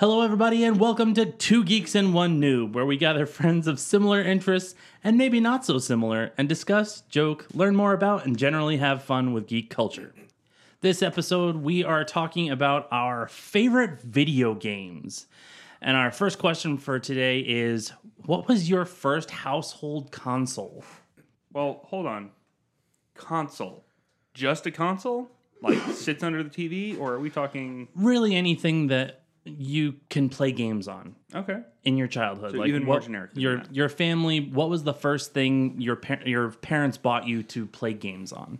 Hello, 0.00 0.22
everybody, 0.22 0.64
and 0.64 0.80
welcome 0.80 1.12
to 1.12 1.26
Two 1.26 1.62
Geeks 1.62 1.94
and 1.94 2.14
One 2.14 2.40
Noob, 2.40 2.72
where 2.72 2.86
we 2.86 2.96
gather 2.96 3.26
friends 3.26 3.66
of 3.66 3.78
similar 3.78 4.22
interests 4.22 4.74
and 5.04 5.18
maybe 5.18 5.40
not 5.40 5.62
so 5.62 5.76
similar 5.76 6.32
and 6.38 6.48
discuss, 6.48 7.02
joke, 7.10 7.46
learn 7.52 7.76
more 7.76 7.92
about, 7.92 8.24
and 8.24 8.38
generally 8.38 8.78
have 8.78 9.04
fun 9.04 9.34
with 9.34 9.46
geek 9.46 9.68
culture. 9.68 10.14
This 10.80 11.02
episode, 11.02 11.56
we 11.56 11.84
are 11.84 12.02
talking 12.02 12.48
about 12.48 12.88
our 12.90 13.28
favorite 13.28 14.00
video 14.00 14.54
games. 14.54 15.26
And 15.82 15.98
our 15.98 16.10
first 16.10 16.38
question 16.38 16.78
for 16.78 16.98
today 16.98 17.40
is 17.40 17.92
What 18.24 18.48
was 18.48 18.70
your 18.70 18.86
first 18.86 19.30
household 19.30 20.10
console? 20.12 20.82
Well, 21.52 21.82
hold 21.84 22.06
on. 22.06 22.30
Console. 23.14 23.84
Just 24.32 24.64
a 24.64 24.70
console? 24.70 25.30
Like 25.60 25.78
sits 25.92 26.22
under 26.22 26.42
the 26.42 26.48
TV? 26.48 26.98
Or 26.98 27.12
are 27.12 27.20
we 27.20 27.28
talking. 27.28 27.88
Really, 27.94 28.34
anything 28.34 28.86
that 28.86 29.19
you 29.44 29.94
can 30.10 30.28
play 30.28 30.52
games 30.52 30.86
on 30.86 31.16
Okay. 31.34 31.62
in 31.84 31.96
your 31.96 32.06
childhood. 32.08 32.52
So 32.52 32.64
even 32.66 32.84
more 32.84 33.00
generic 33.00 33.32
than 33.34 33.42
Your 33.42 33.56
that. 33.58 33.74
your 33.74 33.88
family. 33.88 34.40
What 34.40 34.68
was 34.68 34.84
the 34.84 34.92
first 34.94 35.32
thing 35.32 35.80
your 35.80 35.96
par- 35.96 36.20
your 36.26 36.50
parents 36.50 36.98
bought 36.98 37.26
you 37.26 37.42
to 37.44 37.66
play 37.66 37.92
games 37.94 38.32
on, 38.32 38.58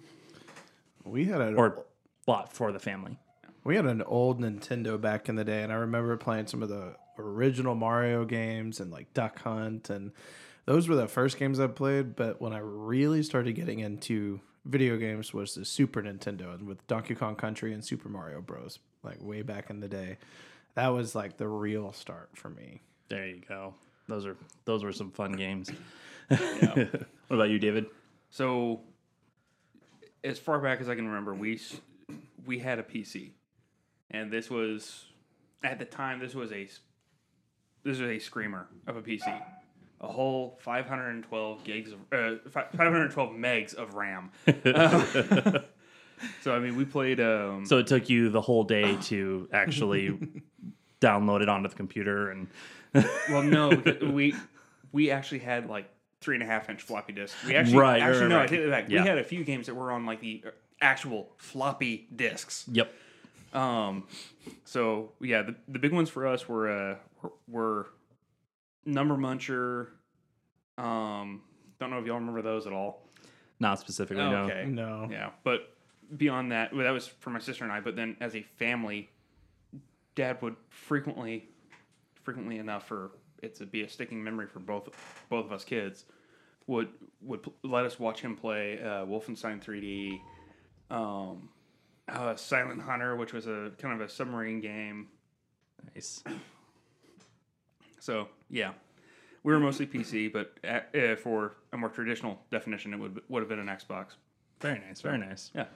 We 1.05 1.25
had 1.27 1.41
a 1.41 1.55
or 1.55 1.85
bought 2.27 2.53
for 2.53 2.73
the 2.73 2.79
family? 2.79 3.19
we 3.65 3.77
had 3.77 3.85
an 3.87 4.03
old 4.03 4.41
Nintendo 4.41 4.99
back 5.01 5.29
in 5.29 5.35
the 5.37 5.45
day, 5.45 5.63
and 5.63 5.71
I 5.73 5.77
remember 5.77 6.17
playing 6.17 6.47
some 6.47 6.63
of 6.63 6.69
the 6.71 6.97
original 7.19 7.75
Mario 7.75 8.25
games 8.25 8.81
and 8.81 8.91
like 8.91 9.13
Duck 9.13 9.39
Hunt, 9.41 9.91
and 9.91 10.13
those 10.65 10.89
were 10.89 10.97
the 10.97 11.09
first 11.09 11.39
games 11.39 11.61
I 11.61 11.67
played. 11.67 12.17
But 12.17 12.41
when 12.41 12.55
I 12.55 12.59
really 12.61 13.23
started 13.23 13.53
getting 13.55 13.81
into 13.81 14.41
video 14.65 14.97
games 14.97 15.35
was 15.35 15.55
the 15.55 15.65
Super 15.67 16.01
Nintendo, 16.03 16.55
and 16.55 16.67
with 16.67 16.87
Donkey 16.87 17.15
Kong 17.15 17.37
Country 17.37 17.75
and 17.75 17.85
Super 17.85 18.09
Mario 18.09 18.41
Bros. 18.41 18.79
Like 19.03 19.17
way 19.23 19.41
back 19.43 19.71
in 19.71 19.81
the 19.81 19.89
day, 19.89 20.19
that 20.75 20.89
was 20.89 21.15
like 21.15 21.37
the 21.37 21.49
real 21.49 21.93
start 21.93 22.31
for 22.35 22.49
me. 22.51 22.81
There 23.09 23.27
you 23.27 23.43
go. 23.49 23.75
Those 24.09 24.27
are 24.27 24.37
those 24.65 24.85
were 24.85 24.93
some 24.93 25.11
fun 25.11 25.33
games. 25.33 25.71
what 26.29 26.89
about 27.31 27.51
you, 27.51 27.59
David? 27.59 27.87
So, 28.31 28.81
as 30.25 30.39
far 30.39 30.59
back 30.61 30.81
as 30.81 30.89
I 30.89 30.95
can 30.95 31.07
remember, 31.07 31.35
we 31.35 31.61
we 32.47 32.59
had 32.59 32.79
a 32.79 32.83
PC, 32.83 33.31
and 34.11 34.31
this 34.31 34.51
was 34.51 35.07
at 35.63 35.79
the 35.79 35.85
time 35.85 36.21
this 36.21 36.35
was 36.35 36.53
a 36.53 36.65
s- 36.65 36.81
this 37.83 37.99
was 37.99 38.09
a 38.11 38.19
screamer 38.19 38.67
of 38.87 38.97
a 38.97 39.03
PC, 39.03 39.27
a 40.01 40.07
whole 40.09 40.59
512 40.63 41.65
gigs 41.65 41.93
of 41.93 41.99
uh, 42.13 42.37
512 42.51 43.31
megs 43.33 43.75
of 43.75 43.95
RAM. 43.95 44.31
Um, 44.47 45.63
so 46.43 46.55
I 46.55 46.59
mean, 46.59 46.77
we 46.77 46.85
played. 46.85 47.21
Um, 47.21 47.65
So 47.67 47.79
it 47.79 47.87
took 47.87 48.09
you 48.09 48.29
the 48.29 48.41
whole 48.41 48.65
day 48.65 48.97
to 49.05 49.49
actually 49.53 50.19
download 51.01 51.43
it 51.43 51.49
onto 51.49 51.69
the 51.69 51.75
computer 51.75 52.31
and 52.31 52.47
well, 53.31 53.43
no, 53.43 53.69
we 54.03 54.35
we 54.93 55.11
actually 55.11 55.39
had 55.39 55.69
like 55.69 55.89
three 56.21 56.35
and 56.37 56.43
a 56.43 56.47
half 56.47 56.69
inch 56.69 56.83
floppy 56.83 57.13
disks. 57.13 57.43
We 57.45 57.55
actually 57.55 57.79
Right, 57.79 58.01
right, 58.01 58.03
actually 58.03 58.29
no, 58.29 58.37
right. 58.37 58.43
I 58.45 58.47
take 58.47 58.61
it 58.61 58.71
back. 58.71 58.91
Yeah. 58.91 59.03
We 59.03 59.09
had 59.09 59.19
a 59.19 59.25
few 59.25 59.45
games 59.45 59.67
that 59.67 59.75
were 59.75 59.93
on 59.93 60.07
like 60.07 60.21
the 60.21 60.43
actual 60.81 61.31
floppy 61.39 62.09
disks. 62.15 62.65
yep. 62.71 62.93
Um, 63.53 64.05
so 64.65 65.13
yeah, 65.21 65.43
the, 65.43 65.55
the 65.69 65.79
big 65.79 65.93
ones 65.93 66.09
for 66.11 66.27
us 66.27 66.49
were 66.49 66.71
uh 66.71 66.97
were, 67.23 67.33
were 67.49 67.87
Number 68.85 69.17
Muncher. 69.17 69.89
Um, 70.79 71.43
don't 71.79 71.91
know 71.91 71.99
if 71.99 72.07
y'all 72.07 72.17
remember 72.17 72.43
those 72.43 72.67
at 72.67 72.73
all. 72.73 73.07
Not 73.59 73.79
specifically. 73.79 74.23
no. 74.25 74.45
Okay, 74.45 74.65
No, 74.67 75.09
yeah, 75.11 75.31
but 75.45 75.75
beyond 76.17 76.53
that, 76.53 76.73
well, 76.73 76.85
that 76.85 76.91
was 76.91 77.07
for 77.07 77.31
my 77.31 77.39
sister 77.39 77.63
and 77.65 77.73
I. 77.73 77.81
But 77.81 77.95
then 77.95 78.17
as 78.21 78.35
a 78.35 78.43
family, 78.43 79.11
Dad 80.15 80.41
would 80.43 80.57
frequently, 80.69 81.49
frequently 82.23 82.59
enough 82.59 82.87
for 82.87 83.13
it 83.43 83.55
to 83.57 83.67
be 83.67 83.83
a 83.83 83.89
sticking 83.89 84.23
memory 84.23 84.47
for 84.47 84.59
both 84.61 84.89
both 85.29 85.47
of 85.47 85.53
us 85.53 85.65
kids, 85.65 86.05
would 86.67 86.89
would 87.23 87.43
pl- 87.43 87.55
let 87.63 87.85
us 87.85 87.99
watch 87.99 88.21
him 88.21 88.37
play 88.37 88.81
uh, 88.81 89.05
Wolfenstein 89.07 89.63
3D, 89.63 90.21
um, 90.95 91.49
uh, 92.09 92.35
Silent 92.37 92.83
Hunter, 92.83 93.17
which 93.17 93.33
was 93.33 93.47
a 93.47 93.73
kind 93.79 94.01
of 94.01 94.07
a 94.07 94.11
submarine 94.11 94.61
game. 94.61 95.09
Nice. 95.95 96.23
So 98.03 98.29
yeah, 98.49 98.73
we 99.43 99.53
were 99.53 99.61
mostly 99.61 99.87
PC, 99.87 100.33
but 100.33 100.57
uh, 100.67 100.81
uh, 100.97 101.17
for 101.17 101.57
a 101.75 101.77
more 101.77 101.91
traditional 101.91 102.41
definition, 102.51 102.95
it 102.95 102.97
would 102.99 103.21
would 103.29 103.41
have 103.41 103.49
been 103.51 103.59
an 103.59 103.67
Xbox. 103.67 104.13
Very 104.61 104.79
nice. 104.79 105.03
Very 105.03 105.19
nice. 105.19 105.51
Yeah. 105.55 105.67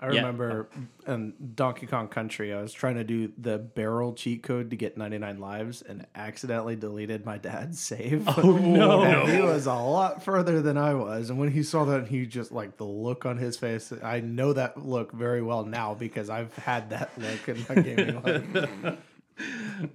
I 0.00 0.10
Yeah. 0.10 0.16
remember 0.20 0.68
in 1.06 1.32
Donkey 1.54 1.86
Kong 1.86 2.08
Country, 2.08 2.52
I 2.52 2.60
was 2.60 2.72
trying 2.72 2.96
to 2.96 3.04
do 3.04 3.32
the 3.38 3.56
barrel 3.58 4.12
cheat 4.12 4.42
code 4.42 4.68
to 4.70 4.76
get 4.76 4.96
99 4.98 5.38
lives 5.40 5.80
and 5.82 6.06
accidentally 6.14 6.76
deleted 6.76 7.24
my 7.24 7.38
dad's 7.38 7.80
save. 7.80 8.26
Oh 8.38 8.56
no. 8.58 9.02
And 9.02 9.32
he 9.32 9.40
was 9.40 9.66
a 9.66 9.74
lot 9.74 10.22
further 10.22 10.60
than 10.60 10.76
I 10.76 10.92
was. 10.94 11.30
And 11.30 11.38
when 11.38 11.50
he 11.50 11.62
saw 11.62 11.84
that, 11.86 12.08
he 12.08 12.26
just 12.26 12.52
like 12.52 12.76
the 12.76 12.84
look 12.84 13.24
on 13.24 13.38
his 13.38 13.56
face. 13.56 13.92
I 14.02 14.20
know 14.20 14.52
that 14.52 14.84
look 14.86 15.12
very 15.12 15.40
well 15.42 15.64
now 15.64 15.94
because 15.94 16.28
I've 16.28 16.54
had 16.56 16.90
that 16.90 17.10
look 17.16 17.48
in 17.48 17.64
my 17.68 17.74
gaming 17.82 18.22
life. 18.22 18.98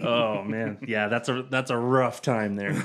oh 0.01 0.43
man 0.43 0.77
yeah 0.87 1.07
that's 1.07 1.27
a 1.29 1.41
that's 1.49 1.71
a 1.71 1.77
rough 1.77 2.21
time 2.21 2.55
there 2.55 2.75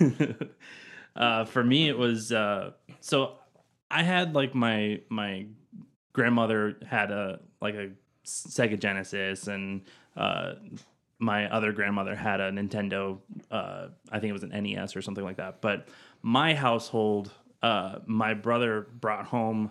uh, 1.16 1.44
for 1.44 1.62
me 1.62 1.88
it 1.90 1.98
was 1.98 2.32
uh, 2.32 2.70
so 3.00 3.34
i 3.90 4.02
had 4.02 4.34
like 4.34 4.54
my 4.54 4.98
my 5.10 5.46
grandmother 6.18 6.76
had 6.84 7.12
a 7.12 7.38
like 7.60 7.76
a 7.76 7.90
sega 8.26 8.78
genesis 8.78 9.46
and 9.46 9.82
uh, 10.16 10.54
my 11.20 11.48
other 11.48 11.70
grandmother 11.70 12.16
had 12.16 12.40
a 12.40 12.50
nintendo 12.50 13.18
uh, 13.52 13.86
i 14.10 14.18
think 14.18 14.30
it 14.30 14.32
was 14.32 14.42
an 14.42 14.50
nes 14.50 14.96
or 14.96 15.02
something 15.02 15.24
like 15.24 15.36
that. 15.36 15.60
But 15.60 15.88
my 16.22 16.54
household 16.54 17.30
uh, 17.62 18.00
my 18.06 18.34
brother 18.34 18.88
brought 19.00 19.26
home 19.26 19.70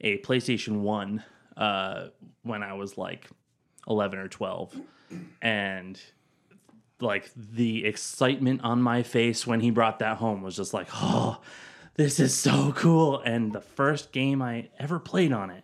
a 0.00 0.18
playstation 0.18 0.80
1 0.80 1.22
uh, 1.56 2.08
when 2.42 2.64
i 2.64 2.72
was 2.72 2.98
like 2.98 3.28
11 3.88 4.18
or 4.18 4.28
12 4.28 4.80
and 5.40 6.00
like 7.00 7.30
the 7.36 7.84
excitement 7.84 8.62
on 8.64 8.82
my 8.82 9.04
face 9.04 9.46
when 9.46 9.60
he 9.60 9.70
brought 9.70 10.00
that 10.00 10.16
home 10.16 10.42
was 10.42 10.56
just 10.56 10.74
like 10.74 10.88
oh 10.94 11.40
this 11.94 12.20
is 12.20 12.34
so 12.34 12.72
cool. 12.76 13.20
And 13.20 13.52
the 13.52 13.60
first 13.60 14.12
game 14.12 14.42
i 14.42 14.68
ever 14.78 14.98
played 14.98 15.32
on 15.32 15.50
it 15.50 15.62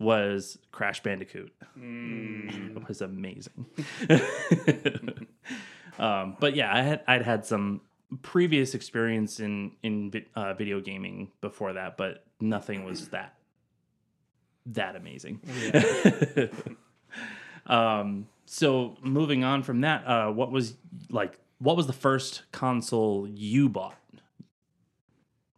was 0.00 0.58
crash 0.72 1.02
bandicoot 1.02 1.52
it 1.76 2.88
was 2.88 3.00
amazing 3.00 3.66
um, 5.98 6.36
but 6.40 6.56
yeah 6.56 6.74
i 6.74 6.80
had 6.80 7.02
i'd 7.06 7.22
had 7.22 7.44
some 7.46 7.80
previous 8.22 8.74
experience 8.74 9.38
in 9.38 9.70
in 9.82 10.12
uh, 10.34 10.54
video 10.54 10.80
gaming 10.80 11.30
before 11.40 11.74
that 11.74 11.96
but 11.96 12.24
nothing 12.40 12.84
was 12.84 13.08
that 13.08 13.34
that 14.66 14.96
amazing 14.96 15.40
um, 17.66 18.26
so 18.52 18.96
moving 19.00 19.44
on 19.44 19.62
from 19.62 19.82
that, 19.82 20.04
uh, 20.04 20.28
what 20.32 20.50
was 20.50 20.74
like? 21.08 21.38
What 21.58 21.76
was 21.76 21.86
the 21.86 21.92
first 21.92 22.42
console 22.50 23.28
you 23.28 23.68
bought? 23.68 23.94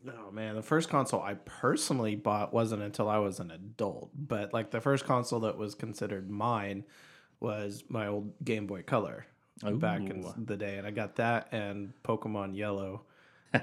Oh 0.09 0.31
man, 0.33 0.55
the 0.57 0.63
first 0.63 0.89
console 0.89 1.23
I 1.23 1.35
personally 1.35 2.17
bought 2.17 2.53
wasn't 2.53 2.83
until 2.83 3.09
I 3.09 3.19
was 3.19 3.41
an 3.41 3.51
adult. 3.51 4.11
But 4.15 4.53
like 4.53 4.71
the 4.71 4.81
first 4.81 5.05
console 5.05 5.41
that 5.41 5.57
was 5.57 5.75
considered 5.75 6.29
mine 6.31 6.85
was 7.41 7.85
my 7.89 8.07
old 8.09 8.33
Game 8.45 8.67
Boy 8.67 8.83
Color 8.83 9.27
back 9.63 10.01
in 10.01 10.25
the 10.45 10.57
day, 10.57 10.77
and 10.79 10.87
I 10.87 10.91
got 10.91 11.17
that 11.17 11.49
and 11.53 11.93
Pokemon 12.05 12.57
Yellow. 12.57 13.03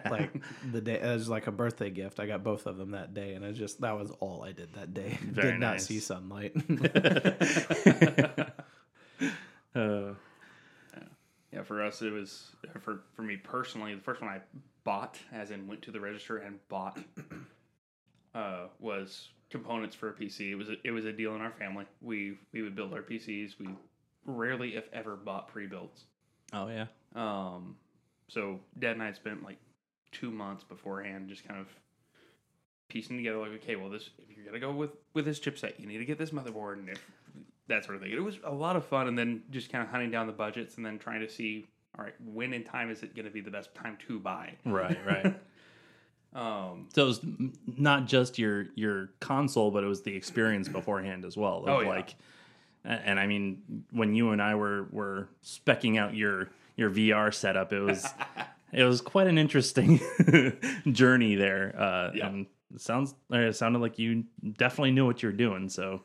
like 0.09 0.31
the 0.71 0.81
day 0.81 0.99
as 0.99 1.27
like 1.29 1.47
a 1.47 1.51
birthday 1.51 1.89
gift. 1.89 2.19
I 2.19 2.27
got 2.27 2.43
both 2.43 2.67
of 2.67 2.77
them 2.77 2.91
that 2.91 3.13
day, 3.13 3.33
and 3.33 3.43
I 3.43 3.51
just 3.51 3.81
that 3.81 3.97
was 3.97 4.11
all 4.19 4.43
I 4.43 4.51
did 4.51 4.73
that 4.75 4.93
day. 4.93 5.17
Very 5.21 5.51
did 5.51 5.59
not 5.59 5.81
see 5.81 5.99
sunlight. 5.99 6.53
Uh, 9.75 10.13
Yeah, 11.53 11.61
for 11.63 11.83
us 11.83 12.01
it 12.01 12.11
was 12.11 12.55
for 12.79 13.01
for 13.15 13.21
me 13.21 13.37
personally, 13.37 13.93
the 13.93 14.01
first 14.01 14.21
one 14.21 14.29
I 14.31 14.39
bought, 14.89 15.19
as 15.31 15.51
in 15.51 15.67
went 15.67 15.83
to 15.83 15.91
the 15.91 15.99
register 15.99 16.37
and 16.37 16.57
bought, 16.67 16.97
uh, 18.33 18.63
was 18.79 19.29
components 19.51 19.95
for 19.95 20.09
a 20.09 20.13
PC. 20.13 20.49
It 20.49 20.55
was 20.55 20.69
a, 20.69 20.75
it 20.83 20.89
was 20.89 21.05
a 21.05 21.13
deal 21.13 21.35
in 21.35 21.41
our 21.41 21.51
family. 21.51 21.85
We 22.01 22.39
we 22.51 22.63
would 22.63 22.75
build 22.75 22.93
our 22.93 23.03
PCs. 23.03 23.59
We 23.59 23.69
rarely, 24.25 24.75
if 24.75 24.89
ever, 24.91 25.15
bought 25.15 25.47
pre-builds. 25.47 26.05
oh 26.53 26.69
yeah, 26.69 26.87
Um, 27.13 27.75
so 28.29 28.59
Dad 28.79 28.93
and 28.93 29.03
I 29.03 29.11
spent 29.11 29.43
like 29.43 29.57
two 30.11 30.31
months 30.31 30.63
beforehand, 30.63 31.29
just 31.29 31.47
kind 31.47 31.59
of 31.59 31.67
piecing 32.87 33.17
together, 33.17 33.37
like, 33.37 33.51
okay, 33.61 33.75
well, 33.75 33.91
this 33.91 34.09
if 34.27 34.35
you're 34.35 34.45
gonna 34.47 34.59
go 34.59 34.71
with 34.71 34.89
with 35.13 35.25
this 35.25 35.39
chipset, 35.39 35.79
you 35.79 35.85
need 35.85 35.99
to 35.99 36.05
get 36.05 36.17
this 36.17 36.31
motherboard 36.31 36.79
and 36.79 36.89
if, 36.89 37.05
that 37.67 37.85
sort 37.85 37.95
of 37.95 38.01
thing. 38.01 38.11
It 38.11 38.23
was 38.23 38.39
a 38.43 38.51
lot 38.51 38.75
of 38.75 38.83
fun, 38.87 39.07
and 39.07 39.15
then 39.15 39.43
just 39.51 39.71
kind 39.71 39.83
of 39.83 39.91
hunting 39.91 40.09
down 40.09 40.25
the 40.25 40.33
budgets 40.33 40.77
and 40.77 40.85
then 40.85 40.97
trying 40.97 41.21
to 41.21 41.29
see, 41.29 41.67
all 41.99 42.05
right, 42.05 42.15
when 42.33 42.53
in 42.53 42.63
time 42.63 42.89
is 42.89 43.03
it 43.03 43.13
going 43.13 43.25
to 43.25 43.31
be 43.31 43.41
the 43.41 43.51
best 43.51 43.75
time 43.75 43.97
to 44.07 44.19
buy? 44.19 44.53
right, 44.65 44.97
right. 45.05 45.35
Um, 46.33 46.87
so 46.93 47.03
it 47.03 47.07
was 47.07 47.21
not 47.77 48.05
just 48.05 48.37
your 48.37 48.67
your 48.75 49.09
console, 49.19 49.71
but 49.71 49.83
it 49.83 49.87
was 49.87 50.03
the 50.03 50.15
experience 50.15 50.67
beforehand 50.69 51.25
as 51.25 51.35
well. 51.35 51.63
Of 51.63 51.69
Oh, 51.69 51.79
yeah. 51.81 51.89
like 51.89 52.15
And 52.85 53.19
I 53.19 53.25
mean, 53.27 53.83
when 53.91 54.13
you 54.13 54.29
and 54.29 54.41
I 54.41 54.55
were 54.55 54.87
were 54.91 55.27
specking 55.43 55.97
out 55.99 56.15
your 56.15 56.49
your 56.77 56.91
VR 56.91 57.33
setup, 57.33 57.73
it 57.73 57.79
was 57.79 58.07
it 58.71 58.83
was 58.83 59.01
quite 59.01 59.27
an 59.27 59.37
interesting 59.37 59.99
journey 60.91 61.35
there. 61.35 61.75
Uh, 61.77 62.11
Yeah. 62.13 62.27
And 62.27 62.45
it 62.73 62.81
sounds 62.81 63.15
it 63.31 63.55
sounded 63.55 63.79
like 63.79 63.97
you 63.97 64.23
definitely 64.57 64.91
knew 64.91 65.05
what 65.07 65.23
you're 65.23 65.31
doing. 65.31 65.67
So 65.67 66.01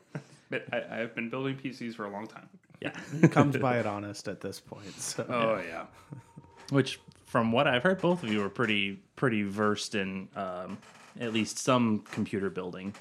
But 0.49 0.65
I, 0.73 1.01
I've 1.01 1.13
been 1.15 1.29
building 1.29 1.55
PCs 1.55 1.93
for 1.95 2.05
a 2.05 2.09
long 2.09 2.25
time. 2.25 2.49
Yeah, 2.81 2.91
Comes 3.29 3.57
by 3.57 3.77
it 3.79 3.85
honest 3.85 4.27
at 4.27 4.41
this 4.41 4.59
point. 4.59 4.93
So. 4.99 5.25
Oh 5.27 5.61
yeah. 5.65 5.85
which 6.71 6.99
from 7.25 7.51
what 7.51 7.67
I've 7.67 7.83
heard, 7.83 8.01
both 8.01 8.23
of 8.23 8.31
you 8.31 8.43
are 8.43 8.49
pretty 8.49 9.01
pretty 9.15 9.43
versed 9.43 9.95
in 9.95 10.29
um, 10.35 10.77
at 11.19 11.33
least 11.33 11.59
some 11.59 11.99
computer 12.11 12.49
building. 12.49 12.93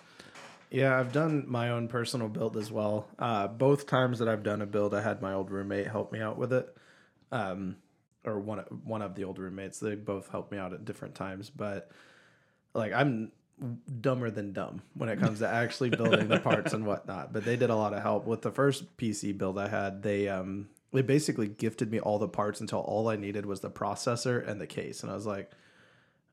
Yeah, 0.70 0.98
I've 0.98 1.12
done 1.12 1.44
my 1.46 1.70
own 1.70 1.86
personal 1.88 2.28
build 2.28 2.56
as 2.56 2.72
well. 2.72 3.06
Uh, 3.18 3.46
both 3.46 3.86
times 3.86 4.18
that 4.18 4.28
I've 4.28 4.42
done 4.42 4.60
a 4.60 4.66
build, 4.66 4.92
I 4.92 5.02
had 5.02 5.22
my 5.22 5.32
old 5.32 5.50
roommate 5.52 5.86
help 5.86 6.10
me 6.12 6.20
out 6.20 6.36
with 6.36 6.52
it, 6.52 6.76
um, 7.30 7.76
or 8.24 8.40
one 8.40 8.58
of- 8.60 8.84
one 8.84 9.00
of 9.02 9.14
the 9.14 9.22
old 9.24 9.38
roommates. 9.38 9.78
They 9.78 9.94
both 9.94 10.28
helped 10.30 10.50
me 10.50 10.58
out 10.58 10.72
at 10.72 10.84
different 10.84 11.14
times, 11.14 11.48
but 11.50 11.90
like 12.74 12.92
I'm 12.92 13.30
dumber 14.00 14.30
than 14.30 14.52
dumb 14.52 14.82
when 14.94 15.08
it 15.08 15.18
comes 15.18 15.38
to 15.38 15.48
actually 15.48 15.90
building 15.90 16.28
the 16.28 16.40
parts 16.40 16.72
and 16.72 16.86
whatnot. 16.86 17.32
But 17.32 17.44
they 17.44 17.56
did 17.56 17.70
a 17.70 17.76
lot 17.76 17.94
of 17.94 18.02
help 18.02 18.26
with 18.26 18.42
the 18.42 18.50
first 18.50 18.96
PC 18.96 19.36
build 19.36 19.58
I 19.58 19.68
had. 19.68 20.02
They 20.02 20.28
um 20.28 20.68
they 20.92 21.02
basically 21.02 21.48
gifted 21.48 21.90
me 21.90 22.00
all 22.00 22.18
the 22.18 22.28
parts 22.28 22.60
until 22.60 22.80
all 22.80 23.08
I 23.08 23.16
needed 23.16 23.46
was 23.46 23.60
the 23.60 23.70
processor 23.70 24.46
and 24.46 24.60
the 24.60 24.66
case, 24.66 25.02
and 25.02 25.10
I 25.10 25.14
was 25.14 25.26
like. 25.26 25.50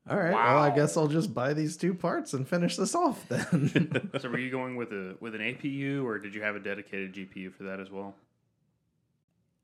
All 0.09 0.17
right. 0.17 0.33
Well, 0.33 0.57
I 0.57 0.71
guess 0.71 0.97
I'll 0.97 1.07
just 1.07 1.31
buy 1.31 1.53
these 1.53 1.77
two 1.77 1.93
parts 1.93 2.33
and 2.33 2.47
finish 2.47 2.75
this 2.75 2.95
off 2.95 3.23
then. 3.29 4.09
So 4.19 4.29
were 4.31 4.39
you 4.39 4.49
going 4.49 4.75
with 4.75 4.91
a 4.91 5.15
with 5.19 5.35
an 5.35 5.41
APU 5.41 6.03
or 6.03 6.17
did 6.17 6.33
you 6.33 6.41
have 6.41 6.55
a 6.55 6.59
dedicated 6.59 7.13
GPU 7.13 7.53
for 7.53 7.65
that 7.65 7.79
as 7.79 7.91
well? 7.91 8.15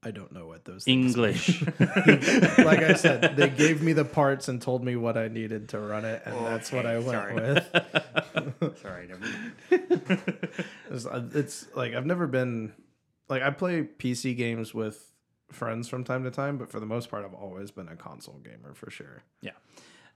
I 0.08 0.12
don't 0.12 0.32
know 0.32 0.48
what 0.48 0.64
those 0.64 0.86
things 0.86 1.16
English. 1.16 1.62
like 1.80 2.80
I 2.80 2.94
said, 2.94 3.36
they 3.36 3.50
gave 3.50 3.82
me 3.82 3.92
the 3.92 4.06
parts 4.06 4.48
and 4.48 4.62
told 4.62 4.82
me 4.82 4.96
what 4.96 5.18
I 5.18 5.28
needed 5.28 5.68
to 5.70 5.80
run 5.80 6.06
it, 6.06 6.22
and 6.24 6.34
that's 6.46 6.72
what 6.72 6.86
I 6.86 7.00
went 7.00 7.10
sorry. 7.12 7.34
with. 7.36 8.78
Sorry, 8.82 9.08
never 9.08 9.20
mind. 9.20 10.64
It's, 10.90 11.06
uh, 11.06 11.28
it's 11.34 11.68
like 11.76 11.94
I've 11.94 12.06
never 12.06 12.26
been 12.26 12.72
like 13.28 13.42
I 13.42 13.50
play 13.50 13.84
PC 13.84 14.38
games 14.38 14.74
with 14.74 15.12
friends 15.52 15.90
from 15.90 16.06
time 16.06 16.24
to 16.24 16.32
time, 16.32 16.58
but 16.58 16.70
for 16.70 16.80
the 16.80 16.86
most 16.86 17.10
part, 17.12 17.26
I've 17.26 17.34
always 17.34 17.72
been 17.72 17.90
a 17.90 17.98
console 17.98 18.40
gamer 18.44 18.74
for 18.74 18.90
sure. 18.90 19.24
Yeah. 19.42 19.52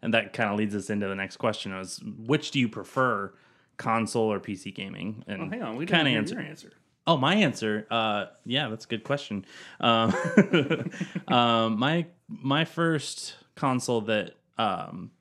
And 0.01 0.13
that 0.13 0.31
kind 0.31 0.49
of 0.49 0.57
leads 0.57 0.73
us 0.73 0.89
into 0.89 1.07
the 1.09 1.15
next 1.15 1.37
question 1.37 1.73
is 1.73 2.01
which 2.25 2.51
do 2.51 2.59
you 2.59 2.69
prefer, 2.69 3.33
console 3.75 4.31
or 4.31 4.39
PC 4.39 4.73
gaming? 4.73 5.25
And 5.27 5.41
Well, 5.41 5.49
hang 5.49 5.63
on, 5.63 5.75
we 5.75 5.85
kind 5.85 6.07
of 6.07 6.13
answer. 6.13 6.35
your 6.35 6.43
answer. 6.43 6.71
Oh, 7.11 7.17
my 7.17 7.35
answer. 7.35 7.85
Uh, 7.91 8.27
yeah, 8.45 8.69
that's 8.69 8.85
a 8.85 8.87
good 8.87 9.03
question. 9.03 9.45
Um, 9.81 10.15
um, 11.27 11.77
my 11.77 12.05
my 12.29 12.63
first 12.63 13.35
console 13.55 13.99
that 14.01 14.35
um, 14.57 15.11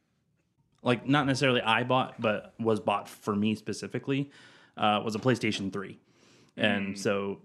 like 0.84 1.08
not 1.08 1.26
necessarily 1.26 1.60
I 1.60 1.82
bought, 1.82 2.20
but 2.20 2.54
was 2.60 2.78
bought 2.78 3.08
for 3.08 3.34
me 3.34 3.56
specifically, 3.56 4.30
uh, 4.76 5.02
was 5.04 5.16
a 5.16 5.18
PlayStation 5.18 5.72
Three, 5.72 5.98
and 6.56 6.96
so 6.96 7.40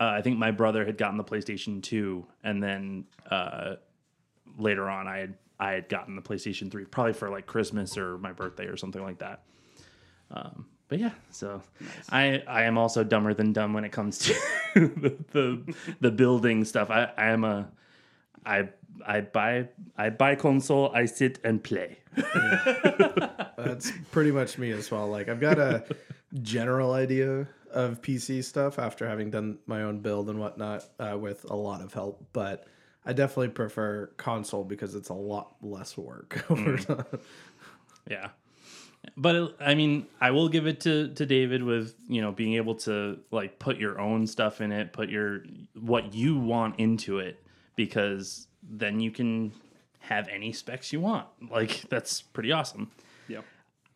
uh, 0.00 0.06
I 0.06 0.22
think 0.22 0.38
my 0.38 0.50
brother 0.50 0.84
had 0.84 0.98
gotten 0.98 1.16
the 1.16 1.22
PlayStation 1.22 1.80
Two, 1.80 2.26
and 2.42 2.60
then 2.60 3.04
uh, 3.30 3.76
later 4.58 4.90
on 4.90 5.06
I 5.06 5.18
had 5.18 5.34
I 5.60 5.70
had 5.70 5.88
gotten 5.88 6.16
the 6.16 6.22
PlayStation 6.22 6.68
Three, 6.68 6.84
probably 6.84 7.12
for 7.12 7.30
like 7.30 7.46
Christmas 7.46 7.96
or 7.96 8.18
my 8.18 8.32
birthday 8.32 8.66
or 8.66 8.76
something 8.76 9.02
like 9.02 9.20
that. 9.20 9.44
Um, 10.32 10.66
but 10.88 10.98
yeah, 10.98 11.12
so 11.30 11.62
I 12.10 12.42
I 12.46 12.62
am 12.64 12.78
also 12.78 13.04
dumber 13.04 13.34
than 13.34 13.52
dumb 13.52 13.72
when 13.72 13.84
it 13.84 13.92
comes 13.92 14.18
to 14.18 14.34
the, 14.74 15.16
the 15.32 15.74
the 16.00 16.10
building 16.10 16.64
stuff. 16.64 16.90
I 16.90 17.10
I 17.16 17.26
am 17.26 17.44
a 17.44 17.68
I 18.44 18.68
I 19.06 19.20
buy 19.22 19.68
I 19.96 20.10
buy 20.10 20.34
console. 20.34 20.90
I 20.94 21.06
sit 21.06 21.38
and 21.44 21.62
play. 21.62 21.98
That's 23.56 23.92
pretty 24.12 24.30
much 24.30 24.58
me 24.58 24.70
as 24.72 24.90
well. 24.90 25.08
Like 25.08 25.28
I've 25.28 25.40
got 25.40 25.58
a 25.58 25.84
general 26.42 26.92
idea 26.92 27.48
of 27.70 28.00
PC 28.00 28.44
stuff 28.44 28.78
after 28.78 29.08
having 29.08 29.30
done 29.30 29.58
my 29.66 29.82
own 29.82 30.00
build 30.00 30.30
and 30.30 30.38
whatnot 30.38 30.84
uh, 31.00 31.16
with 31.18 31.44
a 31.50 31.56
lot 31.56 31.80
of 31.80 31.92
help, 31.92 32.24
but 32.32 32.66
I 33.04 33.12
definitely 33.12 33.48
prefer 33.48 34.06
console 34.16 34.64
because 34.64 34.94
it's 34.94 35.08
a 35.08 35.14
lot 35.14 35.56
less 35.60 35.96
work 35.98 36.44
over 36.50 36.78
time. 36.78 37.04
Yeah. 38.08 38.28
But 39.16 39.34
it, 39.34 39.56
I 39.60 39.74
mean, 39.74 40.06
I 40.20 40.30
will 40.30 40.48
give 40.48 40.66
it 40.66 40.80
to 40.80 41.08
to 41.14 41.26
David 41.26 41.62
with 41.62 41.94
you 42.08 42.20
know 42.20 42.32
being 42.32 42.54
able 42.54 42.74
to 42.76 43.18
like 43.30 43.58
put 43.58 43.78
your 43.78 44.00
own 44.00 44.26
stuff 44.26 44.60
in 44.60 44.72
it, 44.72 44.92
put 44.92 45.08
your 45.08 45.44
what 45.74 46.14
you 46.14 46.38
want 46.38 46.78
into 46.78 47.18
it, 47.18 47.42
because 47.76 48.46
then 48.62 49.00
you 49.00 49.10
can 49.10 49.52
have 50.00 50.28
any 50.28 50.52
specs 50.52 50.92
you 50.92 51.00
want. 51.00 51.26
Like 51.50 51.84
that's 51.88 52.22
pretty 52.22 52.52
awesome. 52.52 52.90
Yeah. 53.28 53.40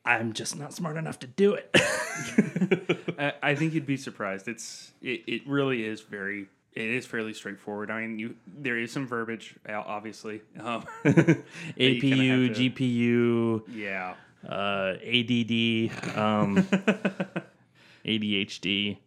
I'm 0.04 0.32
just 0.32 0.56
not 0.58 0.72
smart 0.72 0.96
enough 0.96 1.18
to 1.18 1.26
do 1.26 1.54
it. 1.54 1.70
I, 3.18 3.32
I 3.42 3.54
think 3.54 3.74
you'd 3.74 3.84
be 3.86 3.98
surprised. 3.98 4.48
It's 4.48 4.92
it, 5.02 5.22
it 5.26 5.42
really 5.46 5.84
is 5.84 6.00
very 6.00 6.46
it 6.74 6.90
is 6.90 7.06
fairly 7.06 7.34
straightforward. 7.34 7.90
I 7.90 8.00
mean, 8.02 8.18
you 8.18 8.36
there 8.46 8.78
is 8.78 8.92
some 8.92 9.06
verbiage, 9.06 9.56
obviously. 9.68 10.42
Um, 10.58 10.84
APU, 11.04 12.54
to- 12.54 12.70
GPU, 12.70 13.62
yeah, 13.74 14.14
uh, 14.46 14.94
ADD, 15.02 15.90
um, 16.16 16.56
ADHD. 18.04 18.98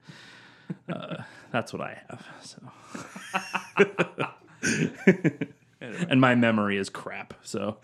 Uh, 0.92 1.18
that's 1.52 1.72
what 1.74 1.82
I 1.82 2.02
have. 2.10 2.26
So, 2.42 2.60
and 5.82 6.20
my 6.22 6.36
memory 6.36 6.78
is 6.78 6.90
crap. 6.90 7.34
So, 7.44 7.78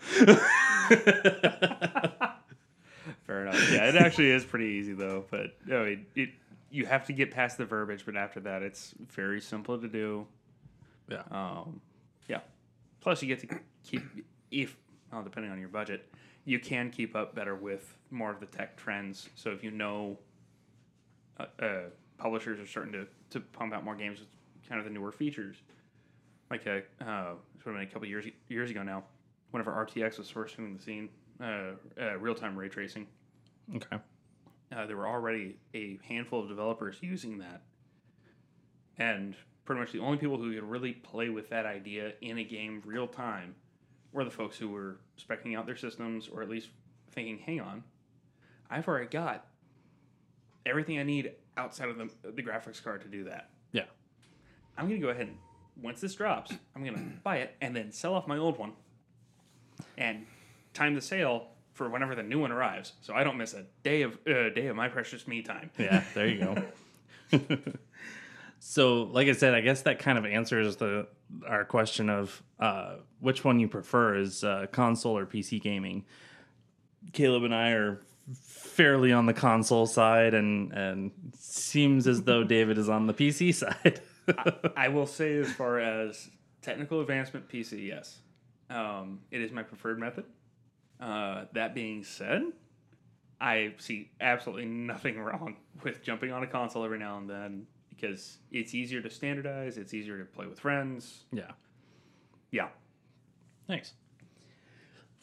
fair 3.26 3.42
enough. 3.42 3.70
Yeah, 3.72 3.88
it 3.88 3.96
actually 3.96 4.30
is 4.30 4.44
pretty 4.44 4.66
easy 4.66 4.92
though. 4.94 5.24
But 5.30 5.56
no, 5.66 5.84
it, 5.84 6.00
it 6.14 6.30
you 6.70 6.86
have 6.86 7.06
to 7.06 7.12
get 7.12 7.30
past 7.30 7.58
the 7.58 7.64
verbiage, 7.64 8.04
but 8.04 8.16
after 8.16 8.40
that, 8.40 8.62
it's 8.62 8.94
very 9.10 9.40
simple 9.40 9.78
to 9.78 9.88
do. 9.88 10.26
yeah, 11.10 11.22
Um, 11.30 11.80
yeah. 12.28 12.40
Plus, 13.00 13.22
you 13.22 13.28
get 13.28 13.40
to 13.40 13.58
keep 13.84 14.02
if 14.50 14.76
well, 15.12 15.22
depending 15.22 15.50
on 15.52 15.58
your 15.58 15.68
budget, 15.70 16.10
you 16.48 16.58
can 16.58 16.88
keep 16.90 17.14
up 17.14 17.34
better 17.34 17.54
with 17.54 17.94
more 18.10 18.30
of 18.30 18.40
the 18.40 18.46
tech 18.46 18.74
trends. 18.74 19.28
So 19.34 19.50
if 19.50 19.62
you 19.62 19.70
know 19.70 20.18
uh, 21.38 21.44
uh, 21.62 21.80
publishers 22.16 22.58
are 22.58 22.66
starting 22.66 22.92
to, 22.92 23.06
to 23.30 23.40
pump 23.40 23.74
out 23.74 23.84
more 23.84 23.94
games 23.94 24.18
with 24.18 24.28
kind 24.66 24.78
of 24.78 24.86
the 24.86 24.90
newer 24.90 25.12
features, 25.12 25.56
like 26.50 26.64
a 26.64 26.78
uh, 27.06 27.34
it's 27.54 27.64
been 27.64 27.76
a 27.76 27.84
couple 27.84 28.08
years 28.08 28.24
years 28.48 28.70
ago 28.70 28.82
now. 28.82 29.04
Whenever 29.50 29.72
RTX 29.72 30.16
was 30.16 30.30
first 30.30 30.56
hitting 30.56 30.74
the 30.74 30.82
scene, 30.82 31.10
uh, 31.38 31.72
uh, 32.00 32.16
real 32.18 32.34
time 32.34 32.56
ray 32.56 32.70
tracing, 32.70 33.06
okay, 33.76 33.98
uh, 34.74 34.86
there 34.86 34.96
were 34.96 35.08
already 35.08 35.58
a 35.74 35.98
handful 36.08 36.40
of 36.40 36.48
developers 36.48 36.96
using 37.02 37.36
that. 37.38 37.60
And 38.96 39.36
pretty 39.66 39.80
much 39.80 39.92
the 39.92 40.00
only 40.00 40.16
people 40.16 40.38
who 40.38 40.54
could 40.54 40.64
really 40.64 40.92
play 40.92 41.28
with 41.28 41.50
that 41.50 41.66
idea 41.66 42.14
in 42.22 42.38
a 42.38 42.44
game 42.44 42.82
real 42.86 43.06
time 43.06 43.54
were 44.12 44.24
the 44.24 44.30
folks 44.30 44.56
who 44.56 44.68
were 44.68 44.96
specking 45.20 45.56
out 45.56 45.66
their 45.66 45.76
systems 45.76 46.28
or 46.28 46.42
at 46.42 46.48
least 46.48 46.68
thinking, 47.12 47.38
hang 47.38 47.60
on, 47.60 47.84
I've 48.70 48.86
already 48.88 49.06
got 49.08 49.46
everything 50.66 50.98
I 50.98 51.02
need 51.02 51.32
outside 51.56 51.88
of 51.88 51.98
the, 51.98 52.10
the 52.22 52.42
graphics 52.42 52.82
card 52.82 53.02
to 53.02 53.08
do 53.08 53.24
that. 53.24 53.50
yeah, 53.72 53.84
I'm 54.76 54.88
going 54.88 55.00
to 55.00 55.06
go 55.06 55.10
ahead 55.10 55.26
and, 55.26 55.36
once 55.80 56.00
this 56.00 56.14
drops, 56.14 56.52
I'm 56.74 56.82
going 56.82 56.94
to 56.94 57.00
buy 57.22 57.38
it 57.38 57.54
and 57.60 57.74
then 57.74 57.92
sell 57.92 58.14
off 58.14 58.26
my 58.26 58.36
old 58.36 58.58
one 58.58 58.72
and 59.96 60.26
time 60.74 60.94
the 60.94 61.00
sale 61.00 61.48
for 61.72 61.88
whenever 61.88 62.16
the 62.16 62.22
new 62.24 62.40
one 62.40 62.50
arrives, 62.50 62.94
so 63.00 63.14
I 63.14 63.22
don't 63.22 63.36
miss 63.36 63.54
a 63.54 63.64
day 63.84 64.02
of 64.02 64.14
uh, 64.26 64.48
day 64.50 64.66
of 64.66 64.74
my 64.74 64.88
precious 64.88 65.28
me 65.28 65.42
time. 65.42 65.70
yeah. 65.78 66.02
There 66.14 66.26
you 66.26 66.40
go. 66.40 66.62
so, 68.60 69.04
like 69.04 69.28
I 69.28 69.32
said, 69.32 69.54
I 69.54 69.60
guess 69.60 69.82
that 69.82 69.98
kind 69.98 70.18
of 70.18 70.26
answers 70.26 70.76
the 70.76 71.08
our 71.46 71.64
question 71.64 72.10
of 72.10 72.42
uh, 72.58 72.96
which 73.20 73.44
one 73.44 73.60
you 73.60 73.68
prefer 73.68 74.16
is 74.16 74.42
uh, 74.42 74.66
console 74.72 75.16
or 75.16 75.26
PC 75.26 75.60
gaming. 75.60 76.04
Caleb 77.12 77.44
and 77.44 77.54
I 77.54 77.70
are 77.70 78.00
fairly 78.34 79.12
on 79.12 79.26
the 79.26 79.34
console 79.34 79.86
side, 79.86 80.34
and 80.34 80.72
and 80.72 81.12
seems 81.38 82.06
as 82.06 82.22
though 82.22 82.42
David 82.44 82.78
is 82.78 82.88
on 82.88 83.06
the 83.06 83.14
PC 83.14 83.54
side. 83.54 84.00
I 84.76 84.88
will 84.88 85.06
say, 85.06 85.38
as 85.38 85.52
far 85.52 85.78
as 85.78 86.28
technical 86.60 87.00
advancement, 87.00 87.48
PC, 87.48 87.86
yes, 87.86 88.18
um, 88.70 89.20
it 89.30 89.40
is 89.40 89.52
my 89.52 89.62
preferred 89.62 89.98
method. 89.98 90.24
Uh, 91.00 91.44
that 91.52 91.74
being 91.74 92.02
said, 92.02 92.42
I 93.40 93.74
see 93.78 94.10
absolutely 94.20 94.66
nothing 94.66 95.20
wrong 95.20 95.56
with 95.84 96.02
jumping 96.02 96.32
on 96.32 96.42
a 96.42 96.46
console 96.46 96.84
every 96.84 96.98
now 96.98 97.18
and 97.18 97.30
then 97.30 97.66
because 97.98 98.38
it's 98.52 98.74
easier 98.74 99.00
to 99.00 99.10
standardize, 99.10 99.76
it's 99.78 99.92
easier 99.94 100.18
to 100.18 100.24
play 100.24 100.46
with 100.46 100.60
friends. 100.60 101.24
yeah. 101.32 101.52
Yeah, 102.50 102.68
Thanks. 103.66 103.92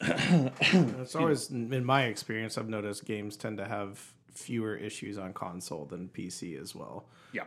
It's 0.00 1.16
always, 1.16 1.50
in 1.50 1.84
my 1.84 2.04
experience, 2.04 2.56
I've 2.58 2.68
noticed 2.68 3.04
games 3.04 3.36
tend 3.36 3.58
to 3.58 3.64
have 3.66 3.98
fewer 4.32 4.76
issues 4.76 5.18
on 5.18 5.32
console 5.32 5.86
than 5.86 6.08
PC 6.08 6.60
as 6.60 6.74
well. 6.74 7.06
yeah. 7.32 7.44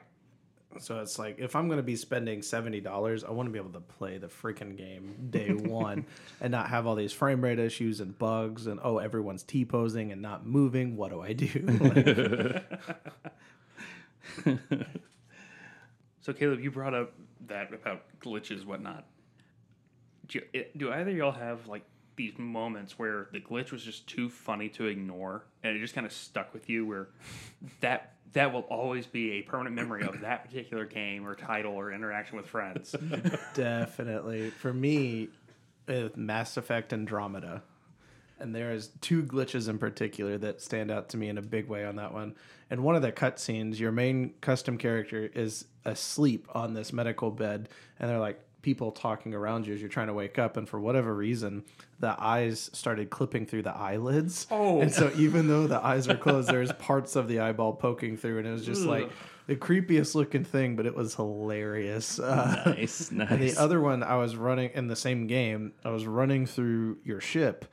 So 0.80 1.00
it's 1.00 1.18
like 1.18 1.40
if 1.40 1.56
I'm 1.56 1.68
going 1.68 1.78
to 1.78 1.84
be 1.84 1.96
spending 1.96 2.42
seventy 2.44 2.80
dollars, 2.82 3.24
I 3.24 3.32
want 3.32 3.48
to 3.48 3.52
be 3.52 3.58
able 3.58 3.72
to 3.72 3.80
play 3.80 4.18
the 4.20 4.28
freaking 4.28 4.78
game 4.78 5.28
day 5.32 5.50
one, 5.54 6.06
and 6.42 6.52
not 6.52 6.70
have 6.70 6.86
all 6.86 6.94
these 6.96 7.12
frame 7.14 7.42
rate 7.44 7.58
issues 7.58 8.02
and 8.02 8.18
bugs 8.20 8.68
and 8.68 8.80
oh 8.84 8.98
everyone's 9.00 9.42
t 9.44 9.64
posing 9.66 10.12
and 10.12 10.22
not 10.22 10.46
moving. 10.46 10.96
What 10.98 11.10
do 11.12 11.22
I 11.22 11.34
do? 11.34 12.60
So 16.22 16.34
Caleb, 16.34 16.60
you 16.60 16.72
brought 16.72 16.94
up 16.94 17.14
that 17.48 17.74
about 17.74 18.04
glitches, 18.20 18.66
whatnot. 18.66 19.06
Do, 20.28 20.42
you, 20.54 20.66
do 20.78 20.92
either 20.92 21.12
y'all 21.12 21.32
have 21.32 21.68
like 21.68 21.84
these 22.16 22.38
moments 22.38 23.00
where 23.00 23.30
the 23.32 23.40
glitch 23.40 23.72
was 23.72 23.84
just 23.84 24.08
too 24.08 24.30
funny 24.30 24.70
to 24.70 24.86
ignore, 24.86 25.46
and 25.64 25.76
it 25.76 25.80
just 25.80 25.96
kind 25.96 26.06
of 26.06 26.14
stuck 26.14 26.54
with 26.54 26.70
you, 26.70 26.86
where 26.86 27.08
that 27.80 28.16
that 28.34 28.54
will 28.54 28.62
always 28.62 29.08
be 29.08 29.34
a 29.34 29.42
permanent 29.42 29.76
memory 29.76 30.04
of 30.04 30.22
that 30.22 30.46
particular 30.46 30.86
game 30.86 31.26
or 31.26 31.34
title 31.34 31.74
or 31.74 31.92
interaction 31.92 32.38
with 32.38 32.46
friends? 32.46 32.96
Definitely. 33.56 34.52
For 34.52 34.72
me, 34.72 35.30
with 35.88 36.16
Mass 36.16 36.58
Effect 36.58 36.94
Andromeda, 36.94 37.64
and 38.40 38.56
there 38.56 38.72
is 38.72 38.90
two 39.02 39.24
glitches 39.24 39.70
in 39.70 39.78
particular 39.78 40.38
that 40.40 40.62
stand 40.62 40.92
out 40.92 41.10
to 41.10 41.18
me 41.18 41.30
in 41.30 41.38
a 41.38 41.42
big 41.42 41.68
way 41.68 41.86
on 41.86 41.96
that 41.98 42.14
one. 42.14 42.36
And 42.70 42.84
one 42.84 42.96
of 42.96 43.02
the 43.02 43.12
cutscenes, 43.12 43.80
your 43.80 43.92
main 43.92 44.34
custom 44.42 44.78
character 44.78 45.30
is 45.34 45.66
asleep 45.86 46.48
on 46.54 46.74
this 46.74 46.94
medical 46.94 47.32
bed, 47.32 47.70
and 48.00 48.10
they're 48.10 48.20
like 48.20 48.40
people 48.62 48.92
talking 48.92 49.34
around 49.34 49.66
you 49.66 49.74
as 49.74 49.80
you're 49.80 49.90
trying 49.90 50.08
to 50.08 50.14
wake 50.14 50.38
up. 50.38 50.58
And 50.58 50.68
for 50.68 50.80
whatever 50.80 51.16
reason, 51.16 51.64
the 52.00 52.14
eyes 52.22 52.70
started 52.74 53.10
clipping 53.10 53.46
through 53.46 53.62
the 53.64 53.76
eyelids. 53.76 54.46
Oh. 54.52 54.82
and 54.82 54.92
so 54.94 55.12
even 55.16 55.48
though 55.48 55.66
the 55.66 55.84
eyes 55.84 56.08
are 56.10 56.18
closed, 56.18 56.50
there's 56.50 56.72
parts 56.80 57.16
of 57.16 57.28
the 57.30 57.40
eyeball 57.40 57.74
poking 57.74 58.18
through, 58.18 58.40
and 58.40 58.48
it 58.48 58.52
was 58.52 58.66
just 58.66 58.82
like 58.84 59.10
the 59.48 59.56
creepiest 59.56 60.14
looking 60.14 60.44
thing, 60.44 60.76
but 60.76 60.86
it 60.86 60.94
was 60.94 61.16
hilarious. 61.16 62.20
Uh, 62.20 62.64
Nice, 62.68 63.12
nice. 63.12 63.32
and 63.32 63.42
the 63.42 63.56
other 63.58 63.82
one, 63.82 64.04
I 64.04 64.18
was 64.18 64.36
running 64.36 64.70
in 64.76 64.88
the 64.88 64.96
same 64.96 65.26
game. 65.26 65.72
I 65.84 65.90
was 65.90 66.06
running 66.06 66.46
through 66.46 66.98
your 67.04 67.22
ship, 67.22 67.66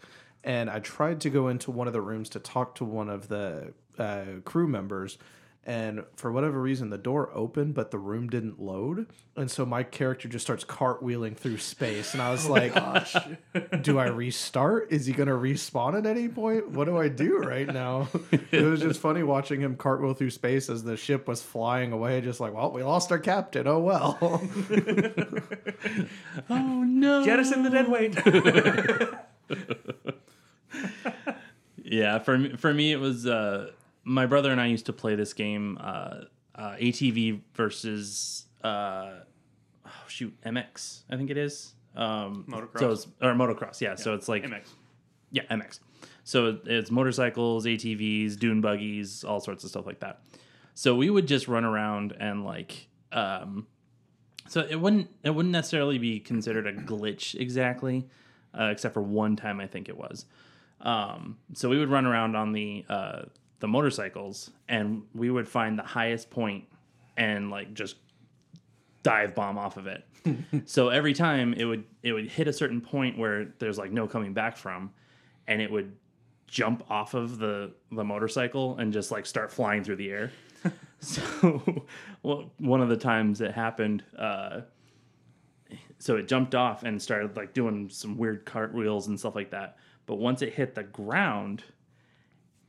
and 0.47 0.71
I 0.71 0.79
tried 0.79 1.21
to 1.23 1.31
go 1.31 1.49
into 1.49 1.73
one 1.73 1.89
of 1.89 1.93
the 1.93 2.01
rooms 2.01 2.29
to 2.31 2.39
talk 2.39 2.77
to 2.77 2.85
one 2.85 3.11
of 3.11 3.27
the 3.29 3.75
uh, 3.99 4.25
crew 4.45 4.69
members. 4.69 5.19
And 5.69 6.05
for 6.15 6.31
whatever 6.31 6.63
reason, 6.63 6.91
the 6.91 6.99
door 6.99 7.29
opened, 7.35 7.75
but 7.75 7.91
the 7.91 7.99
room 7.99 8.29
didn't 8.29 8.63
load. 8.63 9.09
And 9.37 9.51
so 9.51 9.67
my 9.67 9.83
character 9.83 10.29
just 10.29 10.45
starts 10.45 10.65
cartwheeling 10.65 11.37
through 11.37 11.59
space. 11.59 12.13
And 12.13 12.23
I 12.23 12.31
was 12.31 12.47
like, 12.49 12.73
do 13.83 13.99
I 13.99 14.07
restart? 14.07 14.93
Is 14.93 15.07
he 15.07 15.13
going 15.13 15.27
to 15.27 15.35
respawn 15.35 15.99
at 15.99 16.07
any 16.07 16.29
point? 16.29 16.71
What 16.71 16.85
do 16.85 16.97
I 16.97 17.09
do 17.09 17.39
right 17.39 17.67
now? 17.67 18.07
it 18.53 18.63
was 18.63 18.81
just 18.81 19.01
funny 19.01 19.25
watching 19.25 19.61
him 19.61 19.75
cartwheel 19.75 20.15
through 20.15 20.31
space 20.31 20.71
as 20.71 20.85
the 20.85 20.97
ship 20.97 21.27
was 21.27 21.43
flying 21.43 21.91
away. 21.91 22.21
Just 22.21 22.39
like, 22.39 22.55
well, 22.55 22.71
we 22.71 22.85
lost 22.85 23.11
our 23.11 23.19
captain. 23.19 23.67
Oh, 23.67 23.81
well. 23.81 24.17
oh 26.49 26.85
no! 26.85 27.25
Jettison 27.25 27.65
the 27.65 27.71
dead 27.71 27.89
weight. 27.89 28.15
Yeah, 31.89 32.19
for 32.19 32.37
me, 32.37 32.57
for 32.57 32.75
me, 32.75 32.93
it 32.93 32.99
was 32.99 33.27
uh, 33.27 33.71
my 34.03 34.27
brother 34.27 34.51
and 34.51 34.61
I 34.61 34.67
used 34.67 34.87
to 34.87 34.93
play 34.93 35.15
this 35.15 35.33
game, 35.33 35.79
uh, 35.81 36.23
uh, 36.55 36.75
ATV 36.81 37.43
versus 37.55 38.47
uh, 38.65 39.11
oh, 39.87 39.91
shoot 40.09 40.35
MX, 40.43 41.03
I 41.09 41.17
think 41.17 41.31
it 41.31 41.37
is. 41.37 41.75
Um, 41.95 42.45
Motocross? 42.49 42.81
So 42.81 42.91
it's, 42.91 43.07
or 43.23 43.33
motocross, 43.35 43.81
yeah. 43.81 43.95
So 43.95 44.15
it's 44.15 44.29
like 44.29 44.43
MX. 44.43 44.65
yeah, 45.31 45.45
MX. 45.45 45.79
So 46.25 46.59
it's 46.65 46.91
motorcycles, 46.91 47.67
ATVs, 47.67 48.37
dune 48.37 48.61
buggies, 48.61 49.23
all 49.23 49.39
sorts 49.39 49.63
of 49.63 49.71
stuff 49.71 49.87
like 49.87 50.01
that. 50.01 50.23
So 50.75 50.95
we 50.95 51.09
would 51.09 51.29
just 51.29 51.47
run 51.47 51.65
around 51.65 52.15
and 52.19 52.45
like, 52.45 52.89
um, 53.13 53.67
so 54.49 54.61
it 54.61 54.77
wouldn't 54.77 55.09
it 55.23 55.31
wouldn't 55.31 55.53
necessarily 55.53 55.99
be 55.99 56.19
considered 56.19 56.67
a 56.67 56.73
glitch 56.73 57.35
exactly, 57.35 58.09
uh, 58.59 58.65
except 58.65 58.93
for 58.93 59.03
one 59.03 59.37
time 59.37 59.61
I 59.61 59.69
think 59.69 59.89
it 59.89 59.97
was. 59.97 60.27
Um, 60.81 61.39
so 61.55 61.69
we 61.69 61.79
would 61.79 61.91
run 61.91 62.07
around 62.07 62.37
on 62.37 62.53
the 62.53 62.85
uh, 62.89 63.23
the 63.61 63.69
motorcycles 63.69 64.51
and 64.69 65.03
we 65.15 65.31
would 65.31 65.49
find 65.49 65.79
the 65.79 65.83
highest 65.83 66.31
point 66.31 66.65
and 67.17 67.51
like 67.51 67.73
just 67.75 67.97
dive 69.03 69.35
bomb 69.35 69.57
off 69.57 69.77
of 69.77 69.87
it. 69.87 70.05
so 70.67 70.89
every 70.89 71.15
time 71.15 71.55
it 71.55 71.65
would 71.65 71.85
it 72.03 72.13
would 72.13 72.29
hit 72.29 72.49
a 72.49 72.53
certain 72.53 72.81
point 72.81 73.17
where 73.17 73.47
there's 73.59 73.79
like 73.79 73.93
no 73.93 74.07
coming 74.07 74.35
back 74.35 74.57
from, 74.57 74.93
and 75.47 75.63
it 75.63 75.71
would 75.71 75.93
jump 76.47 76.85
off 76.91 77.15
of 77.15 77.39
the 77.39 77.73
the 77.93 78.05
motorcycle 78.05 78.77
and 78.79 78.93
just 78.93 79.11
like 79.11 79.27
start 79.27 79.51
flying 79.53 79.85
through 79.85 79.97
the 79.97 80.11
air. 80.11 80.33
so 81.01 81.85
well, 82.23 82.51
one 82.59 82.81
of 82.81 82.89
the 82.89 82.97
times 82.97 83.41
it 83.41 83.53
happened, 83.53 84.03
uh, 84.19 84.63
so 85.99 86.17
it 86.17 86.29
jumped 86.29 86.55
off 86.55 86.83
and 86.83 87.01
started 87.01 87.37
like 87.37 87.55
doing 87.55 87.89
some 87.89 88.17
weird 88.17 88.45
cartwheels 88.45 89.07
and 89.07 89.19
stuff 89.19 89.35
like 89.35 89.51
that. 89.51 89.77
But 90.07 90.17
once 90.17 90.43
it 90.43 90.55
hit 90.55 90.75
the 90.75 90.85
ground, 90.85 91.65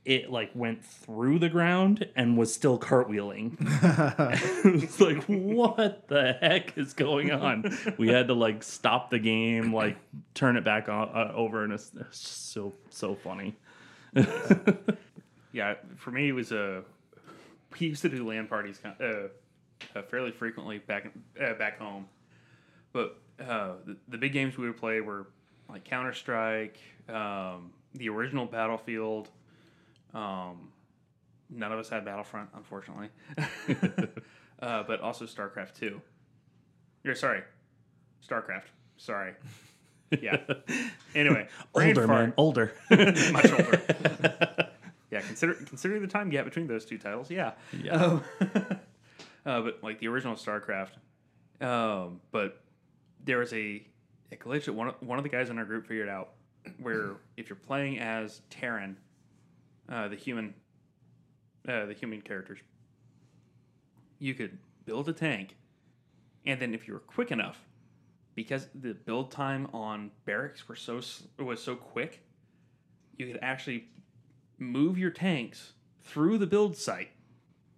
it 0.04 0.30
like 0.30 0.50
went 0.54 0.84
through 0.84 1.38
the 1.38 1.48
ground 1.48 2.08
and 2.16 2.36
was 2.36 2.52
still 2.52 2.78
cartwheeling. 2.78 3.56
it's 4.82 5.00
like 5.00 5.24
what 5.24 6.08
the 6.08 6.36
heck 6.40 6.76
is 6.76 6.94
going 6.94 7.30
on? 7.30 7.76
We 7.96 8.08
had 8.08 8.28
to 8.28 8.34
like 8.34 8.62
stop 8.62 9.10
the 9.10 9.18
game, 9.18 9.72
like 9.72 9.96
turn 10.34 10.56
it 10.56 10.64
back 10.64 10.88
on, 10.88 11.08
uh, 11.08 11.32
over, 11.34 11.64
and 11.64 11.72
it's, 11.72 11.92
it's 11.98 12.20
just 12.20 12.52
so 12.52 12.74
so 12.90 13.14
funny. 13.14 13.56
Yeah, 15.52 15.74
for 15.96 16.10
me, 16.10 16.28
it 16.28 16.32
was 16.32 16.52
a. 16.52 16.82
we 17.80 17.86
used 17.88 18.02
to 18.02 18.08
do 18.08 18.26
LAN 18.26 18.46
parties 18.46 18.80
uh, 18.84 19.02
uh, 19.02 20.02
fairly 20.02 20.30
frequently 20.30 20.78
back 20.78 21.10
uh, 21.42 21.54
back 21.54 21.78
home, 21.78 22.06
but 22.92 23.18
uh, 23.40 23.72
the, 23.86 23.96
the 24.08 24.18
big 24.18 24.32
games 24.32 24.58
we 24.58 24.66
would 24.66 24.76
play 24.76 25.00
were 25.00 25.26
like 25.68 25.84
Counter 25.84 26.12
Strike, 26.12 26.78
um, 27.08 27.70
the 27.94 28.08
original 28.08 28.46
Battlefield. 28.46 29.28
Um, 30.14 30.70
none 31.50 31.72
of 31.72 31.78
us 31.78 31.88
had 31.88 32.04
Battlefront, 32.04 32.50
unfortunately, 32.54 33.08
uh, 34.60 34.82
but 34.84 35.00
also 35.00 35.26
StarCraft 35.26 35.74
Two. 35.74 36.00
Or 37.06 37.14
sorry, 37.14 37.42
StarCraft. 38.26 38.64
Sorry. 38.96 39.34
Yeah. 40.20 40.38
Anyway, 41.14 41.48
older 41.74 42.06
fart. 42.06 42.08
man, 42.08 42.34
older. 42.36 42.72
much 42.90 43.50
older. 43.50 43.80
yeah, 45.10 45.20
consider 45.22 45.54
considering 45.54 46.02
the 46.02 46.06
time 46.06 46.28
gap 46.28 46.44
between 46.44 46.66
those 46.66 46.84
two 46.84 46.98
titles, 46.98 47.30
yeah. 47.30 47.52
Yeah. 47.72 47.94
Um, 47.94 48.22
uh, 49.46 49.60
but 49.62 49.82
like 49.82 49.98
the 49.98 50.06
original 50.06 50.34
StarCraft, 50.34 50.90
um, 51.60 52.20
but 52.30 52.60
there 53.24 53.38
was 53.38 53.52
a, 53.54 53.82
a 54.32 54.36
glitch 54.36 54.68
one 54.68 54.88
of, 54.88 54.94
one 55.00 55.18
of 55.18 55.24
the 55.24 55.30
guys 55.30 55.50
in 55.50 55.58
our 55.58 55.64
group 55.64 55.86
figured 55.86 56.08
out, 56.08 56.30
where 56.80 57.16
if 57.36 57.48
you're 57.48 57.56
playing 57.56 57.98
as 57.98 58.42
Terran, 58.50 58.96
uh, 59.88 60.08
the 60.08 60.16
human, 60.16 60.54
uh, 61.68 61.86
the 61.86 61.94
human 61.94 62.20
characters, 62.20 62.58
you 64.18 64.34
could 64.34 64.58
build 64.84 65.08
a 65.08 65.12
tank, 65.12 65.56
and 66.46 66.60
then 66.60 66.74
if 66.74 66.86
you 66.88 66.94
were 66.94 67.00
quick 67.00 67.30
enough, 67.30 67.58
because 68.34 68.68
the 68.74 68.94
build 68.94 69.30
time 69.30 69.68
on 69.72 70.10
barracks 70.24 70.68
were 70.68 70.76
so 70.76 71.00
was 71.38 71.62
so 71.62 71.74
quick, 71.74 72.22
you 73.16 73.26
could 73.26 73.38
actually 73.42 73.88
move 74.58 74.98
your 74.98 75.10
tanks 75.10 75.72
through 76.02 76.38
the 76.38 76.46
build 76.46 76.76
site 76.76 77.10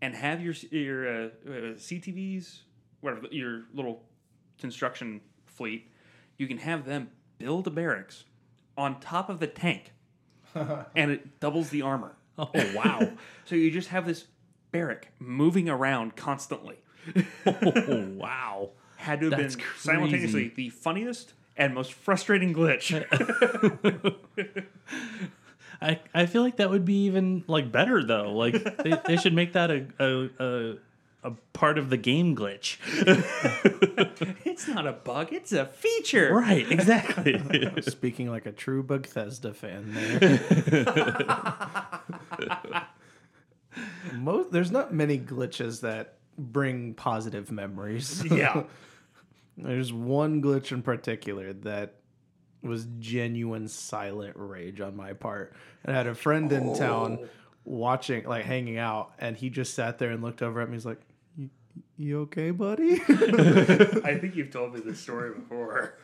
and 0.03 0.15
have 0.15 0.41
your 0.41 0.55
your 0.71 1.09
uh, 1.09 1.27
uh, 1.27 1.51
CTVs, 1.77 2.61
whatever 3.01 3.27
your 3.31 3.63
little 3.75 4.03
construction 4.59 5.21
fleet, 5.47 5.91
you 6.41 6.47
can 6.47 6.57
have 6.57 6.87
them 6.87 7.11
build 7.37 7.67
a 7.67 7.71
barracks 7.71 8.25
on 8.77 8.99
top 8.99 9.29
of 9.29 9.41
the 9.41 9.47
tank, 9.47 9.93
and 10.55 11.11
it 11.11 11.39
doubles 11.39 11.69
the 11.69 11.83
armor. 11.83 12.17
oh 12.39 12.51
wow. 12.75 13.13
So 13.45 13.57
you 13.57 13.71
just 13.71 13.89
have 13.89 14.07
this 14.07 14.27
barrack 14.71 15.09
moving 15.19 15.69
around 15.69 16.17
constantly. 16.17 16.77
oh 17.45 18.07
wow. 18.17 18.71
Had 18.97 19.21
to 19.21 19.31
have 19.31 19.39
That's 19.39 19.57
been 19.57 19.65
crazy. 19.65 19.81
simultaneously 19.81 20.53
the 20.55 20.71
funniest 20.71 21.35
and 21.57 21.75
most 21.75 21.93
frustrating 21.93 22.55
glitch. 22.55 22.95
I, 25.83 25.99
I 26.15 26.27
feel 26.27 26.43
like 26.43 26.57
that 26.57 26.71
would 26.71 26.85
be 26.85 27.05
even 27.05 27.43
like 27.49 27.73
better 27.73 28.05
though. 28.05 28.33
Like 28.33 28.55
they, 28.79 28.99
they 29.07 29.17
should 29.17 29.35
make 29.35 29.55
that 29.55 29.71
a, 29.71 29.87
a, 29.99 30.29
a 30.39 30.77
a 31.23 31.33
part 31.53 31.79
of 31.79 31.91
the 31.91 31.97
game 31.97 32.35
glitch. 32.35 32.79
it's 34.45 34.67
not 34.69 34.87
a 34.87 34.93
bug; 34.93 35.33
it's 35.33 35.53
a 35.53 35.67
feature. 35.67 36.35
right, 36.35 36.71
exactly. 36.71 37.43
Speaking 37.83 38.31
like 38.31 38.47
a 38.47 38.53
true 38.53 38.83
Bethesda 38.83 39.53
fan 39.53 39.93
there. 39.95 40.41
Most 44.15 44.51
there's 44.51 44.71
not 44.71 44.93
many 44.93 45.19
glitches 45.19 45.83
that 45.83 46.19
bring 46.39 46.95
positive 46.95 47.53
memories. 47.53 48.25
Yeah. 48.25 48.65
there's 49.57 49.93
one 49.93 50.43
glitch 50.43 50.73
in 50.73 50.83
particular 50.83 51.53
that 51.53 51.97
was 52.63 52.87
genuine 52.99 53.69
silent 53.69 54.35
rage 54.37 54.81
on 54.81 54.97
my 54.97 55.13
part. 55.13 55.55
And 55.85 55.95
I 55.95 55.97
had 55.97 56.07
a 56.07 56.15
friend 56.15 56.51
in 56.53 56.75
town 56.75 57.19
oh. 57.23 57.29
watching, 57.65 58.25
like 58.25 58.45
hanging 58.45 58.79
out, 58.79 59.13
and 59.19 59.37
he 59.37 59.51
just 59.51 59.75
sat 59.75 59.99
there 59.99 60.11
and 60.11 60.23
looked 60.23 60.43
over 60.43 60.61
at 60.61 60.69
me. 60.69 60.77
He's 60.77 60.87
like, 60.87 61.01
"You, 61.97 62.07
You 62.07 62.21
okay, 62.23 62.51
buddy? 62.51 62.95
I 63.09 64.19
think 64.21 64.37
you've 64.37 64.51
told 64.51 64.75
me 64.75 64.81
this 64.81 64.99
story 65.01 65.35
before. 65.35 65.95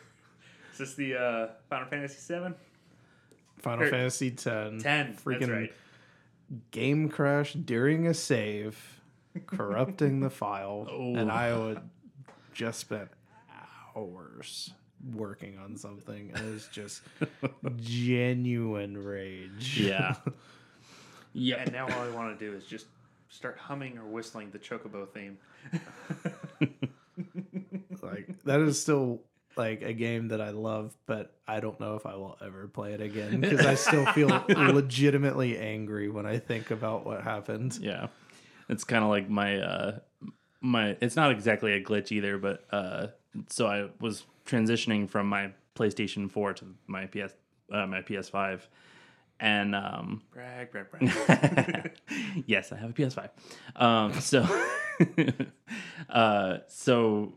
Is 0.73 0.77
this 0.79 0.93
the 0.95 1.15
uh, 1.15 1.47
Final 1.69 1.87
Fantasy 1.87 2.19
Seven? 2.19 2.55
Final 3.59 3.85
Er, 3.85 3.89
Fantasy 3.89 4.31
Ten. 4.31 4.79
Ten. 4.79 5.15
Freaking 5.15 5.39
That's 5.39 5.51
right. 5.51 5.73
game 6.71 7.09
crash 7.09 7.53
during 7.53 8.05
a 8.07 8.13
save, 8.13 9.01
corrupting 9.47 10.19
the 10.19 10.29
file, 10.29 10.87
and 10.89 11.31
Oh. 11.31 11.33
I 11.33 11.53
would 11.57 11.81
just 12.53 12.79
spent 12.79 13.09
hours 13.95 14.71
working 15.13 15.57
on 15.57 15.75
something. 15.77 16.31
and 16.35 16.47
It 16.47 16.53
was 16.53 16.67
just 16.71 17.01
genuine 17.77 18.97
rage. 18.97 19.79
Yeah. 19.79 20.15
yeah. 21.33 21.55
And 21.57 21.71
now 21.71 21.85
all 21.85 22.01
I 22.01 22.09
want 22.09 22.37
to 22.37 22.45
do 22.45 22.55
is 22.55 22.65
just 22.65 22.85
start 23.29 23.57
humming 23.57 23.97
or 23.97 24.05
whistling 24.05 24.51
the 24.51 24.59
Chocobo 24.59 25.07
theme. 25.07 25.37
like 28.01 28.43
that 28.43 28.59
is 28.61 28.81
still 28.81 29.21
like 29.55 29.81
a 29.81 29.93
game 29.93 30.29
that 30.29 30.39
I 30.39 30.51
love, 30.51 30.95
but 31.05 31.33
I 31.47 31.59
don't 31.59 31.79
know 31.79 31.95
if 31.95 32.05
I 32.05 32.15
will 32.15 32.37
ever 32.41 32.67
play 32.67 32.93
it 32.93 33.01
again 33.01 33.41
because 33.41 33.65
I 33.65 33.75
still 33.75 34.05
feel 34.07 34.43
legitimately 34.49 35.57
angry 35.57 36.09
when 36.09 36.25
I 36.25 36.37
think 36.39 36.71
about 36.71 37.05
what 37.05 37.23
happened. 37.23 37.77
Yeah. 37.81 38.07
It's 38.69 38.83
kind 38.83 39.03
of 39.03 39.09
like 39.09 39.29
my 39.29 39.59
uh 39.59 39.99
my 40.61 40.97
it's 41.01 41.15
not 41.15 41.31
exactly 41.31 41.73
a 41.73 41.83
glitch 41.83 42.11
either, 42.11 42.37
but 42.37 42.65
uh 42.71 43.07
so 43.49 43.67
I 43.67 43.89
was 43.99 44.25
transitioning 44.45 45.09
from 45.09 45.27
my 45.27 45.51
PlayStation 45.75 46.29
4 46.29 46.53
to 46.55 46.65
my 46.87 47.05
PS 47.05 47.33
uh, 47.71 47.85
my 47.85 48.01
PS5 48.01 48.61
and 49.39 49.75
um 49.75 50.23
Brag, 50.31 50.71
brag, 50.71 50.89
brag. 50.89 51.91
yes, 52.45 52.71
I 52.71 52.77
have 52.77 52.91
a 52.91 52.93
PS5. 52.93 53.29
Um, 53.75 54.13
so, 54.13 54.45
uh, 56.09 56.57
so 56.67 57.33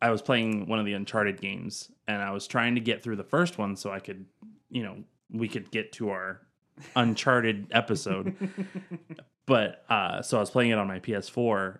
I 0.00 0.10
was 0.10 0.22
playing 0.22 0.66
one 0.68 0.78
of 0.78 0.86
the 0.86 0.94
Uncharted 0.94 1.40
games, 1.40 1.90
and 2.06 2.22
I 2.22 2.30
was 2.30 2.46
trying 2.46 2.74
to 2.74 2.80
get 2.80 3.02
through 3.02 3.16
the 3.16 3.24
first 3.24 3.58
one 3.58 3.76
so 3.76 3.90
I 3.90 4.00
could, 4.00 4.26
you 4.70 4.82
know, 4.82 4.96
we 5.30 5.48
could 5.48 5.70
get 5.70 5.92
to 5.92 6.10
our 6.10 6.40
Uncharted 6.94 7.68
episode. 7.70 8.34
but 9.46 9.84
uh, 9.88 10.22
so 10.22 10.36
I 10.36 10.40
was 10.40 10.50
playing 10.50 10.70
it 10.70 10.78
on 10.78 10.86
my 10.86 11.00
PS4, 11.00 11.78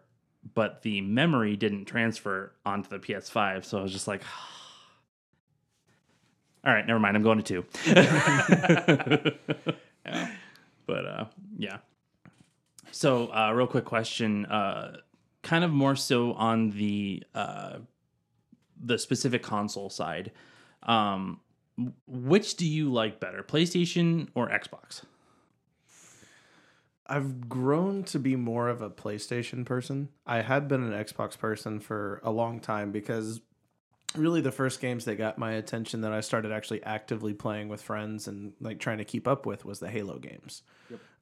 but 0.54 0.82
the 0.82 1.00
memory 1.00 1.56
didn't 1.56 1.87
transfer 1.87 2.52
onto 2.64 2.88
the 2.88 2.99
PS5, 2.99 3.64
so 3.64 3.78
I 3.78 3.82
was 3.82 3.92
just 3.92 4.08
like. 4.08 4.23
All 6.66 6.73
right, 6.73 6.87
never 6.87 6.99
mind. 6.99 7.16
I'm 7.16 7.23
going 7.23 7.40
to 7.42 7.64
two. 7.64 9.32
But 10.87 11.04
uh, 11.04 11.25
yeah. 11.58 11.78
So, 12.92 13.26
uh, 13.35 13.52
real 13.52 13.66
quick 13.66 13.85
question, 13.85 14.46
uh, 14.46 14.99
kind 15.42 15.64
of 15.64 15.70
more 15.70 15.96
so 15.96 16.32
on 16.32 16.70
the 16.70 17.23
uh, 17.35 17.78
the 18.80 18.99
specific 18.99 19.42
console 19.42 19.90
side. 19.90 20.32
Um, 20.85 21.40
which 22.06 22.56
do 22.56 22.66
you 22.66 22.90
like 22.90 23.20
better, 23.20 23.42
PlayStation 23.42 24.28
or 24.35 24.49
Xbox? 24.49 25.02
I've 27.08 27.49
grown 27.49 28.02
to 28.04 28.18
be 28.18 28.35
more 28.35 28.68
of 28.68 28.80
a 28.80 28.88
PlayStation 28.88 29.64
person. 29.66 30.08
I 30.26 30.40
had 30.40 30.68
been 30.68 30.82
an 30.82 30.92
Xbox 30.92 31.38
person 31.38 31.78
for 31.80 32.20
a 32.25 32.30
long 32.30 32.61
time 32.61 32.92
because 32.92 33.40
really 34.16 34.40
the 34.40 34.52
first 34.52 34.80
games 34.80 35.04
that 35.06 35.16
got 35.16 35.38
my 35.38 35.52
attention 35.52 36.02
that 36.02 36.12
I 36.12 36.20
started 36.20 36.52
actually 36.52 36.82
actively 36.82 37.35
playing 37.35 37.68
with 37.68 37.82
friends 37.82 38.28
and 38.28 38.52
like 38.61 38.78
trying 38.78 38.99
to 38.99 39.04
keep 39.04 39.26
up 39.26 39.46
with 39.46 39.64
was 39.64 39.80
the 39.80 39.88
Halo 39.88 40.18
games. 40.18 40.62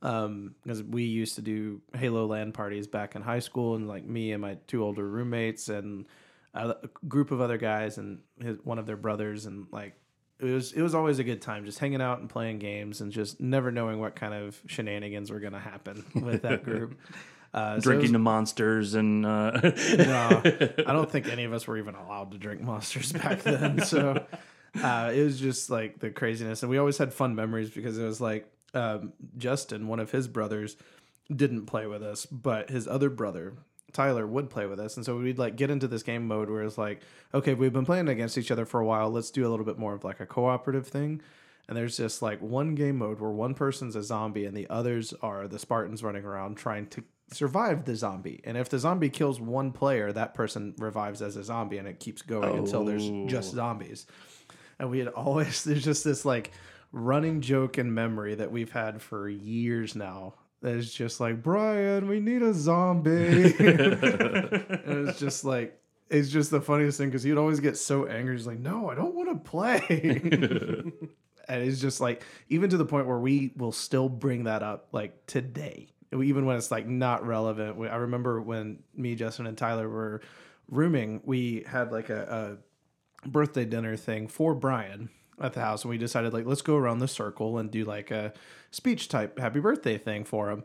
Um, 0.02 0.54
because 0.62 0.82
we 0.82 1.04
used 1.04 1.36
to 1.36 1.42
do 1.42 1.80
Halo 1.96 2.26
LAN 2.26 2.52
parties 2.52 2.86
back 2.86 3.16
in 3.16 3.22
high 3.22 3.38
school, 3.38 3.74
and 3.74 3.88
like 3.88 4.04
me 4.04 4.32
and 4.32 4.42
my 4.42 4.58
two 4.66 4.82
older 4.82 5.06
roommates 5.08 5.68
and 5.68 6.06
a 6.52 6.76
group 7.08 7.30
of 7.30 7.40
other 7.40 7.56
guys 7.56 7.98
and 7.98 8.20
his, 8.40 8.58
one 8.62 8.78
of 8.78 8.86
their 8.86 8.96
brothers, 8.96 9.46
and 9.46 9.66
like 9.72 9.94
it 10.38 10.44
was 10.44 10.72
it 10.72 10.82
was 10.82 10.94
always 10.94 11.18
a 11.18 11.24
good 11.24 11.40
time 11.40 11.64
just 11.64 11.78
hanging 11.78 12.02
out 12.02 12.18
and 12.18 12.28
playing 12.28 12.58
games 12.58 13.00
and 13.00 13.12
just 13.12 13.40
never 13.40 13.70
knowing 13.70 13.98
what 13.98 14.14
kind 14.14 14.34
of 14.34 14.60
shenanigans 14.66 15.30
were 15.30 15.40
going 15.40 15.52
to 15.52 15.58
happen 15.58 16.04
with 16.14 16.42
that 16.42 16.64
group. 16.64 16.98
Uh, 17.54 17.76
so 17.76 17.82
Drinking 17.82 18.02
was- 18.06 18.12
the 18.12 18.18
monsters 18.18 18.94
and 18.94 19.24
uh, 19.24 19.52
no, 19.62 20.42
I 20.44 20.92
don't 20.92 21.08
think 21.10 21.28
any 21.28 21.44
of 21.44 21.52
us 21.52 21.66
were 21.68 21.78
even 21.78 21.94
allowed 21.94 22.32
to 22.32 22.38
drink 22.38 22.60
monsters 22.60 23.12
back 23.12 23.42
then. 23.42 23.80
So 23.84 24.24
uh, 24.82 25.12
it 25.14 25.22
was 25.22 25.38
just 25.38 25.70
like 25.70 26.00
the 26.00 26.10
craziness, 26.10 26.62
and 26.64 26.70
we 26.70 26.78
always 26.78 26.98
had 26.98 27.14
fun 27.14 27.36
memories 27.36 27.70
because 27.70 27.96
it 27.96 28.04
was 28.04 28.20
like 28.20 28.50
um, 28.74 29.12
Justin, 29.38 29.86
one 29.86 30.00
of 30.00 30.10
his 30.10 30.26
brothers, 30.26 30.76
didn't 31.34 31.66
play 31.66 31.86
with 31.86 32.02
us, 32.02 32.26
but 32.26 32.70
his 32.70 32.88
other 32.88 33.08
brother. 33.08 33.54
Tyler 33.92 34.26
would 34.26 34.50
play 34.50 34.66
with 34.66 34.80
us, 34.80 34.96
and 34.96 35.06
so 35.06 35.16
we'd 35.16 35.38
like 35.38 35.54
get 35.54 35.70
into 35.70 35.86
this 35.86 36.02
game 36.02 36.26
mode 36.26 36.50
where 36.50 36.64
it's 36.64 36.76
like, 36.76 37.02
okay, 37.32 37.54
we've 37.54 37.72
been 37.72 37.84
playing 37.86 38.08
against 38.08 38.36
each 38.36 38.50
other 38.50 38.66
for 38.66 38.80
a 38.80 38.84
while. 38.84 39.08
Let's 39.08 39.30
do 39.30 39.46
a 39.46 39.50
little 39.50 39.64
bit 39.64 39.78
more 39.78 39.94
of 39.94 40.02
like 40.02 40.18
a 40.18 40.26
cooperative 40.26 40.88
thing. 40.88 41.22
And 41.68 41.76
there's 41.76 41.96
just 41.96 42.20
like 42.20 42.42
one 42.42 42.74
game 42.74 42.98
mode 42.98 43.20
where 43.20 43.30
one 43.30 43.54
person's 43.54 43.94
a 43.94 44.02
zombie 44.02 44.44
and 44.44 44.56
the 44.56 44.68
others 44.68 45.14
are 45.22 45.46
the 45.46 45.60
Spartans 45.60 46.02
running 46.02 46.24
around 46.24 46.56
trying 46.56 46.88
to 46.88 47.04
survive 47.32 47.84
the 47.84 47.96
zombie. 47.96 48.40
And 48.44 48.56
if 48.56 48.68
the 48.68 48.78
zombie 48.78 49.08
kills 49.10 49.40
one 49.40 49.72
player, 49.72 50.12
that 50.12 50.34
person 50.34 50.74
revives 50.78 51.22
as 51.22 51.36
a 51.36 51.44
zombie 51.44 51.78
and 51.78 51.88
it 51.88 52.00
keeps 52.00 52.22
going 52.22 52.58
until 52.58 52.84
there's 52.84 53.08
just 53.30 53.52
Oh. 53.52 53.56
zombies. 53.56 54.06
And 54.78 54.90
we 54.90 54.98
had 54.98 55.08
always, 55.08 55.64
there's 55.64 55.84
just 55.84 56.04
this 56.04 56.24
like 56.24 56.52
running 56.92 57.40
joke 57.40 57.78
in 57.78 57.92
memory 57.94 58.34
that 58.36 58.50
we've 58.52 58.70
had 58.72 59.00
for 59.02 59.28
years 59.28 59.94
now. 59.96 60.34
That 60.62 60.74
is 60.76 60.94
just 60.94 61.20
like, 61.20 61.42
Brian, 61.42 62.08
we 62.08 62.20
need 62.20 62.42
a 62.42 62.54
zombie. 62.54 63.10
and 63.58 65.08
it's 65.08 65.18
just 65.18 65.44
like, 65.44 65.78
it's 66.10 66.28
just 66.30 66.50
the 66.50 66.60
funniest 66.60 66.98
thing 66.98 67.08
because 67.08 67.22
he'd 67.22 67.36
always 67.36 67.60
get 67.60 67.76
so 67.76 68.06
angry. 68.06 68.36
He's 68.36 68.46
like, 68.46 68.58
no, 68.60 68.88
I 68.90 68.94
don't 68.94 69.14
want 69.14 69.28
to 69.30 69.50
play. 69.50 69.80
and 71.48 71.62
it's 71.62 71.80
just 71.80 72.00
like 72.00 72.22
even 72.48 72.70
to 72.70 72.76
the 72.76 72.84
point 72.84 73.06
where 73.06 73.18
we 73.18 73.52
will 73.56 73.72
still 73.72 74.08
bring 74.08 74.44
that 74.44 74.62
up 74.62 74.88
like 74.92 75.26
today 75.26 75.88
even 76.22 76.46
when 76.46 76.56
it's 76.56 76.70
like 76.70 76.86
not 76.86 77.26
relevant 77.26 77.78
i 77.90 77.96
remember 77.96 78.40
when 78.40 78.78
me 78.94 79.14
justin 79.14 79.46
and 79.46 79.58
tyler 79.58 79.88
were 79.88 80.20
rooming 80.68 81.20
we 81.24 81.64
had 81.66 81.92
like 81.92 82.08
a, 82.10 82.58
a 83.24 83.28
birthday 83.28 83.64
dinner 83.64 83.96
thing 83.96 84.28
for 84.28 84.54
brian 84.54 85.08
at 85.40 85.52
the 85.52 85.60
house 85.60 85.82
and 85.82 85.90
we 85.90 85.98
decided 85.98 86.32
like 86.32 86.46
let's 86.46 86.62
go 86.62 86.76
around 86.76 86.98
the 86.98 87.08
circle 87.08 87.58
and 87.58 87.70
do 87.70 87.84
like 87.84 88.10
a 88.10 88.32
speech 88.70 89.08
type 89.08 89.38
happy 89.38 89.60
birthday 89.60 89.98
thing 89.98 90.24
for 90.24 90.50
him 90.50 90.62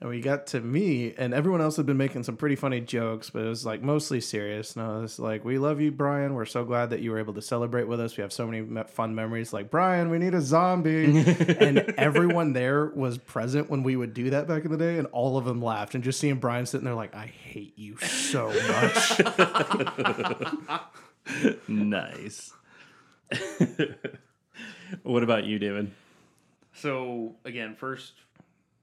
and 0.00 0.08
we 0.08 0.20
got 0.20 0.46
to 0.48 0.60
me 0.60 1.14
and 1.18 1.34
everyone 1.34 1.60
else 1.60 1.76
had 1.76 1.86
been 1.86 1.96
making 1.96 2.22
some 2.22 2.36
pretty 2.36 2.56
funny 2.56 2.80
jokes 2.80 3.30
but 3.30 3.42
it 3.42 3.48
was 3.48 3.66
like 3.66 3.82
mostly 3.82 4.20
serious. 4.20 4.74
And 4.76 4.84
i 4.84 4.98
was 4.98 5.18
like 5.18 5.44
we 5.44 5.58
love 5.58 5.80
you 5.80 5.92
brian. 5.92 6.34
We're 6.34 6.46
so 6.46 6.64
glad 6.64 6.90
that 6.90 7.00
you 7.00 7.10
were 7.10 7.18
able 7.18 7.34
to 7.34 7.42
celebrate 7.42 7.88
with 7.88 8.00
us. 8.00 8.16
We 8.16 8.22
have 8.22 8.32
so 8.32 8.46
many 8.46 8.84
fun 8.84 9.14
memories. 9.14 9.52
Like 9.52 9.70
brian 9.70 10.10
we 10.10 10.18
need 10.18 10.34
a 10.34 10.40
zombie. 10.40 11.24
And 11.60 11.78
everyone 11.98 12.52
there 12.54 12.86
was 12.86 13.18
present 13.18 13.68
when 13.68 13.82
we 13.82 13.96
would 13.96 14.14
do 14.14 14.30
that 14.30 14.48
back 14.48 14.64
in 14.64 14.70
the 14.70 14.78
day 14.78 14.98
and 14.98 15.06
all 15.08 15.36
of 15.36 15.44
them 15.44 15.60
laughed. 15.60 15.94
And 15.94 16.02
just 16.02 16.18
seeing 16.18 16.36
brian 16.36 16.66
sitting 16.66 16.84
there 16.84 16.94
like 16.94 17.14
i 17.14 17.26
hate 17.26 17.78
you 17.78 17.96
so 17.98 18.48
much. 18.68 19.20
Nice. 21.68 22.52
what 25.02 25.22
about 25.22 25.44
you, 25.44 25.58
David? 25.58 25.90
So 26.74 27.36
again, 27.44 27.76
first 27.76 28.14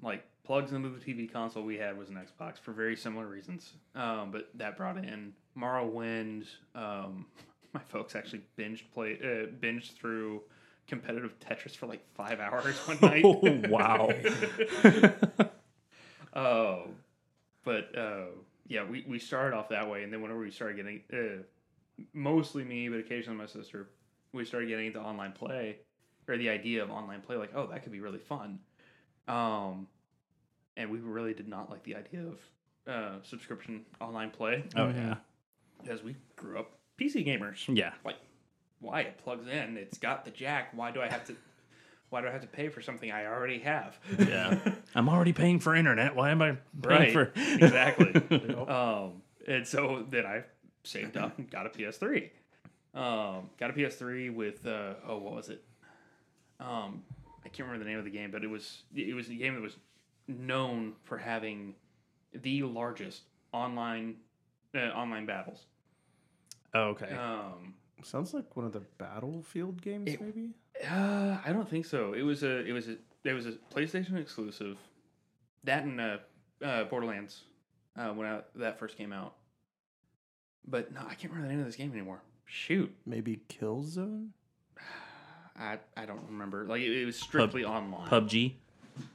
like 0.02 0.24
plugs 0.48 0.72
into 0.72 0.90
the 0.90 1.00
TV 1.00 1.32
console 1.32 1.62
we 1.62 1.78
had 1.78 1.98
was 1.98 2.10
an 2.10 2.16
Xbox 2.16 2.58
for 2.58 2.72
very 2.72 2.96
similar 2.96 3.28
reasons. 3.28 3.74
Um, 3.94 4.32
but 4.32 4.50
that 4.56 4.78
brought 4.78 4.98
in 4.98 5.34
Morrowind. 5.56 6.48
Um, 6.74 7.26
my 7.74 7.82
folks 7.82 8.16
actually 8.16 8.42
binged 8.58 8.84
play 8.94 9.20
uh, 9.22 9.48
binged 9.62 9.94
through 9.94 10.42
competitive 10.88 11.38
Tetris 11.40 11.76
for 11.76 11.86
like 11.86 12.02
five 12.16 12.40
hours 12.40 12.76
one 12.88 12.98
night. 13.02 13.24
Oh, 13.26 13.62
wow. 13.70 14.10
Oh, 16.34 16.84
but 17.64 17.98
uh, 17.98 18.26
yeah, 18.68 18.84
we, 18.84 19.04
we 19.08 19.18
started 19.18 19.58
off 19.58 19.70
that 19.70 19.90
way, 19.90 20.04
and 20.04 20.14
then 20.14 20.22
whenever 20.22 20.40
we 20.40 20.52
started 20.52 20.78
getting, 20.78 21.02
uh, 21.12 21.42
mostly 22.14 22.64
me, 22.64 22.90
but 22.90 23.00
occasionally 23.00 23.40
my 23.40 23.48
sister, 23.48 23.90
we 24.34 24.46
started 24.46 24.70
getting 24.70 24.86
into 24.86 25.00
online 25.00 25.32
play, 25.32 25.78
or 26.28 26.38
the 26.38 26.48
idea 26.50 26.84
of 26.84 26.92
online 26.92 27.22
play, 27.22 27.38
like, 27.38 27.50
oh, 27.56 27.66
that 27.66 27.82
could 27.82 27.92
be 27.92 28.02
really 28.02 28.20
fun. 28.20 28.60
Um, 29.28 29.88
and 30.78 30.90
we 30.90 31.00
really 31.00 31.34
did 31.34 31.48
not 31.50 31.70
like 31.70 31.84
the 31.84 31.96
idea 31.96 32.22
of 32.22 32.40
uh, 32.88 33.22
subscription 33.24 33.82
online 34.00 34.30
play 34.32 34.64
Oh 34.78 34.88
yeah, 34.88 35.16
because 35.84 36.02
we 36.04 36.16
grew 36.38 36.58
up 36.60 36.72
PC 37.00 37.26
gamers. 37.28 37.66
yeah. 37.68 37.92
Like, 38.06 38.16
why 38.80 39.02
it 39.02 39.18
plugs 39.18 39.48
in? 39.48 39.76
It's 39.76 39.98
got 39.98 40.24
the 40.24 40.32
jack. 40.32 40.70
Why 40.74 40.92
do 40.92 41.02
I 41.02 41.08
have 41.08 41.26
to? 41.26 41.36
Why 42.10 42.22
do 42.22 42.28
I 42.28 42.32
have 42.32 42.42
to 42.42 42.48
pay 42.48 42.70
for 42.70 42.82
something 42.82 43.12
I 43.12 43.26
already 43.26 43.60
have? 43.60 43.98
Yeah. 44.18 44.58
I'm 44.96 45.10
already 45.10 45.34
paying 45.34 45.60
for 45.60 45.76
internet. 45.76 46.16
Why 46.16 46.30
am 46.32 46.42
I 46.42 46.52
paying 46.52 46.60
Right. 46.82 47.12
for 47.12 47.34
exactly. 47.36 48.14
um, 48.68 49.22
and 49.46 49.68
so 49.68 50.06
then 50.10 50.26
I 50.26 50.44
saved 50.86 51.18
up 51.18 51.38
and 51.38 51.50
got 51.52 51.66
a 51.66 51.70
PS3. 51.70 52.30
Um, 52.94 53.50
got 53.60 53.70
a 53.72 53.74
PS3 53.74 54.34
with 54.34 54.66
uh, 54.66 54.94
oh, 55.06 55.18
what 55.18 55.34
was 55.36 55.50
it? 55.50 55.62
Um, 56.60 57.04
I 57.46 57.50
can't 57.50 57.68
remember 57.68 57.84
the 57.84 57.90
name 57.90 58.00
of 58.00 58.06
the 58.06 58.12
game, 58.12 58.32
but 58.32 58.44
it 58.44 58.50
was 58.50 58.84
it 58.96 59.14
was 59.16 59.28
a 59.30 59.34
game 59.36 59.54
that 59.56 59.62
was 59.62 59.76
known 60.28 60.94
for 61.04 61.18
having 61.18 61.76
the 62.34 62.64
largest 62.64 63.24
online 63.54 64.16
uh, 64.76 64.80
online 64.90 65.26
battles. 65.26 65.66
Oh, 66.74 66.90
okay. 66.90 67.14
Um, 67.16 67.74
Sounds 68.04 68.34
like 68.34 68.56
one 68.56 68.66
of 68.66 68.74
the 68.74 68.82
Battlefield 69.00 69.82
games, 69.82 70.12
It- 70.14 70.22
maybe. 70.22 70.50
uh, 70.88 71.38
I 71.44 71.52
don't 71.52 71.68
think 71.68 71.86
so. 71.86 72.14
It 72.14 72.22
was 72.22 72.44
a 72.44 72.66
it 72.66 72.72
was 72.74 72.88
a 72.90 72.98
it 73.24 73.34
was 73.34 73.46
a 73.48 73.54
PlayStation 73.74 74.18
exclusive. 74.20 74.78
That 75.64 75.84
and 75.84 76.00
uh, 76.00 76.18
uh, 76.64 76.84
Borderlands 76.86 77.44
uh, 77.98 78.10
when 78.10 78.28
I, 78.28 78.42
that 78.56 78.78
first 78.80 78.98
came 78.98 79.12
out. 79.12 79.34
But 80.68 80.94
no, 80.94 81.02
I 81.02 81.16
can't 81.16 81.34
remember 81.34 81.48
the 81.48 81.54
name 81.54 81.60
of 81.62 81.66
this 81.66 81.76
game 81.76 81.92
anymore. 81.92 82.22
Shoot, 82.46 82.94
Maybe 83.06 83.42
Killzone. 83.50 84.30
I 85.60 85.80
I 85.96 86.06
don't 86.06 86.24
remember. 86.30 86.66
Like 86.66 86.82
it, 86.82 86.92
it 87.02 87.06
was 87.06 87.18
strictly 87.18 87.66
online. 87.66 88.08
PUBG. 88.10 88.54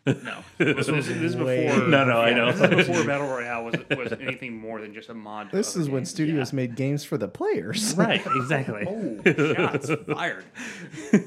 No, 0.07 0.39
this 0.59 0.89
was 0.89 1.07
this 1.07 1.17
is 1.17 1.37
Way- 1.37 1.67
before. 1.67 1.87
No, 1.89 2.05
no, 2.05 2.19
I 2.21 2.31
yeah, 2.31 2.35
know. 2.37 2.53
This 2.53 2.81
is 2.81 2.89
before 2.89 3.05
Battle 3.07 3.29
Royale 3.29 3.65
was 3.65 3.75
was 3.97 4.13
anything 4.21 4.57
more 4.57 4.81
than 4.81 4.93
just 4.95 5.09
a 5.11 5.15
mod. 5.15 5.51
to 5.51 5.57
This 5.57 5.75
other 5.75 5.83
is 5.83 5.89
when 5.89 6.01
games. 6.01 6.11
studios 6.11 6.53
made 6.53 6.75
games 6.75 7.05
for 7.05 7.17
the 7.19 7.29
players. 7.29 7.95
Right. 7.97 8.21
Exactly. 8.37 8.85
Oh, 8.89 9.55
shots 9.55 9.91
fired, 10.13 10.45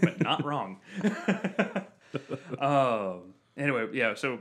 but 0.02 0.20
not 0.22 0.44
wrong. 0.44 0.78
um. 2.60 3.34
Anyway, 3.58 3.88
yeah. 3.94 4.14
So 4.16 4.40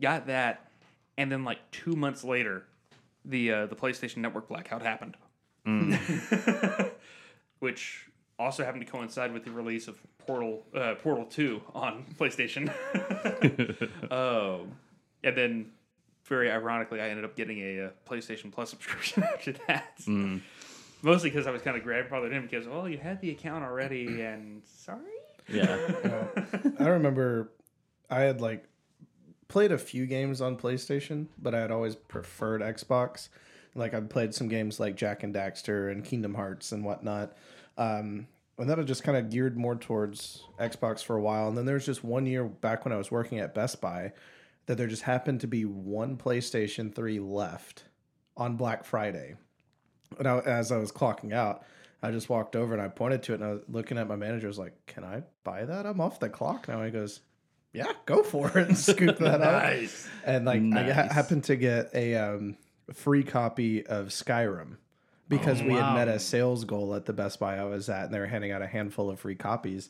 got 0.00 0.26
that, 0.26 0.70
and 1.16 1.32
then 1.32 1.44
like 1.44 1.58
two 1.70 1.94
months 1.96 2.22
later, 2.24 2.64
the 3.24 3.52
uh, 3.52 3.66
the 3.66 3.76
PlayStation 3.76 4.18
Network 4.18 4.48
blackout 4.48 4.82
happened, 4.82 5.16
which 7.60 8.06
also 8.42 8.64
happened 8.64 8.84
to 8.84 8.90
coincide 8.90 9.32
with 9.32 9.44
the 9.44 9.50
release 9.50 9.88
of 9.88 9.98
Portal 10.18 10.62
uh, 10.74 10.94
Portal 10.96 11.24
Two 11.24 11.62
on 11.74 12.04
PlayStation. 12.18 12.68
um, 14.10 14.72
and 15.24 15.36
then, 15.36 15.70
very 16.24 16.50
ironically, 16.50 17.00
I 17.00 17.08
ended 17.08 17.24
up 17.24 17.36
getting 17.36 17.58
a, 17.58 17.86
uh 17.86 17.90
PlayStation 18.08 18.52
Plus 18.52 18.70
subscription 18.70 19.22
after 19.34 19.52
that. 19.68 20.00
Mostly 21.04 21.30
because 21.30 21.46
I 21.46 21.50
was 21.50 21.62
kind 21.62 21.76
of 21.76 21.82
grandfathered 21.82 22.32
in 22.32 22.42
because, 22.42 22.66
well, 22.66 22.88
you 22.88 22.98
had 22.98 23.20
the 23.20 23.30
account 23.30 23.64
already, 23.64 24.22
and 24.22 24.62
sorry. 24.64 25.00
Yeah. 25.48 25.76
I 26.78 26.88
remember 26.88 27.50
I 28.08 28.20
had 28.20 28.40
like 28.40 28.64
played 29.48 29.70
a 29.70 29.78
few 29.78 30.06
games 30.06 30.40
on 30.40 30.56
PlayStation, 30.56 31.26
but 31.38 31.54
I 31.54 31.60
had 31.60 31.70
always 31.70 31.94
preferred 31.94 32.62
Xbox. 32.62 33.28
Like 33.74 33.92
I'd 33.92 34.08
played 34.08 34.34
some 34.34 34.48
games 34.48 34.80
like 34.80 34.96
Jak 34.96 35.22
and 35.22 35.34
Daxter 35.34 35.90
and 35.90 36.02
Kingdom 36.02 36.34
Hearts 36.34 36.72
and 36.72 36.84
whatnot. 36.84 37.36
Um, 37.76 38.28
and 38.58 38.68
then 38.68 38.78
I 38.78 38.82
just 38.82 39.02
kind 39.02 39.16
of 39.16 39.30
geared 39.30 39.56
more 39.56 39.76
towards 39.76 40.44
Xbox 40.58 41.02
for 41.02 41.16
a 41.16 41.22
while. 41.22 41.48
And 41.48 41.56
then 41.56 41.64
there 41.64 41.74
was 41.74 41.86
just 41.86 42.04
one 42.04 42.26
year 42.26 42.44
back 42.44 42.84
when 42.84 42.92
I 42.92 42.96
was 42.96 43.10
working 43.10 43.38
at 43.38 43.54
Best 43.54 43.80
Buy 43.80 44.12
that 44.66 44.76
there 44.76 44.86
just 44.86 45.02
happened 45.02 45.40
to 45.40 45.46
be 45.46 45.64
one 45.64 46.16
PlayStation 46.16 46.94
3 46.94 47.18
left 47.18 47.84
on 48.36 48.56
Black 48.56 48.84
Friday. 48.84 49.34
And 50.18 50.28
I, 50.28 50.38
as 50.40 50.70
I 50.70 50.76
was 50.76 50.92
clocking 50.92 51.32
out, 51.32 51.64
I 52.02 52.10
just 52.10 52.28
walked 52.28 52.56
over 52.56 52.72
and 52.74 52.82
I 52.82 52.88
pointed 52.88 53.22
to 53.24 53.32
it 53.32 53.40
and 53.40 53.44
I 53.44 53.52
was 53.52 53.62
looking 53.68 53.96
at 53.96 54.08
my 54.08 54.16
manager. 54.16 54.46
I 54.46 54.48
was 54.48 54.58
like, 54.58 54.74
"Can 54.86 55.04
I 55.04 55.22
buy 55.44 55.64
that? 55.64 55.86
I'm 55.86 56.00
off 56.00 56.18
the 56.18 56.28
clock 56.28 56.66
now." 56.68 56.82
He 56.84 56.90
goes, 56.90 57.20
"Yeah, 57.72 57.92
go 58.06 58.22
for 58.24 58.48
it," 58.58 58.68
and 58.68 58.76
scoop 58.76 59.18
that 59.18 59.40
up. 59.40 59.62
Nice. 59.62 60.08
And 60.24 60.44
like, 60.44 60.62
I 60.62 60.92
ha- 60.92 61.12
happened 61.12 61.44
to 61.44 61.56
get 61.56 61.90
a 61.94 62.16
um, 62.16 62.56
free 62.92 63.22
copy 63.22 63.86
of 63.86 64.08
Skyrim 64.08 64.78
because 65.38 65.62
we 65.62 65.74
had 65.74 65.94
met 65.94 66.08
a 66.08 66.18
sales 66.18 66.64
goal 66.64 66.94
at 66.94 67.06
the 67.06 67.12
Best 67.12 67.40
Buy 67.40 67.58
I 67.58 67.64
was 67.64 67.88
at, 67.88 68.06
and 68.06 68.14
they 68.14 68.18
were 68.18 68.26
handing 68.26 68.52
out 68.52 68.62
a 68.62 68.66
handful 68.66 69.10
of 69.10 69.18
free 69.20 69.34
copies. 69.34 69.88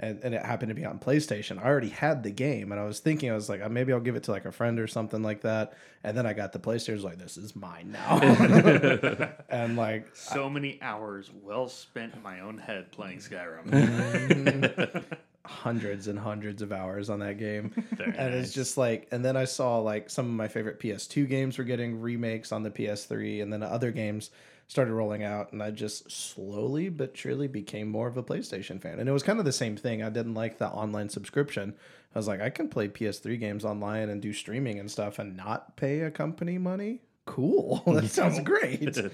And, 0.00 0.18
and 0.24 0.34
it 0.34 0.44
happened 0.44 0.70
to 0.70 0.74
be 0.74 0.84
on 0.84 0.98
PlayStation. 0.98 1.58
I 1.62 1.66
already 1.66 1.90
had 1.90 2.22
the 2.22 2.30
game, 2.30 2.72
and 2.72 2.80
I 2.80 2.84
was 2.84 2.98
thinking, 2.98 3.30
I 3.30 3.34
was 3.34 3.48
like, 3.48 3.62
"Uh, 3.62 3.68
maybe 3.68 3.92
I'll 3.92 4.00
give 4.00 4.16
it 4.16 4.24
to 4.24 4.32
like 4.32 4.46
a 4.46 4.52
friend 4.52 4.80
or 4.80 4.86
something 4.86 5.22
like 5.22 5.42
that. 5.42 5.74
And 6.02 6.16
then 6.16 6.26
I 6.26 6.32
got 6.32 6.52
the 6.52 6.58
PlayStation, 6.58 6.90
I 6.90 6.94
was 6.94 7.04
like, 7.04 7.18
this 7.18 7.36
is 7.36 7.54
mine 7.54 7.92
now. 7.92 8.18
and 9.48 9.76
like, 9.76 10.08
So 10.16 10.50
many 10.50 10.80
hours 10.82 11.30
well 11.42 11.68
spent 11.68 12.14
in 12.14 12.22
my 12.22 12.40
own 12.40 12.58
head 12.58 12.90
playing 12.90 13.18
Skyrim. 13.18 15.04
hundreds 15.44 16.06
and 16.06 16.18
hundreds 16.18 16.62
of 16.62 16.72
hours 16.72 17.10
on 17.10 17.18
that 17.20 17.38
game. 17.38 17.72
Very 17.92 18.16
and 18.16 18.34
nice. 18.34 18.46
it's 18.46 18.54
just 18.54 18.76
like 18.76 19.08
and 19.10 19.24
then 19.24 19.36
I 19.36 19.44
saw 19.44 19.78
like 19.78 20.08
some 20.08 20.26
of 20.26 20.32
my 20.32 20.48
favorite 20.48 20.80
PS2 20.80 21.28
games 21.28 21.58
were 21.58 21.64
getting 21.64 22.00
remakes 22.00 22.52
on 22.52 22.62
the 22.62 22.70
PS3 22.70 23.42
and 23.42 23.52
then 23.52 23.62
other 23.62 23.90
games 23.90 24.30
started 24.68 24.92
rolling 24.92 25.22
out 25.22 25.52
and 25.52 25.62
I 25.62 25.70
just 25.70 26.10
slowly 26.10 26.88
but 26.88 27.16
surely 27.16 27.46
became 27.46 27.88
more 27.88 28.08
of 28.08 28.16
a 28.16 28.22
PlayStation 28.22 28.80
fan. 28.80 28.98
And 28.98 29.08
it 29.08 29.12
was 29.12 29.22
kind 29.22 29.38
of 29.38 29.44
the 29.44 29.52
same 29.52 29.76
thing. 29.76 30.02
I 30.02 30.10
didn't 30.10 30.34
like 30.34 30.58
the 30.58 30.68
online 30.68 31.08
subscription. 31.08 31.74
I 32.14 32.18
was 32.18 32.28
like 32.28 32.40
I 32.40 32.50
can 32.50 32.68
play 32.68 32.88
PS3 32.88 33.38
games 33.38 33.64
online 33.64 34.08
and 34.08 34.20
do 34.22 34.32
streaming 34.32 34.78
and 34.78 34.90
stuff 34.90 35.18
and 35.18 35.36
not 35.36 35.76
pay 35.76 36.00
a 36.00 36.10
company 36.10 36.58
money. 36.58 37.00
Cool. 37.26 37.82
that 37.86 38.08
sounds 38.10 38.40
great. 38.40 38.96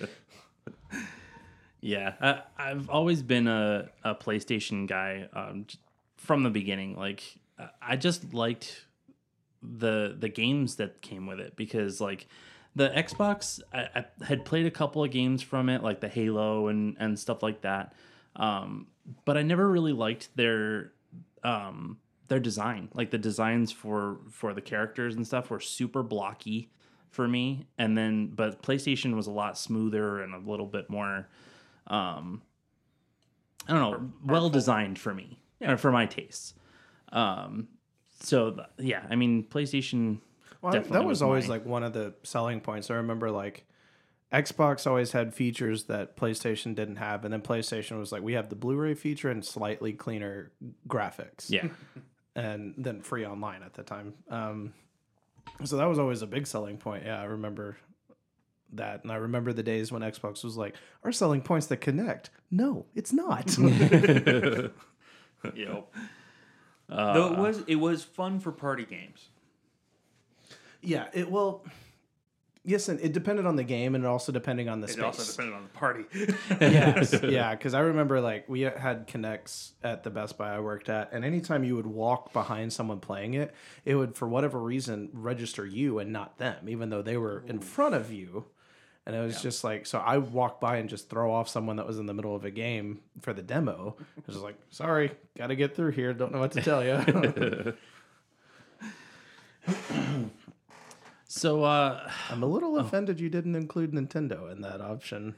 Yeah, 1.80 2.14
I, 2.20 2.42
I've 2.70 2.90
always 2.90 3.22
been 3.22 3.46
a, 3.46 3.88
a 4.02 4.14
PlayStation 4.14 4.88
guy 4.88 5.28
um, 5.32 5.66
from 6.16 6.42
the 6.42 6.50
beginning. 6.50 6.96
Like, 6.96 7.22
I 7.80 7.96
just 7.96 8.34
liked 8.34 8.84
the 9.62 10.16
the 10.18 10.28
games 10.28 10.76
that 10.76 11.02
came 11.02 11.26
with 11.26 11.40
it 11.40 11.56
because, 11.56 12.00
like, 12.00 12.26
the 12.74 12.90
Xbox, 12.90 13.60
I, 13.72 13.88
I 13.94 14.24
had 14.24 14.44
played 14.44 14.66
a 14.66 14.70
couple 14.70 15.02
of 15.02 15.10
games 15.10 15.42
from 15.42 15.68
it, 15.68 15.82
like 15.82 16.00
the 16.00 16.08
Halo 16.08 16.68
and 16.68 16.96
and 16.98 17.18
stuff 17.18 17.42
like 17.42 17.62
that. 17.62 17.94
Um, 18.36 18.86
but 19.24 19.36
I 19.36 19.42
never 19.42 19.68
really 19.68 19.92
liked 19.92 20.34
their 20.36 20.92
um, 21.42 21.98
their 22.28 22.40
design. 22.40 22.88
Like 22.94 23.10
the 23.10 23.18
designs 23.18 23.72
for 23.72 24.18
for 24.30 24.54
the 24.54 24.60
characters 24.60 25.16
and 25.16 25.26
stuff 25.26 25.50
were 25.50 25.60
super 25.60 26.02
blocky 26.02 26.70
for 27.10 27.26
me. 27.26 27.66
And 27.78 27.96
then, 27.96 28.28
but 28.28 28.62
PlayStation 28.62 29.16
was 29.16 29.26
a 29.26 29.32
lot 29.32 29.58
smoother 29.58 30.20
and 30.22 30.34
a 30.34 30.38
little 30.38 30.66
bit 30.66 30.90
more 30.90 31.28
um 31.88 32.42
i 33.66 33.72
don't 33.72 33.80
know 33.80 34.10
well 34.24 34.50
designed 34.50 34.98
for 34.98 35.14
me 35.14 35.38
or 35.60 35.76
for 35.76 35.90
my 35.90 36.06
tastes 36.06 36.54
um 37.12 37.68
so 38.20 38.50
th- 38.50 38.66
yeah 38.78 39.02
i 39.10 39.16
mean 39.16 39.42
playstation 39.42 40.18
Well, 40.60 40.72
definitely 40.72 40.98
that 40.98 41.06
was, 41.06 41.22
always 41.22 41.48
my- 41.48 41.54
like 41.56 41.66
one 41.66 41.82
of 41.82 41.92
the 41.92 42.14
selling 42.22 42.60
points. 42.60 42.90
I 42.90 42.94
remember 42.94 43.30
like 43.30 43.64
Xbox 44.32 44.86
always 44.86 45.12
had 45.12 45.32
features 45.34 45.84
that 45.84 46.16
PlayStation 46.16 46.74
didn't 46.74 46.96
have, 46.96 47.24
and 47.24 47.32
then 47.32 47.40
PlayStation 47.42 47.98
was 47.98 48.12
like, 48.12 48.22
we 48.22 48.34
have 48.34 48.48
the 48.50 48.56
Blu-ray 48.56 48.94
feature 48.94 49.30
and 49.30 49.44
slightly 49.44 49.92
cleaner 49.92 50.52
graphics. 50.86 51.46
yeah 51.48 51.68
and 52.36 52.74
then 52.76 53.00
free 53.00 53.24
online 53.26 53.62
at 53.62 53.74
the 53.74 53.82
time. 53.82 54.14
Um, 54.30 54.74
so 55.64 55.76
that 55.78 55.86
was 55.86 55.98
always 55.98 56.22
a 56.22 56.26
big 56.26 56.46
selling 56.46 56.76
point. 56.76 57.04
Yeah, 57.06 57.20
I 57.20 57.24
remember 57.24 57.76
that, 58.74 59.02
and 59.02 59.10
I 59.10 59.16
remember 59.16 59.52
the 59.52 59.62
days 59.62 59.90
when 59.90 60.02
Xbox 60.02 60.44
was 60.44 60.56
like, 60.56 60.76
our 61.04 61.10
selling 61.10 61.40
points 61.40 61.66
that 61.68 61.80
Kinect. 61.80 62.26
No, 62.50 62.84
it's 62.94 63.12
not. 63.12 63.56
yep. 65.54 65.94
Uh, 66.90 67.12
Though 67.14 67.32
it 67.32 67.38
was 67.38 67.62
it 67.66 67.76
was 67.76 68.04
fun 68.04 68.40
for 68.40 68.52
party 68.52 68.84
games. 68.84 69.28
Yeah, 70.82 71.06
it 71.12 71.30
will. 71.30 71.64
Yes, 72.64 72.88
and 72.88 73.00
it 73.00 73.12
depended 73.12 73.46
on 73.46 73.56
the 73.56 73.64
game, 73.64 73.94
and 73.94 74.04
also 74.04 74.30
depending 74.30 74.68
on 74.68 74.80
the 74.80 74.88
space. 74.88 74.98
It 74.98 75.14
space. 75.14 75.20
also 75.20 75.32
depended 75.32 75.54
on 75.54 75.62
the 75.62 75.68
party. 75.70 76.04
yes, 76.60 77.18
yeah, 77.22 77.54
because 77.54 77.72
I 77.72 77.80
remember 77.80 78.20
like 78.20 78.48
we 78.48 78.60
had 78.60 79.06
Kinects 79.08 79.72
at 79.82 80.02
the 80.02 80.10
Best 80.10 80.36
Buy 80.36 80.54
I 80.54 80.60
worked 80.60 80.88
at, 80.88 81.12
and 81.12 81.24
anytime 81.24 81.64
you 81.64 81.76
would 81.76 81.86
walk 81.86 82.32
behind 82.32 82.72
someone 82.72 83.00
playing 83.00 83.34
it, 83.34 83.54
it 83.84 83.94
would 83.94 84.16
for 84.16 84.28
whatever 84.28 84.58
reason 84.60 85.08
register 85.14 85.64
you 85.64 85.98
and 85.98 86.12
not 86.12 86.36
them, 86.38 86.68
even 86.68 86.90
though 86.90 87.02
they 87.02 87.16
were 87.16 87.42
in 87.46 87.60
front 87.60 87.94
of 87.94 88.12
you. 88.12 88.44
And 89.06 89.16
it 89.16 89.20
was 89.20 89.40
just 89.40 89.64
like, 89.64 89.86
so 89.86 90.00
I 90.00 90.18
would 90.18 90.34
walk 90.34 90.60
by 90.60 90.76
and 90.76 90.86
just 90.86 91.08
throw 91.08 91.32
off 91.32 91.48
someone 91.48 91.76
that 91.76 91.86
was 91.86 91.98
in 91.98 92.04
the 92.04 92.12
middle 92.12 92.36
of 92.36 92.44
a 92.44 92.50
game 92.50 93.00
for 93.22 93.32
the 93.32 93.40
demo. 93.40 93.96
I 93.98 94.22
was 94.26 94.36
like, 94.36 94.56
sorry, 94.68 95.12
got 95.34 95.46
to 95.46 95.56
get 95.56 95.74
through 95.74 95.92
here. 95.92 96.12
Don't 96.12 96.30
know 96.30 96.40
what 96.40 96.52
to 96.52 96.60
tell 96.60 96.84
you. 96.84 97.72
so 101.38 101.62
uh 101.64 102.10
I'm 102.30 102.42
a 102.42 102.46
little 102.46 102.78
offended 102.78 103.20
you 103.20 103.28
didn't 103.30 103.54
include 103.56 103.92
Nintendo 103.92 104.50
in 104.52 104.60
that 104.62 104.80
option. 104.80 105.34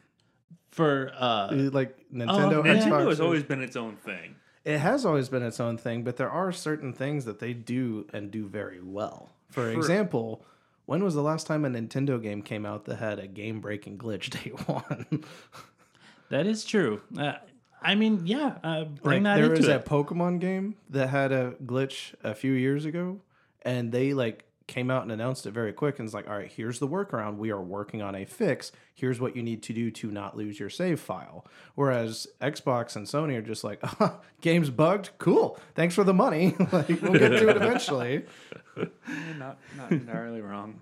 for 0.70 1.12
uh 1.16 1.48
Like 1.52 1.96
Nintendo, 2.12 2.58
Oh. 2.58 2.62
Xbox, 2.62 2.82
Nintendo 2.84 3.04
has 3.06 3.14
is- 3.14 3.20
always 3.20 3.42
been 3.44 3.62
its 3.62 3.76
own 3.76 3.96
thing. 3.96 4.36
It 4.64 4.78
has 4.78 5.06
always 5.06 5.28
been 5.30 5.42
its 5.42 5.58
own 5.58 5.78
thing, 5.78 6.02
but 6.04 6.16
there 6.18 6.30
are 6.30 6.52
certain 6.52 6.92
things 6.92 7.24
that 7.24 7.38
they 7.38 7.54
do 7.54 8.06
and 8.12 8.30
do 8.30 8.46
very 8.46 8.80
well. 8.82 9.30
For 9.48 9.70
example, 9.70 10.44
when 10.84 11.02
was 11.02 11.14
the 11.14 11.22
last 11.22 11.46
time 11.46 11.64
a 11.64 11.68
Nintendo 11.70 12.20
game 12.22 12.42
came 12.42 12.66
out 12.66 12.84
that 12.84 12.96
had 12.96 13.18
a 13.18 13.26
game 13.26 13.60
breaking 13.60 13.96
glitch 13.96 14.28
day 14.42 14.50
one? 14.66 15.24
that 16.28 16.46
is 16.46 16.64
true 16.64 17.00
uh, 17.18 17.32
i 17.82 17.94
mean 17.96 18.24
yeah 18.26 18.58
uh, 18.62 18.84
bring 18.84 19.24
like, 19.24 19.34
that 19.36 19.40
there 19.40 19.50
was 19.50 19.66
a 19.66 19.78
Pokemon 19.80 20.38
game 20.40 20.76
that 20.90 21.08
had 21.08 21.32
a 21.32 21.52
glitch 21.64 22.14
a 22.22 22.34
few 22.34 22.52
years 22.52 22.84
ago, 22.84 23.20
and 23.62 23.90
they 23.90 24.12
like 24.14 24.44
came 24.70 24.90
out 24.90 25.02
and 25.02 25.12
announced 25.12 25.44
it 25.44 25.50
very 25.50 25.72
quick 25.72 25.98
and 25.98 26.06
it's 26.06 26.14
like, 26.14 26.28
all 26.28 26.36
right, 26.36 26.50
here's 26.50 26.78
the 26.78 26.88
workaround. 26.88 27.36
We 27.36 27.50
are 27.50 27.60
working 27.60 28.00
on 28.00 28.14
a 28.14 28.24
fix. 28.24 28.72
Here's 28.94 29.20
what 29.20 29.36
you 29.36 29.42
need 29.42 29.62
to 29.64 29.74
do 29.74 29.90
to 29.90 30.10
not 30.10 30.36
lose 30.36 30.58
your 30.58 30.70
save 30.70 31.00
file. 31.00 31.46
Whereas 31.74 32.26
Xbox 32.40 32.96
and 32.96 33.06
Sony 33.06 33.36
are 33.36 33.42
just 33.42 33.64
like, 33.64 33.80
oh, 34.00 34.20
game's 34.40 34.70
bugged. 34.70 35.10
Cool. 35.18 35.58
Thanks 35.74 35.94
for 35.94 36.04
the 36.04 36.14
money. 36.14 36.56
like 36.72 36.88
we'll 37.02 37.12
get 37.12 37.28
to 37.28 37.48
it 37.48 37.56
eventually. 37.56 38.24
not 39.36 39.58
not 39.76 39.92
entirely 39.92 40.40
wrong. 40.40 40.80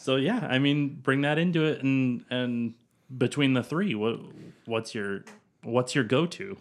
So 0.00 0.16
yeah, 0.16 0.48
I 0.50 0.58
mean, 0.58 0.98
bring 1.02 1.20
that 1.20 1.36
into 1.36 1.66
it, 1.66 1.82
and 1.82 2.24
and 2.30 2.72
between 3.16 3.52
the 3.52 3.62
three, 3.62 3.94
what 3.94 4.18
what's 4.64 4.94
your 4.94 5.24
what's 5.62 5.94
your 5.94 6.04
go 6.04 6.24
to? 6.24 6.56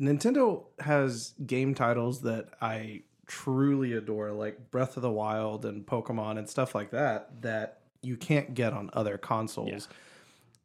Nintendo 0.00 0.64
has 0.78 1.34
game 1.44 1.74
titles 1.74 2.22
that 2.22 2.50
I 2.62 3.02
truly 3.28 3.92
adore, 3.92 4.32
like 4.32 4.72
Breath 4.72 4.96
of 4.96 5.02
the 5.02 5.10
Wild 5.10 5.64
and 5.64 5.86
Pokemon 5.86 6.38
and 6.38 6.48
stuff 6.48 6.74
like 6.74 6.90
that, 6.90 7.42
that 7.42 7.82
you 8.02 8.16
can't 8.16 8.54
get 8.54 8.72
on 8.72 8.90
other 8.92 9.16
consoles. 9.18 9.88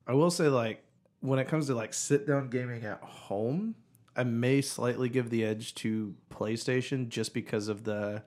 I 0.07 0.13
will 0.13 0.31
say, 0.31 0.47
like, 0.47 0.83
when 1.19 1.39
it 1.39 1.47
comes 1.47 1.67
to 1.67 1.75
like 1.75 1.93
sit 1.93 2.25
down 2.25 2.49
gaming 2.49 2.83
at 2.83 3.01
home, 3.01 3.75
I 4.15 4.23
may 4.23 4.61
slightly 4.61 5.09
give 5.09 5.29
the 5.29 5.45
edge 5.45 5.75
to 5.75 6.15
PlayStation 6.31 7.09
just 7.09 7.33
because 7.33 7.67
of 7.67 7.83
the 7.83 8.23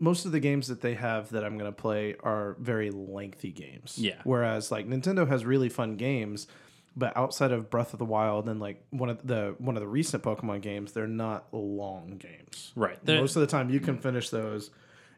most 0.00 0.24
of 0.26 0.32
the 0.32 0.40
games 0.40 0.68
that 0.68 0.80
they 0.80 0.94
have 0.94 1.30
that 1.30 1.44
I'm 1.44 1.56
going 1.56 1.70
to 1.70 1.76
play 1.76 2.16
are 2.20 2.56
very 2.58 2.90
lengthy 2.90 3.52
games. 3.52 3.96
Yeah. 3.98 4.20
Whereas 4.24 4.70
like 4.70 4.88
Nintendo 4.88 5.28
has 5.28 5.44
really 5.44 5.68
fun 5.68 5.96
games, 5.96 6.46
but 6.96 7.16
outside 7.16 7.50
of 7.52 7.70
Breath 7.70 7.92
of 7.92 7.98
the 7.98 8.04
Wild 8.04 8.48
and 8.48 8.60
like 8.60 8.84
one 8.90 9.08
of 9.10 9.26
the 9.26 9.54
one 9.58 9.76
of 9.76 9.80
the 9.80 9.88
recent 9.88 10.22
Pokemon 10.22 10.60
games, 10.62 10.92
they're 10.92 11.06
not 11.06 11.46
long 11.52 12.16
games. 12.18 12.72
Right. 12.76 12.98
They're- 13.04 13.20
Most 13.20 13.36
of 13.36 13.40
the 13.40 13.46
time 13.48 13.70
you 13.70 13.80
can 13.80 13.98
finish 13.98 14.30
those 14.30 14.70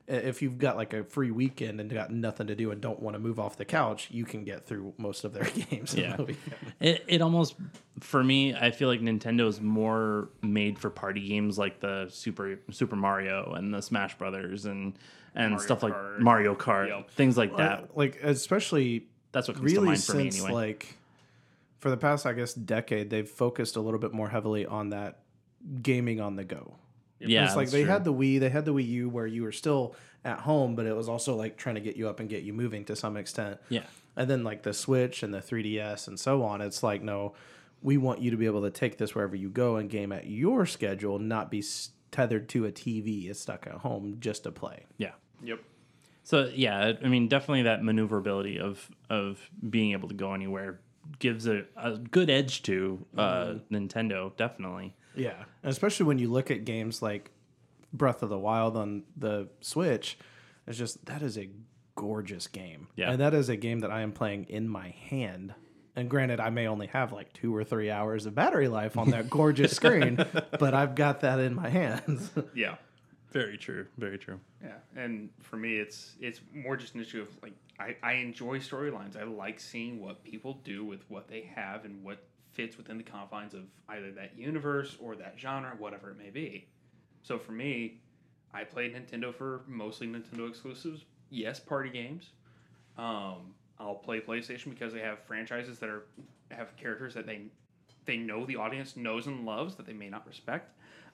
if 0.09 0.41
you've 0.41 0.59
got 0.59 0.77
like 0.77 0.93
a 0.95 1.03
free 1.03 1.33
weekend 1.33 1.81
and 1.81 1.91
got 1.93 2.13
nothing 2.13 2.47
to 2.47 2.55
do 2.55 2.71
and 2.71 2.81
don't 2.81 3.01
want 3.03 3.15
to 3.17 3.19
move 3.19 3.41
off 3.41 3.57
the 3.57 3.65
couch, 3.65 4.07
you 4.13 4.25
can 4.25 4.45
get 4.45 4.65
through 4.65 4.95
most 4.99 5.25
of 5.25 5.33
their 5.33 5.43
games. 5.71 5.95
Yeah. 5.97 6.15
the. 6.15 6.37
It, 6.79 7.05
it 7.09 7.21
almost 7.23 7.57
for 7.99 8.23
me, 8.23 8.55
I 8.55 8.71
feel 8.71 8.87
like 8.89 9.01
Nintendo 9.01 9.49
is 9.49 9.61
more 9.61 10.29
made 10.43 10.79
for 10.79 10.91
party 10.91 11.27
games 11.27 11.59
like 11.59 11.81
the 11.81 12.07
Super 12.09 12.61
Super 12.71 12.95
Mario 12.95 13.55
and 13.55 13.75
the 13.75 13.83
Smash 13.83 14.17
Brothers 14.17 14.65
and 14.65 14.97
and 15.35 15.51
Mario 15.55 15.65
stuff 15.67 15.83
like 15.83 15.95
Mario 16.21 16.55
Kart, 16.55 16.89
Yep. 16.89 17.11
things 17.11 17.37
like 17.37 17.57
that. 17.57 17.97
like 17.97 18.21
especially 18.23 19.09
That's 19.33 19.49
what 19.49 19.57
comes 19.57 19.73
to 19.73 19.81
mind 19.81 20.05
for 20.05 20.15
me 20.15 20.29
anyway. 20.29 20.53
like 20.53 20.96
for 21.79 21.91
the 21.91 21.97
past 21.97 22.27
I 22.27 22.33
guess 22.33 22.55
decade, 22.55 23.11
they've 23.11 23.29
focused 23.29 23.77
a 23.77 23.81
little 23.81 24.01
bit 24.01 24.13
more 24.13 24.29
heavily 24.29 24.67
on 24.67 24.91
that 24.91 25.21
gaming 25.83 26.21
on 26.21 26.37
the 26.37 26.45
go. 26.45 26.77
yeah, 27.19 27.45
it's 27.47 27.57
like 27.57 27.71
they 27.71 27.83
true. 27.83 27.91
had 27.91 28.05
the 28.05 28.13
Wii, 28.13 28.41
they 28.41 28.51
had 28.51 28.65
the 28.65 28.75
Wii 28.75 28.87
U 28.89 29.09
where 29.09 29.27
you 29.27 29.43
were 29.43 29.53
still 29.53 29.95
at 30.25 30.41
home, 30.41 30.75
but 30.75 30.87
it 30.87 30.95
was 30.95 31.09
also 31.09 31.35
like 31.37 31.57
trying 31.57 31.77
to 31.77 31.81
get 31.81 31.97
you 31.97 32.09
up 32.09 32.21
and 32.21 32.29
get 32.29 32.43
you 32.43 32.53
moving 32.53 32.85
to 32.87 32.97
some 32.97 33.17
extent. 33.17 33.59
yeah. 33.69 33.83
And 34.17 34.31
then 34.31 34.45
like 34.45 34.63
the 34.63 34.73
Switch 34.73 35.23
and 35.23 35.35
the 35.35 35.41
3DS 35.41 36.09
and 36.09 36.19
so 36.19 36.43
on, 36.43 36.61
it's 36.61 36.83
like 36.83 37.03
no, 37.03 37.35
we 37.83 37.97
want 37.99 38.21
you 38.21 38.31
to 38.31 38.37
be 38.37 38.47
able 38.47 38.63
to 38.63 38.71
take 38.71 38.97
this 38.99 39.15
wherever 39.15 39.37
you 39.37 39.51
go 39.51 39.77
and 39.77 39.91
game 39.91 40.13
at 40.13 40.27
your 40.27 40.67
schedule, 40.67 41.19
not 41.19 41.51
be 41.51 41.63
tethered 42.11 42.49
to 42.51 42.65
a 42.65 42.73
TV, 42.73 43.29
is 43.31 43.39
stuck 43.39 43.67
at 43.67 43.75
home 43.75 44.17
just 44.21 44.45
to 44.45 44.53
play. 44.53 44.87
Yeah. 44.97 45.13
Yep. 45.45 45.61
So 46.23 46.51
yeah, 46.53 46.95
I 47.05 47.09
mean, 47.09 47.29
definitely 47.29 47.63
that 47.63 47.85
maneuverability 47.85 48.59
of 48.59 48.91
of 49.11 49.39
being 49.69 49.93
able 49.93 50.09
to 50.09 50.15
go 50.15 50.33
anywhere 50.35 50.81
gives 51.19 51.47
a, 51.47 51.65
a 51.77 51.97
good 51.97 52.31
edge 52.31 52.63
to 52.65 53.05
uh, 53.17 53.55
Nintendo. 53.71 54.37
Definitely. 54.37 54.95
Yeah, 55.15 55.45
and 55.63 55.71
especially 55.73 56.07
when 56.07 56.19
you 56.19 56.31
look 56.31 56.51
at 56.51 56.65
games 56.65 57.01
like 57.03 57.31
Breath 57.93 58.23
of 58.23 58.29
the 58.29 58.39
Wild 58.39 58.77
on 58.77 59.05
the 59.17 59.49
Switch, 59.61 60.19
it's 60.67 60.77
just 60.79 61.07
that 61.07 61.23
is 61.23 61.39
a 61.39 61.49
gorgeous 61.95 62.47
game. 62.47 62.89
Yeah. 62.97 63.11
and 63.13 63.21
that 63.21 63.33
is 63.33 63.49
a 63.49 63.57
game 63.57 63.81
that 63.81 63.91
I 63.91 64.03
am 64.03 64.13
playing 64.13 64.45
in 64.51 64.69
my 64.69 64.91
hand. 64.91 65.55
And 65.99 66.11
granted, 66.11 66.41
I 66.41 66.51
may 66.51 66.67
only 66.69 66.89
have 66.89 67.11
like 67.13 67.33
two 67.33 67.57
or 67.57 67.65
three 67.65 67.91
hours 67.91 68.27
of 68.27 68.35
battery 68.35 68.69
life 68.69 68.99
on 68.99 69.11
that 69.13 69.31
gorgeous 69.31 69.73
screen, 69.77 70.17
but 70.59 70.75
I've 70.75 70.95
got 70.95 71.21
that 71.21 71.39
in 71.41 71.55
my 71.55 71.71
hands. 71.71 72.31
Yeah. 72.55 72.75
Very 73.33 73.57
true. 73.59 73.87
Very 73.99 74.19
true. 74.19 74.39
Yeah, 74.63 74.77
and 74.95 75.29
for 75.43 75.57
me, 75.57 75.77
it's 75.77 76.15
it's 76.21 76.41
more 76.55 76.77
just 76.77 76.95
an 76.95 77.01
issue 77.03 77.21
of 77.21 77.29
like 77.43 77.53
I, 77.79 77.97
I 78.03 78.13
enjoy 78.15 78.59
storylines. 78.59 79.21
I 79.21 79.25
like 79.25 79.61
seeing 79.61 80.01
what 80.01 80.25
people 80.25 80.61
do 80.65 80.85
with 80.85 81.09
what 81.09 81.29
they 81.29 81.51
have 81.55 81.85
and 81.85 82.03
what 82.03 82.25
fits 82.53 82.77
within 82.79 82.97
the 82.97 83.05
confines 83.05 83.55
of 83.55 83.65
either 83.89 84.11
that 84.13 84.37
universe 84.37 84.97
or 85.01 85.15
that 85.17 85.35
genre, 85.39 85.75
whatever 85.79 86.11
it 86.11 86.19
may 86.19 86.31
be. 86.31 86.67
So 87.23 87.39
for 87.39 87.53
me, 87.53 88.01
I 88.55 88.65
played 88.65 88.95
Nintendo 88.95 89.35
for 89.35 89.63
mostly 89.67 90.07
Nintendo 90.07 90.49
exclusives. 90.49 91.05
Yes, 91.29 91.61
party 91.61 91.91
games. 91.91 92.31
Um, 92.97 93.55
I'll 93.79 93.97
play 93.97 94.21
PlayStation 94.21 94.71
because 94.71 94.93
they 94.93 95.01
have 95.01 95.19
franchises 95.25 95.79
that 95.81 95.91
are 95.91 96.05
have 96.51 96.77
characters 96.77 97.15
that 97.15 97.27
they 97.27 97.43
they 98.07 98.17
know 98.17 98.47
the 98.47 98.57
audience 98.57 98.97
knows 98.97 99.27
and 99.27 99.45
loves 99.45 99.75
that 99.75 99.87
they 99.87 99.93
may 99.93 100.09
not 100.09 100.27
respect. 100.27 100.71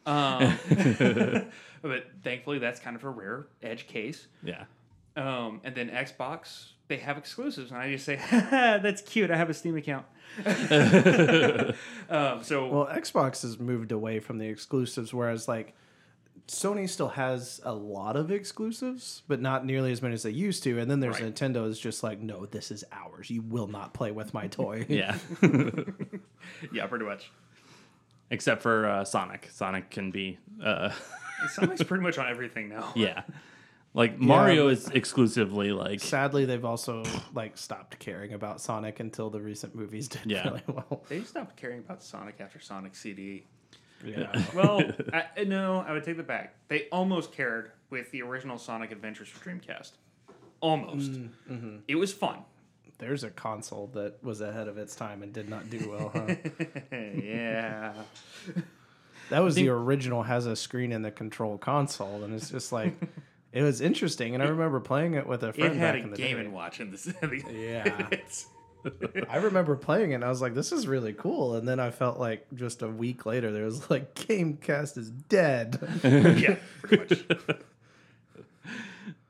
Um, 0.07 0.59
but 1.83 2.07
thankfully, 2.22 2.59
that's 2.59 2.79
kind 2.79 2.94
of 2.94 3.05
a 3.05 3.11
rare 3.11 3.46
edge 3.62 3.87
case. 3.88 4.29
Yeah. 4.42 4.64
Um, 5.16 5.61
and 5.64 5.75
then 5.75 5.90
Xbox, 5.90 6.70
they 6.88 6.96
have 6.98 7.18
exclusives, 7.18 7.70
and 7.70 7.79
I 7.81 7.90
just 7.92 8.05
say, 8.05 8.16
"That's 8.31 9.03
cute. 9.03 9.31
I 9.31 9.37
have 9.37 9.51
a 9.51 9.55
Steam 9.55 9.77
account." 9.77 10.07
um, 12.11 12.42
so 12.42 12.68
well, 12.68 12.87
Xbox 12.87 13.42
has 13.42 13.59
moved 13.59 13.92
away 13.92 14.20
from 14.20 14.38
the 14.38 14.46
exclusives, 14.48 15.12
whereas 15.12 15.48
like 15.48 15.75
Sony 16.48 16.88
still 16.88 17.09
has 17.11 17.61
a 17.64 17.75
lot 17.75 18.16
of 18.16 18.31
exclusives, 18.31 19.22
but 19.29 19.40
not 19.40 19.64
nearly 19.66 19.92
as 19.92 20.01
many 20.03 20.14
as 20.14 20.22
they 20.22 20.31
used 20.31 20.62
to. 20.64 20.79
And 20.79 20.90
then 20.90 21.01
there's 21.01 21.20
Right. 21.20 21.35
Nintendo 21.35 21.68
is 21.68 21.79
just 21.79 22.03
like, 22.03 22.20
no, 22.20 22.46
this 22.46 22.70
is 22.70 22.85
ours. 22.92 23.31
You 23.31 23.42
will 23.42 23.68
not 23.68 23.94
play 23.94 24.11
with 24.11 24.33
my 24.35 24.48
toy. 24.48 24.87
Yeah. 24.88 25.16
yeah, 26.72 26.87
pretty 26.87 27.05
much. 27.05 27.31
Except 28.31 28.62
for 28.62 28.87
uh, 28.87 29.05
Sonic. 29.05 29.48
Sonic 29.53 29.90
can 29.90 30.11
be. 30.11 30.38
Uh, 30.62 30.90
Sonic's 31.53 31.83
pretty 31.83 32.03
much 32.03 32.18
on 32.18 32.27
everything 32.29 32.68
now. 32.68 32.92
yeah. 32.96 33.22
Like 33.95 34.19
Mario 34.19 34.65
but- 34.67 34.73
is 34.73 34.89
exclusively 34.89 35.73
like. 35.73 36.01
Sadly, 36.01 36.45
they've 36.47 36.65
also 36.65 37.05
like 37.35 37.59
stopped 37.59 37.99
caring 37.99 38.33
about 38.33 38.61
Sonic 38.61 39.01
until 39.01 39.29
the 39.29 39.41
recent 39.41 39.75
movies 39.75 40.09
did 40.09 40.23
Yeah. 40.25 40.45
really 40.49 40.63
well. 40.67 41.03
They 41.09 41.23
stopped 41.23 41.57
caring 41.57 41.81
about 41.81 42.03
Sonic 42.03 42.37
after 42.41 42.59
Sonic 42.59 42.95
CD. 42.97 43.45
Yeah. 44.05 44.33
Well, 44.55 44.83
I, 45.13 45.45
no, 45.45 45.85
I 45.87 45.93
would 45.93 46.05
take 46.05 46.17
that 46.17 46.27
back. 46.27 46.55
They 46.69 46.89
almost 46.91 47.33
cared 47.33 47.73
with 47.91 48.11
the 48.11 48.23
original 48.23 48.59
Sonic 48.59 48.91
Adventures 48.93 49.29
for 49.29 49.49
Dreamcast. 49.49 49.93
Almost. 50.61 51.13
Mm, 51.13 51.29
mm-hmm. 51.51 51.77
It 51.89 51.97
was 51.97 52.13
fun. 52.13 52.39
There's 52.99 53.25
a 53.25 53.31
console 53.31 53.89
that 53.95 54.23
was 54.23 54.41
ahead 54.41 54.69
of 54.69 54.79
its 54.79 54.95
time 54.95 55.23
and 55.23 55.33
did 55.33 55.49
not 55.49 55.69
do 55.71 55.91
well. 55.91 56.11
Huh? 56.15 56.35
yeah. 56.93 57.93
that 59.29 59.41
was 59.41 59.55
the 59.57 59.69
original 59.71 60.23
has 60.23 60.47
a 60.47 60.55
screen 60.57 60.93
in 60.93 61.03
the 61.03 61.11
control 61.11 61.59
console, 61.59 62.23
and 62.23 62.33
it's 62.35 62.51
just 62.51 62.71
like 62.73 62.95
it 63.53 63.62
was 63.62 63.81
interesting. 63.81 64.35
And 64.35 64.43
I 64.43 64.47
remember 64.49 64.81
playing 64.81 65.15
it 65.15 65.27
with 65.27 65.43
a 65.43 65.53
friend 65.53 65.75
It 65.75 65.79
had 65.79 65.93
back 65.95 66.01
a 66.01 66.05
in 66.05 66.11
the 66.11 66.17
game 66.17 66.37
day. 66.37 66.45
and 66.45 66.53
watch 66.53 66.81
in 66.81 66.91
this. 66.91 67.09
Yeah. 67.51 68.09
I 69.31 69.37
remember 69.37 69.77
playing 69.77 70.11
it 70.11 70.15
and 70.17 70.25
I 70.25 70.29
was 70.29 70.43
like, 70.43 70.55
this 70.55 70.73
is 70.73 70.88
really 70.88 71.12
cool. 71.12 71.55
And 71.55 71.69
then 71.69 71.79
I 71.79 71.91
felt 71.93 72.19
like 72.19 72.47
just 72.55 72.83
a 72.83 72.88
week 72.88 73.25
later, 73.27 73.53
there 73.53 73.65
was 73.65 73.88
like, 73.91 74.12
Gamecast 74.17 74.99
is 74.99 75.09
dead. 75.11 75.79
yeah, 76.03 76.57
pretty 76.83 77.25
much. 77.29 77.59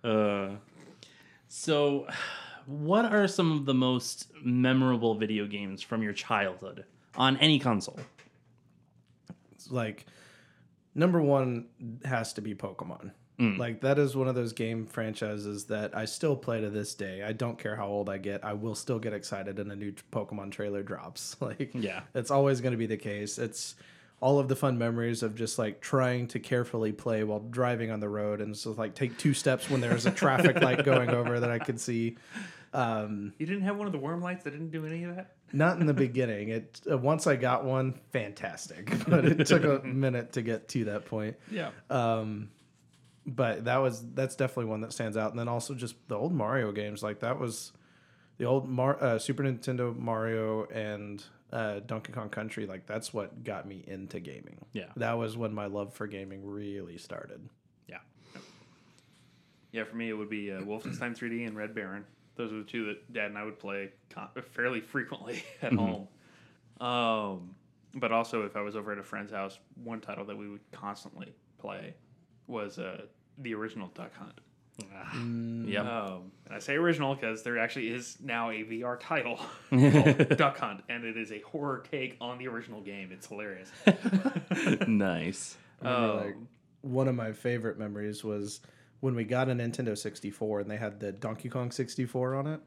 Uh, 0.04 0.56
so, 1.46 2.08
what 2.66 3.04
are 3.04 3.28
some 3.28 3.52
of 3.52 3.66
the 3.66 3.74
most 3.74 4.32
memorable 4.42 5.14
video 5.14 5.46
games 5.46 5.80
from 5.80 6.02
your 6.02 6.12
childhood 6.12 6.84
on 7.14 7.36
any 7.36 7.60
console? 7.60 8.00
It's 9.52 9.70
like, 9.70 10.06
number 10.94 11.22
one 11.22 11.66
has 12.04 12.32
to 12.32 12.40
be 12.42 12.52
Pokemon. 12.52 13.12
Like, 13.38 13.80
that 13.80 13.98
is 13.98 14.14
one 14.14 14.28
of 14.28 14.36
those 14.36 14.52
game 14.52 14.86
franchises 14.86 15.64
that 15.64 15.96
I 15.96 16.04
still 16.04 16.36
play 16.36 16.60
to 16.60 16.70
this 16.70 16.94
day. 16.94 17.24
I 17.24 17.32
don't 17.32 17.58
care 17.58 17.74
how 17.74 17.88
old 17.88 18.08
I 18.08 18.18
get, 18.18 18.44
I 18.44 18.52
will 18.52 18.76
still 18.76 19.00
get 19.00 19.12
excited 19.12 19.58
when 19.58 19.68
a 19.72 19.74
new 19.76 19.92
Pokemon 20.12 20.52
trailer 20.52 20.82
drops. 20.84 21.34
Like, 21.40 21.72
Yeah. 21.74 22.02
it's 22.14 22.30
always 22.30 22.60
going 22.60 22.70
to 22.70 22.78
be 22.78 22.86
the 22.86 22.96
case. 22.96 23.38
It's 23.38 23.74
all 24.20 24.38
of 24.38 24.46
the 24.46 24.54
fun 24.54 24.78
memories 24.78 25.24
of 25.24 25.34
just 25.34 25.58
like 25.58 25.80
trying 25.80 26.28
to 26.28 26.38
carefully 26.38 26.92
play 26.92 27.24
while 27.24 27.40
driving 27.40 27.90
on 27.90 27.98
the 27.98 28.08
road 28.08 28.40
and 28.40 28.54
just 28.54 28.66
like 28.78 28.94
take 28.94 29.18
two 29.18 29.34
steps 29.34 29.68
when 29.68 29.80
there's 29.80 30.06
a 30.06 30.12
traffic 30.12 30.60
light 30.62 30.84
going 30.84 31.10
over 31.10 31.40
that 31.40 31.50
I 31.50 31.58
could 31.58 31.80
see. 31.80 32.16
Um, 32.72 33.32
You 33.38 33.46
didn't 33.46 33.62
have 33.64 33.76
one 33.76 33.86
of 33.88 33.92
the 33.92 33.98
worm 33.98 34.22
lights 34.22 34.44
that 34.44 34.52
didn't 34.52 34.70
do 34.70 34.86
any 34.86 35.02
of 35.02 35.16
that? 35.16 35.32
not 35.52 35.80
in 35.80 35.86
the 35.86 35.92
beginning. 35.94 36.50
It 36.50 36.80
uh, 36.90 36.96
once 36.96 37.26
I 37.26 37.34
got 37.36 37.64
one, 37.64 37.94
fantastic, 38.12 38.90
but 39.08 39.24
it 39.24 39.44
took 39.46 39.64
a 39.64 39.84
minute 39.84 40.32
to 40.34 40.42
get 40.42 40.68
to 40.68 40.84
that 40.84 41.04
point. 41.06 41.36
Yeah. 41.50 41.70
Um, 41.90 42.48
but 43.26 43.64
that 43.64 43.76
was 43.78 44.04
that's 44.14 44.36
definitely 44.36 44.66
one 44.66 44.80
that 44.80 44.92
stands 44.92 45.16
out. 45.16 45.30
And 45.30 45.38
then 45.38 45.48
also 45.48 45.74
just 45.74 45.94
the 46.08 46.16
old 46.16 46.32
Mario 46.32 46.72
games, 46.72 47.02
like 47.02 47.20
that 47.20 47.38
was 47.38 47.72
the 48.38 48.44
old 48.44 48.68
Mar- 48.68 49.02
uh, 49.02 49.18
Super 49.18 49.42
Nintendo 49.42 49.96
Mario 49.96 50.64
and 50.66 51.22
uh, 51.52 51.80
Donkey 51.80 52.12
Kong 52.12 52.28
Country. 52.28 52.66
Like 52.66 52.86
that's 52.86 53.12
what 53.14 53.44
got 53.44 53.66
me 53.66 53.84
into 53.86 54.20
gaming. 54.20 54.58
Yeah. 54.72 54.86
that 54.96 55.18
was 55.18 55.36
when 55.36 55.54
my 55.54 55.66
love 55.66 55.94
for 55.94 56.06
gaming 56.06 56.44
really 56.44 56.98
started. 56.98 57.48
Yeah. 57.88 57.98
Yeah, 59.70 59.84
for 59.84 59.96
me, 59.96 60.08
it 60.08 60.14
would 60.14 60.30
be 60.30 60.50
uh, 60.50 60.60
Wolfenstein 60.60 61.16
3D 61.16 61.46
and 61.46 61.56
Red 61.56 61.74
Baron. 61.74 62.04
Those 62.36 62.52
are 62.52 62.58
the 62.58 62.64
two 62.64 62.86
that 62.86 63.12
Dad 63.12 63.26
and 63.26 63.38
I 63.38 63.44
would 63.44 63.58
play 63.58 63.90
con- 64.10 64.28
fairly 64.52 64.80
frequently 64.80 65.44
at 65.62 65.72
home. 65.72 66.08
Um, 66.80 67.54
but 67.94 68.10
also, 68.10 68.42
if 68.44 68.56
I 68.56 68.62
was 68.62 68.74
over 68.74 68.90
at 68.92 68.98
a 68.98 69.02
friend's 69.02 69.32
house, 69.32 69.58
one 69.82 70.00
title 70.00 70.24
that 70.24 70.36
we 70.36 70.48
would 70.48 70.62
constantly 70.72 71.32
play 71.58 71.94
was 72.46 72.78
uh, 72.78 73.02
the 73.38 73.54
original 73.54 73.88
Duck 73.94 74.12
Hunt. 74.16 74.40
Yep. 75.68 75.84
Um, 75.84 76.32
and 76.46 76.54
I 76.54 76.58
say 76.58 76.74
original 76.74 77.14
because 77.14 77.42
there 77.42 77.58
actually 77.58 77.88
is 77.88 78.16
now 78.22 78.50
a 78.50 78.64
VR 78.64 78.98
title 78.98 79.36
called 79.70 80.36
Duck 80.36 80.58
Hunt, 80.58 80.82
and 80.88 81.04
it 81.04 81.16
is 81.16 81.30
a 81.30 81.40
horror 81.40 81.84
take 81.90 82.16
on 82.20 82.38
the 82.38 82.48
original 82.48 82.80
game. 82.80 83.10
It's 83.12 83.26
hilarious. 83.26 83.70
nice. 84.88 85.56
remember, 85.80 86.14
like, 86.16 86.34
Um, 86.34 86.48
one 86.80 87.08
of 87.08 87.14
my 87.14 87.32
favorite 87.32 87.78
memories 87.78 88.24
was 88.24 88.60
when 89.00 89.14
we 89.14 89.24
got 89.24 89.48
a 89.48 89.52
Nintendo 89.52 89.96
64 89.96 90.60
and 90.60 90.70
they 90.70 90.76
had 90.76 90.98
the 91.00 91.12
Donkey 91.12 91.48
Kong 91.48 91.70
64 91.70 92.34
on 92.34 92.46
it. 92.46 92.60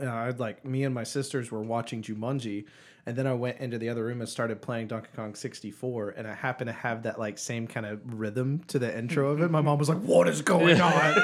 Uh, 0.00 0.08
I'd 0.08 0.38
like 0.38 0.64
me 0.64 0.84
and 0.84 0.94
my 0.94 1.04
sisters 1.04 1.50
were 1.50 1.62
watching 1.62 2.02
Jumanji, 2.02 2.66
and 3.06 3.16
then 3.16 3.26
I 3.26 3.32
went 3.32 3.58
into 3.58 3.78
the 3.78 3.88
other 3.88 4.04
room 4.04 4.20
and 4.20 4.28
started 4.28 4.60
playing 4.62 4.88
Donkey 4.88 5.08
Kong 5.16 5.34
64, 5.34 6.10
and 6.10 6.28
I 6.28 6.34
happened 6.34 6.68
to 6.68 6.72
have 6.72 7.02
that 7.04 7.18
like 7.18 7.38
same 7.38 7.66
kind 7.66 7.86
of 7.86 8.00
rhythm 8.20 8.60
to 8.68 8.78
the 8.78 8.96
intro 8.96 9.30
of 9.30 9.40
it. 9.40 9.50
My 9.50 9.60
mom 9.60 9.78
was 9.78 9.88
like, 9.88 9.98
"What 9.98 10.28
is 10.28 10.42
going 10.42 10.80
on?" 10.80 11.14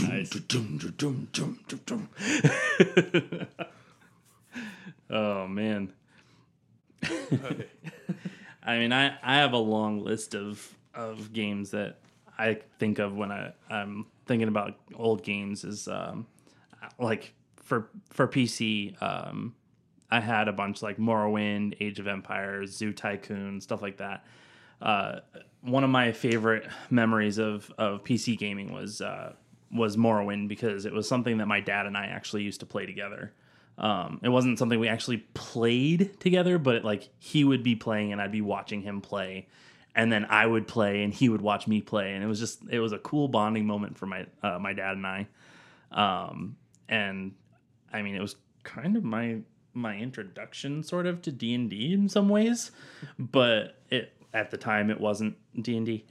Nice. 0.00 0.30
oh 5.10 5.46
man. 5.46 5.92
I 8.64 8.78
mean, 8.78 8.92
I, 8.92 9.16
I 9.22 9.36
have 9.36 9.52
a 9.52 9.58
long 9.58 10.02
list 10.02 10.34
of, 10.34 10.74
of 10.94 11.32
games 11.32 11.70
that 11.70 11.98
I 12.36 12.58
think 12.78 12.98
of 12.98 13.14
when 13.14 13.30
I, 13.30 13.52
I'm 13.70 14.06
thinking 14.26 14.48
about 14.48 14.74
old 14.94 15.22
games 15.22 15.64
is 15.64 15.88
um, 15.88 16.26
like 16.98 17.34
for 17.56 17.88
for 18.10 18.26
PC, 18.28 19.00
um, 19.02 19.54
I 20.10 20.20
had 20.20 20.48
a 20.48 20.52
bunch 20.52 20.82
like 20.82 20.98
Morrowind, 20.98 21.76
Age 21.80 21.98
of 21.98 22.06
Empires, 22.06 22.76
Zoo 22.76 22.92
Tycoon, 22.92 23.60
stuff 23.60 23.82
like 23.82 23.98
that. 23.98 24.24
Uh, 24.80 25.20
one 25.62 25.84
of 25.84 25.90
my 25.90 26.12
favorite 26.12 26.68
memories 26.90 27.38
of, 27.38 27.72
of 27.78 28.04
PC 28.04 28.38
gaming 28.38 28.72
was 28.72 29.00
uh, 29.00 29.32
was 29.72 29.96
Morrowind 29.96 30.48
because 30.48 30.86
it 30.86 30.92
was 30.92 31.08
something 31.08 31.38
that 31.38 31.46
my 31.46 31.60
dad 31.60 31.86
and 31.86 31.96
I 31.96 32.06
actually 32.06 32.42
used 32.42 32.60
to 32.60 32.66
play 32.66 32.86
together. 32.86 33.32
Um, 33.78 34.20
it 34.22 34.28
wasn't 34.28 34.58
something 34.58 34.80
we 34.80 34.88
actually 34.88 35.18
played 35.34 36.18
together, 36.20 36.58
but 36.58 36.76
it, 36.76 36.84
like 36.84 37.08
he 37.18 37.44
would 37.44 37.62
be 37.62 37.74
playing 37.74 38.12
and 38.12 38.20
I'd 38.20 38.32
be 38.32 38.40
watching 38.40 38.80
him 38.82 39.00
play, 39.00 39.48
and 39.96 40.12
then 40.12 40.26
I 40.26 40.46
would 40.46 40.68
play 40.68 41.02
and 41.02 41.12
he 41.12 41.28
would 41.30 41.40
watch 41.40 41.66
me 41.66 41.80
play, 41.80 42.12
and 42.14 42.22
it 42.22 42.26
was 42.26 42.38
just 42.38 42.60
it 42.70 42.78
was 42.78 42.92
a 42.92 42.98
cool 42.98 43.26
bonding 43.26 43.66
moment 43.66 43.98
for 43.98 44.06
my 44.06 44.26
uh, 44.42 44.58
my 44.60 44.74
dad 44.74 44.96
and 44.96 45.06
I. 45.06 45.26
Um, 45.90 46.56
and 46.88 47.32
I 47.92 48.02
mean, 48.02 48.14
it 48.14 48.20
was 48.20 48.36
kind 48.62 48.96
of 48.96 49.02
my 49.02 49.38
my 49.72 49.96
introduction 49.96 50.82
sort 50.82 51.06
of 51.06 51.22
to 51.22 51.32
D 51.32 51.54
and 51.54 51.70
D 51.70 51.94
in 51.94 52.08
some 52.08 52.28
ways, 52.28 52.70
but 53.18 53.80
it 53.90 54.12
at 54.34 54.50
the 54.50 54.58
time 54.58 54.90
it 54.90 55.00
wasn't 55.00 55.34
D 55.60 55.78
and 55.78 55.86
D. 55.86 56.04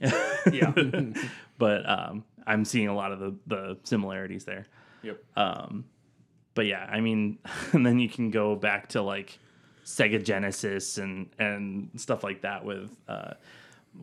Yeah. 0.52 0.72
but 1.58 1.88
um, 1.88 2.24
I'm 2.44 2.64
seeing 2.64 2.88
a 2.88 2.94
lot 2.94 3.12
of 3.12 3.20
the 3.20 3.36
the 3.46 3.78
similarities 3.84 4.44
there. 4.44 4.66
Yep. 5.02 5.22
Um, 5.36 5.84
but 6.54 6.66
yeah, 6.66 6.88
I 6.90 7.00
mean, 7.00 7.38
and 7.72 7.86
then 7.86 8.00
you 8.00 8.08
can 8.08 8.32
go 8.32 8.56
back 8.56 8.88
to 8.90 9.02
like 9.02 9.38
Sega 9.84 10.22
Genesis 10.24 10.98
and 10.98 11.30
and 11.38 11.90
stuff 11.96 12.24
like 12.24 12.42
that 12.42 12.64
with 12.64 12.90
uh, 13.06 13.34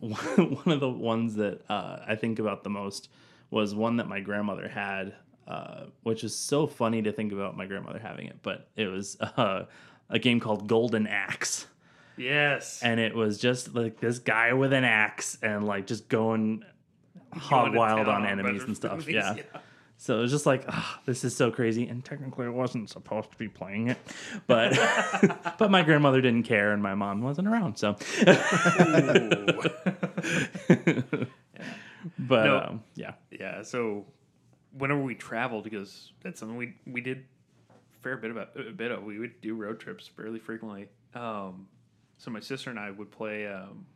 one 0.00 0.68
of 0.74 0.80
the 0.80 0.88
ones 0.90 1.34
that 1.36 1.60
uh, 1.68 2.00
I 2.06 2.14
think 2.16 2.38
about 2.38 2.64
the 2.64 2.70
most 2.70 3.08
was 3.50 3.74
one 3.74 3.96
that 3.98 4.08
my 4.08 4.20
grandmother 4.20 4.68
had, 4.68 5.14
uh, 5.46 5.84
which 6.02 6.24
is 6.24 6.34
so 6.36 6.66
funny 6.66 7.02
to 7.02 7.12
think 7.12 7.32
about 7.32 7.56
my 7.56 7.66
grandmother 7.66 7.98
having 7.98 8.26
it. 8.26 8.36
But 8.42 8.68
it 8.76 8.86
was 8.86 9.16
uh, 9.36 9.64
a 10.10 10.18
game 10.18 10.40
called 10.40 10.68
Golden 10.68 11.06
Axe 11.06 11.66
Yes. 12.16 12.80
and 12.82 13.00
it 13.00 13.14
was 13.14 13.38
just 13.38 13.74
like 13.74 13.98
this 14.00 14.18
guy 14.20 14.52
with 14.52 14.72
an 14.72 14.84
axe 14.84 15.36
and 15.42 15.66
like 15.66 15.86
just 15.86 16.08
going 16.08 16.64
hog 17.32 17.74
wild 17.74 18.08
on 18.08 18.24
enemies 18.24 18.62
and 18.62 18.76
stuff. 18.76 18.92
enemies, 18.92 19.14
Yeah. 19.14 19.36
So 20.04 20.18
it 20.18 20.20
was 20.20 20.30
just 20.30 20.44
like, 20.44 20.66
ah, 20.68 21.00
this 21.06 21.24
is 21.24 21.34
so 21.34 21.50
crazy. 21.50 21.88
And 21.88 22.04
technically, 22.04 22.44
I 22.44 22.50
wasn't 22.50 22.90
supposed 22.90 23.30
to 23.30 23.38
be 23.38 23.48
playing 23.48 23.88
it, 23.88 23.96
but 24.46 24.74
but 25.58 25.70
my 25.70 25.80
grandmother 25.80 26.20
didn't 26.20 26.42
care, 26.42 26.72
and 26.72 26.82
my 26.82 26.94
mom 26.94 27.22
wasn't 27.22 27.48
around. 27.48 27.76
So, 27.78 27.96
but 32.18 32.44
No. 32.44 32.58
um, 32.68 32.82
yeah, 32.96 33.12
Yeah, 33.30 33.62
so 33.62 34.04
whenever 34.76 35.00
we 35.00 35.14
traveled, 35.14 35.64
because 35.64 36.12
that's 36.22 36.38
something 36.38 36.58
we 36.58 36.74
we 36.86 37.00
did 37.00 37.24
a 37.70 38.02
fair 38.02 38.18
bit 38.18 38.30
about 38.30 38.50
a 38.58 38.72
bit 38.72 38.90
of. 38.90 39.04
We 39.04 39.18
would 39.18 39.40
do 39.40 39.54
road 39.54 39.80
trips 39.80 40.06
fairly 40.06 40.38
frequently. 40.38 40.88
Um, 41.14 41.66
so 42.18 42.30
my 42.30 42.40
sister 42.40 42.68
and 42.68 42.78
I 42.78 42.90
would 42.90 43.10
play. 43.10 43.46
Um, 43.46 43.86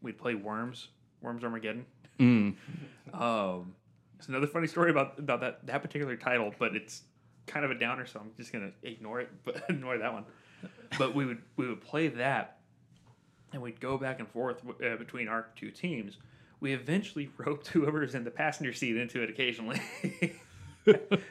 we'd 0.00 0.16
play 0.16 0.34
Worms, 0.34 0.88
Worms 1.20 1.44
Armageddon. 1.44 1.84
Mm. 2.18 2.54
Um, 3.12 3.74
it's 4.18 4.28
another 4.28 4.46
funny 4.46 4.66
story 4.66 4.90
about 4.90 5.18
about 5.18 5.40
that 5.40 5.66
that 5.66 5.82
particular 5.82 6.16
title, 6.16 6.52
but 6.58 6.74
it's 6.74 7.02
kind 7.46 7.64
of 7.64 7.70
a 7.70 7.74
downer, 7.74 8.04
so 8.04 8.20
I'm 8.20 8.30
just 8.36 8.52
gonna 8.52 8.72
ignore 8.82 9.20
it, 9.20 9.30
but 9.44 9.62
ignore 9.68 9.98
that 9.98 10.12
one. 10.12 10.24
But 10.98 11.14
we 11.14 11.24
would 11.24 11.38
we 11.56 11.68
would 11.68 11.80
play 11.80 12.08
that, 12.08 12.58
and 13.52 13.62
we'd 13.62 13.80
go 13.80 13.96
back 13.96 14.18
and 14.18 14.28
forth 14.28 14.62
uh, 14.84 14.96
between 14.96 15.28
our 15.28 15.46
two 15.56 15.70
teams. 15.70 16.16
We 16.60 16.72
eventually 16.72 17.30
roped 17.38 17.68
whoever's 17.68 18.14
in 18.14 18.24
the 18.24 18.30
passenger 18.30 18.72
seat 18.72 18.96
into 18.96 19.22
it 19.22 19.30
occasionally. 19.30 19.80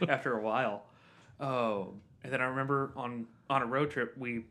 after 0.07 0.37
a 0.37 0.41
while, 0.41 0.83
oh, 1.39 1.93
and 2.23 2.31
then 2.31 2.41
I 2.41 2.45
remember 2.45 2.91
on 2.95 3.27
on 3.49 3.61
a 3.61 3.65
road 3.65 3.91
trip 3.91 4.15
we 4.17 4.45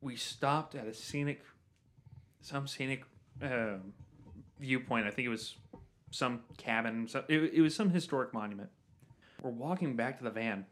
we 0.00 0.16
stopped 0.16 0.74
at 0.74 0.86
a 0.86 0.94
scenic 0.94 1.42
some 2.40 2.66
scenic 2.66 3.02
um, 3.42 3.92
viewpoint. 4.58 5.06
I 5.06 5.10
think 5.10 5.26
it 5.26 5.30
was 5.30 5.56
some 6.10 6.40
cabin. 6.56 7.08
So 7.08 7.24
it, 7.28 7.38
it 7.54 7.60
was 7.60 7.74
some 7.74 7.90
historic 7.90 8.32
monument. 8.34 8.70
We're 9.42 9.50
walking 9.50 9.94
back 9.96 10.18
to 10.18 10.24
the 10.24 10.30
van, 10.30 10.66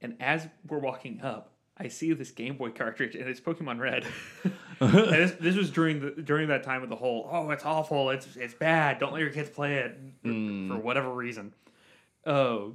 and 0.00 0.16
as 0.20 0.48
we're 0.66 0.78
walking 0.78 1.20
up, 1.22 1.52
I 1.76 1.88
see 1.88 2.12
this 2.12 2.30
Game 2.30 2.56
Boy 2.56 2.70
cartridge, 2.70 3.14
and 3.14 3.28
it's 3.28 3.40
Pokemon 3.40 3.78
Red. 3.80 4.04
and 4.80 4.92
this, 4.92 5.32
this 5.40 5.56
was 5.56 5.70
during 5.70 6.00
the 6.00 6.10
during 6.22 6.48
that 6.48 6.62
time 6.64 6.82
of 6.82 6.88
the 6.88 6.96
whole 6.96 7.28
oh 7.30 7.50
it's 7.50 7.64
awful 7.64 8.10
it's 8.10 8.34
it's 8.36 8.52
bad 8.54 8.98
don't 8.98 9.12
let 9.12 9.20
your 9.20 9.30
kids 9.30 9.48
play 9.48 9.74
it 9.76 9.96
for, 10.22 10.28
Mm. 10.28 10.68
for 10.68 10.76
whatever 10.78 11.12
reason. 11.12 11.52
Oh, 12.26 12.74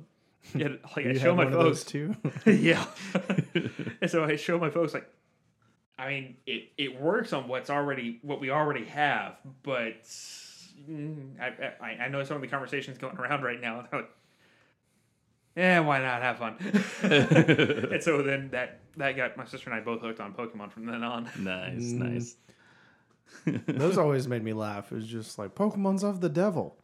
yeah, 0.55 0.67
like 0.95 1.05
I 1.07 1.13
show 1.13 1.35
my 1.35 1.45
one 1.45 1.53
of 1.53 1.59
those 1.59 1.79
folks 1.83 1.91
too. 1.91 2.15
yeah. 2.45 2.85
and 4.01 4.09
so 4.09 4.23
I 4.23 4.35
show 4.35 4.57
my 4.59 4.69
folks 4.69 4.93
like, 4.93 5.09
I 5.97 6.07
mean, 6.09 6.37
it, 6.45 6.69
it 6.77 6.99
works 7.01 7.33
on 7.33 7.47
what's 7.47 7.69
already 7.69 8.19
what 8.21 8.39
we 8.39 8.51
already 8.51 8.85
have, 8.85 9.35
but 9.63 9.95
I, 11.39 11.73
I 11.81 11.87
I 12.05 12.07
know 12.09 12.23
some 12.23 12.35
of 12.35 12.41
the 12.41 12.47
conversations 12.47 12.97
going 12.97 13.17
around 13.17 13.43
right 13.43 13.59
now. 13.59 13.87
And 13.91 14.05
yeah, 15.55 15.79
why 15.79 15.99
not 15.99 16.21
have 16.21 16.37
fun? 16.37 16.57
and 17.91 18.03
so 18.03 18.21
then 18.21 18.49
that 18.51 18.79
that 18.97 19.15
got 19.17 19.35
my 19.37 19.45
sister 19.45 19.69
and 19.69 19.79
I 19.79 19.83
both 19.83 20.01
hooked 20.01 20.19
on 20.19 20.33
Pokemon 20.33 20.71
from 20.71 20.85
then 20.85 21.03
on. 21.03 21.23
nice, 21.39 21.93
Mm. 21.93 21.97
nice. 21.99 22.35
Those 23.67 23.97
always 23.97 24.27
made 24.27 24.43
me 24.43 24.53
laugh. 24.53 24.91
It 24.91 24.95
was 24.95 25.07
just 25.07 25.37
like 25.39 25.55
Pokemon's 25.55 26.03
of 26.03 26.21
the 26.21 26.29
devil. 26.29 26.77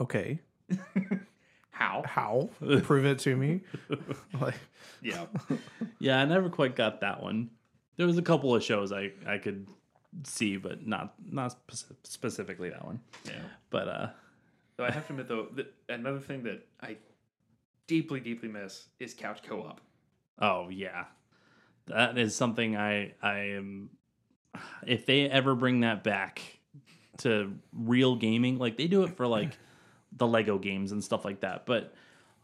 Okay, 0.00 0.40
How? 1.70 2.02
how? 2.06 2.50
Prove 2.82 3.06
it 3.06 3.18
to 3.20 3.36
me. 3.36 3.60
like, 4.40 4.54
Yeah. 5.02 5.26
Yeah, 5.98 6.20
I 6.20 6.24
never 6.24 6.48
quite 6.50 6.74
got 6.76 7.00
that 7.00 7.22
one. 7.22 7.50
There 7.96 8.06
was 8.06 8.18
a 8.18 8.22
couple 8.22 8.54
of 8.54 8.62
shows 8.62 8.92
I 8.92 9.12
I 9.26 9.38
could 9.38 9.66
see, 10.24 10.56
but 10.56 10.86
not 10.86 11.14
not 11.30 11.52
spec- 11.52 11.96
specifically 12.02 12.70
that 12.70 12.84
one. 12.84 13.00
Yeah. 13.24 13.32
But 13.70 13.88
uh, 13.88 14.08
So 14.76 14.84
I 14.84 14.90
have 14.90 15.06
to 15.06 15.12
admit 15.12 15.28
though, 15.28 15.48
that 15.54 15.72
another 15.88 16.20
thing 16.20 16.42
that 16.44 16.66
I 16.80 16.96
deeply 17.86 18.20
deeply 18.20 18.48
miss 18.48 18.88
is 18.98 19.14
couch 19.14 19.40
co-op. 19.42 19.80
Oh 20.40 20.68
yeah, 20.68 21.04
that 21.86 22.18
is 22.18 22.34
something 22.34 22.76
I 22.76 23.14
I 23.22 23.38
am. 23.56 23.90
If 24.86 25.06
they 25.06 25.28
ever 25.28 25.54
bring 25.54 25.80
that 25.80 26.02
back 26.02 26.40
to 27.18 27.52
real 27.72 28.16
gaming, 28.16 28.58
like 28.58 28.76
they 28.76 28.86
do 28.86 29.02
it 29.04 29.16
for 29.16 29.26
like 29.26 29.56
the 30.16 30.26
Lego 30.26 30.58
games 30.58 30.92
and 30.92 31.02
stuff 31.04 31.24
like 31.24 31.40
that, 31.40 31.66
but 31.66 31.94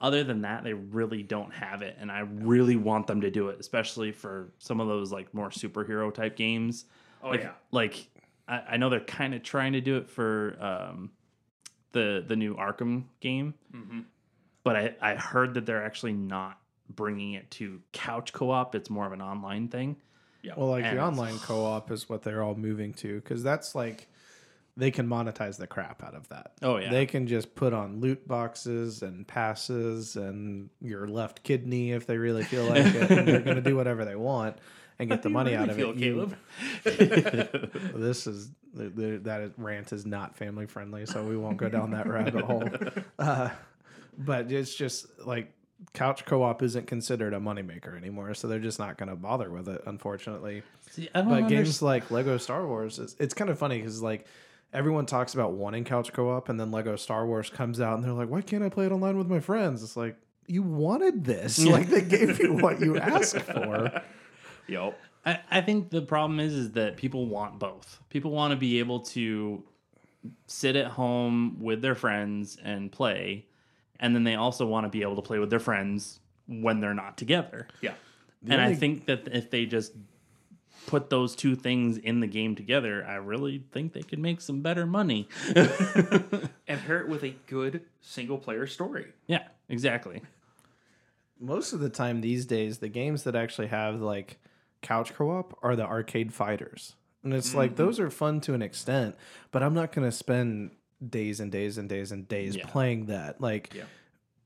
other 0.00 0.24
than 0.24 0.42
that, 0.42 0.64
they 0.64 0.72
really 0.74 1.22
don't 1.22 1.52
have 1.54 1.80
it, 1.82 1.96
and 2.00 2.10
I 2.10 2.20
really 2.20 2.76
want 2.76 3.06
them 3.06 3.20
to 3.20 3.30
do 3.30 3.48
it, 3.48 3.60
especially 3.60 4.10
for 4.10 4.52
some 4.58 4.80
of 4.80 4.88
those 4.88 5.12
like 5.12 5.32
more 5.32 5.48
superhero 5.50 6.12
type 6.12 6.36
games. 6.36 6.86
Oh 7.22 7.30
like, 7.30 7.42
yeah. 7.42 7.52
like 7.70 8.08
I, 8.48 8.62
I 8.70 8.76
know 8.76 8.88
they're 8.90 9.00
kind 9.00 9.34
of 9.34 9.42
trying 9.42 9.72
to 9.74 9.80
do 9.80 9.96
it 9.96 10.10
for 10.10 10.56
um, 10.60 11.10
the 11.92 12.24
the 12.26 12.36
new 12.36 12.54
Arkham 12.56 13.04
game, 13.20 13.54
Mm-hmm. 13.74 14.00
but 14.64 14.76
I, 14.76 14.94
I 15.00 15.14
heard 15.14 15.54
that 15.54 15.66
they're 15.66 15.84
actually 15.84 16.12
not 16.14 16.58
bringing 16.88 17.32
it 17.34 17.50
to 17.52 17.80
couch 17.92 18.32
co-op 18.34 18.74
it's 18.74 18.90
more 18.90 19.06
of 19.06 19.12
an 19.12 19.22
online 19.22 19.68
thing 19.68 19.96
Yeah. 20.42 20.52
well, 20.56 20.68
like 20.68 20.84
And 20.84 20.98
the 20.98 21.02
online 21.02 21.38
co-op 21.38 21.90
is 21.90 22.06
what 22.08 22.22
they're 22.22 22.42
all 22.42 22.54
moving 22.54 22.92
to 22.94 23.14
because 23.20 23.42
that's 23.42 23.74
like 23.74 24.08
they 24.76 24.90
can 24.90 25.06
monetize 25.08 25.56
the 25.58 25.66
crap 25.66 26.02
out 26.02 26.14
of 26.14 26.28
that. 26.30 26.52
oh 26.62 26.76
yeah 26.78 26.90
They 26.90 27.06
can 27.06 27.26
just 27.26 27.54
put 27.54 27.72
on 27.72 28.00
loot 28.00 28.26
boxes 28.28 29.02
and 29.02 29.26
passes 29.26 30.16
and 30.16 30.68
your 30.82 31.06
left 31.08 31.42
kidney 31.44 31.92
if 31.92 32.06
they 32.06 32.18
really 32.18 32.44
feel 32.44 32.64
like 32.64 32.84
it. 32.84 33.10
and 33.10 33.26
they're 33.28 33.40
going 33.40 33.56
to 33.56 33.62
do 33.62 33.76
whatever 33.76 34.04
they 34.04 34.16
want. 34.16 34.56
And 34.98 35.08
get 35.08 35.22
the 35.22 35.28
money 35.38 35.52
really 35.52 35.62
out 35.62 35.68
of 35.70 35.76
feel, 35.76 35.90
it. 35.90 35.96
you- 35.96 36.32
this 37.94 38.26
is 38.26 38.50
the, 38.74 38.84
the, 38.88 39.18
that 39.18 39.50
rant 39.56 39.92
is 39.92 40.06
not 40.06 40.36
family 40.36 40.66
friendly, 40.66 41.06
so 41.06 41.22
we 41.24 41.36
won't 41.36 41.56
go 41.56 41.68
down 41.68 41.90
that 41.92 42.06
rabbit 42.06 42.44
hole. 42.44 42.68
Uh, 43.18 43.50
but 44.18 44.50
it's 44.52 44.74
just 44.74 45.06
like 45.24 45.52
couch 45.94 46.24
co-op 46.24 46.62
isn't 46.62 46.86
considered 46.86 47.34
a 47.34 47.38
moneymaker 47.40 47.96
anymore, 47.96 48.34
so 48.34 48.46
they're 48.48 48.58
just 48.58 48.78
not 48.78 48.96
going 48.98 49.08
to 49.08 49.16
bother 49.16 49.50
with 49.50 49.68
it, 49.68 49.82
unfortunately. 49.86 50.62
See, 50.90 51.08
But 51.12 51.20
understand. 51.20 51.48
games 51.48 51.82
like 51.82 52.10
Lego 52.10 52.36
Star 52.36 52.66
Wars, 52.66 52.98
it's, 52.98 53.16
it's 53.18 53.34
kind 53.34 53.50
of 53.50 53.58
funny 53.58 53.78
because 53.78 54.00
like 54.02 54.26
everyone 54.72 55.06
talks 55.06 55.34
about 55.34 55.52
wanting 55.52 55.84
couch 55.84 56.12
co-op, 56.12 56.48
and 56.48 56.58
then 56.60 56.70
Lego 56.70 56.96
Star 56.96 57.26
Wars 57.26 57.50
comes 57.50 57.80
out, 57.80 57.94
and 57.94 58.04
they're 58.04 58.12
like, 58.12 58.28
"Why 58.28 58.42
can't 58.42 58.62
I 58.62 58.68
play 58.68 58.86
it 58.86 58.92
online 58.92 59.18
with 59.18 59.28
my 59.28 59.40
friends?" 59.40 59.82
It's 59.82 59.96
like 59.96 60.16
you 60.46 60.62
wanted 60.62 61.24
this, 61.24 61.64
like 61.64 61.88
they 61.88 62.02
gave 62.02 62.38
you 62.38 62.54
what 62.54 62.80
you 62.80 62.98
asked 62.98 63.38
for. 63.40 64.02
Yup. 64.66 64.98
I, 65.24 65.40
I 65.50 65.60
think 65.60 65.90
the 65.90 66.02
problem 66.02 66.40
is 66.40 66.54
is 66.54 66.72
that 66.72 66.96
people 66.96 67.26
want 67.26 67.58
both. 67.58 68.00
People 68.10 68.30
want 68.32 68.52
to 68.52 68.56
be 68.56 68.78
able 68.78 69.00
to 69.00 69.62
sit 70.46 70.76
at 70.76 70.86
home 70.86 71.58
with 71.60 71.82
their 71.82 71.94
friends 71.94 72.58
and 72.62 72.90
play, 72.90 73.46
and 74.00 74.14
then 74.14 74.24
they 74.24 74.34
also 74.34 74.66
want 74.66 74.84
to 74.84 74.90
be 74.90 75.02
able 75.02 75.16
to 75.16 75.22
play 75.22 75.38
with 75.38 75.50
their 75.50 75.60
friends 75.60 76.20
when 76.46 76.80
they're 76.80 76.94
not 76.94 77.16
together. 77.16 77.68
Yeah. 77.80 77.94
and 78.48 78.60
I 78.60 78.74
think 78.74 79.06
that 79.06 79.28
if 79.28 79.50
they 79.50 79.64
just 79.66 79.92
put 80.86 81.10
those 81.10 81.36
two 81.36 81.54
things 81.54 81.98
in 81.98 82.18
the 82.20 82.26
game 82.26 82.56
together, 82.56 83.04
I 83.06 83.14
really 83.14 83.62
think 83.70 83.92
they 83.92 84.02
could 84.02 84.18
make 84.18 84.40
some 84.40 84.60
better 84.60 84.86
money. 84.86 85.28
And 86.68 86.80
pair 86.86 87.00
it 87.00 87.08
with 87.08 87.22
a 87.22 87.34
good 87.48 87.82
single 88.00 88.38
player 88.38 88.66
story. 88.66 89.12
yeah, 89.26 89.48
exactly. 89.68 90.22
most 91.38 91.72
of 91.74 91.80
the 91.80 91.90
time 91.90 92.20
these 92.22 92.46
days 92.46 92.78
the 92.78 92.88
games 92.88 93.24
that 93.24 93.36
actually 93.36 93.66
have 93.66 94.00
like 94.00 94.38
couch 94.82 95.14
co-op 95.14 95.58
are 95.62 95.74
the 95.76 95.84
arcade 95.86 96.32
fighters. 96.34 96.94
And 97.24 97.32
it's 97.32 97.54
like 97.54 97.76
those 97.76 98.00
are 98.00 98.10
fun 98.10 98.40
to 98.42 98.52
an 98.54 98.62
extent 98.62 99.14
but 99.52 99.62
i'm 99.62 99.74
not 99.74 99.92
going 99.92 100.06
to 100.08 100.12
spend 100.12 100.72
days 101.08 101.38
and 101.40 101.50
days 101.52 101.78
and 101.78 101.88
days 101.88 102.10
and 102.12 102.26
days 102.28 102.56
Yeah. 102.56 102.66
playing 102.66 103.06
that. 103.06 103.40
Like 103.40 103.72
Yeah. 103.74 103.84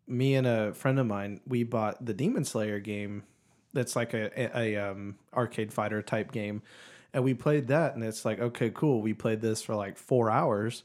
me 0.07 0.34
and 0.34 0.47
a 0.47 0.72
friend 0.74 0.99
of 0.99 1.07
mine 1.07 1.41
we 1.47 1.64
bought 1.64 2.05
the 2.05 2.14
demon 2.14 2.45
slayer 2.45 2.78
game 2.80 3.24
that's 3.72 3.95
like 3.97 4.14
a, 4.14 4.30
a, 4.59 4.74
a 4.76 4.91
um, 4.91 5.16
arcade 5.34 5.72
fighter 5.72 6.01
type 6.03 6.32
game. 6.32 6.62
And 7.12 7.24
we 7.24 7.34
played 7.34 7.68
that 7.68 7.95
and 7.95 8.05
it's 8.05 8.24
like 8.24 8.39
okay 8.41 8.70
cool. 8.70 9.01
We 9.03 9.14
played 9.14 9.41
this 9.41 9.62
for 9.62 9.74
like 9.74 9.97
four 9.97 10.30
hours 10.30 10.82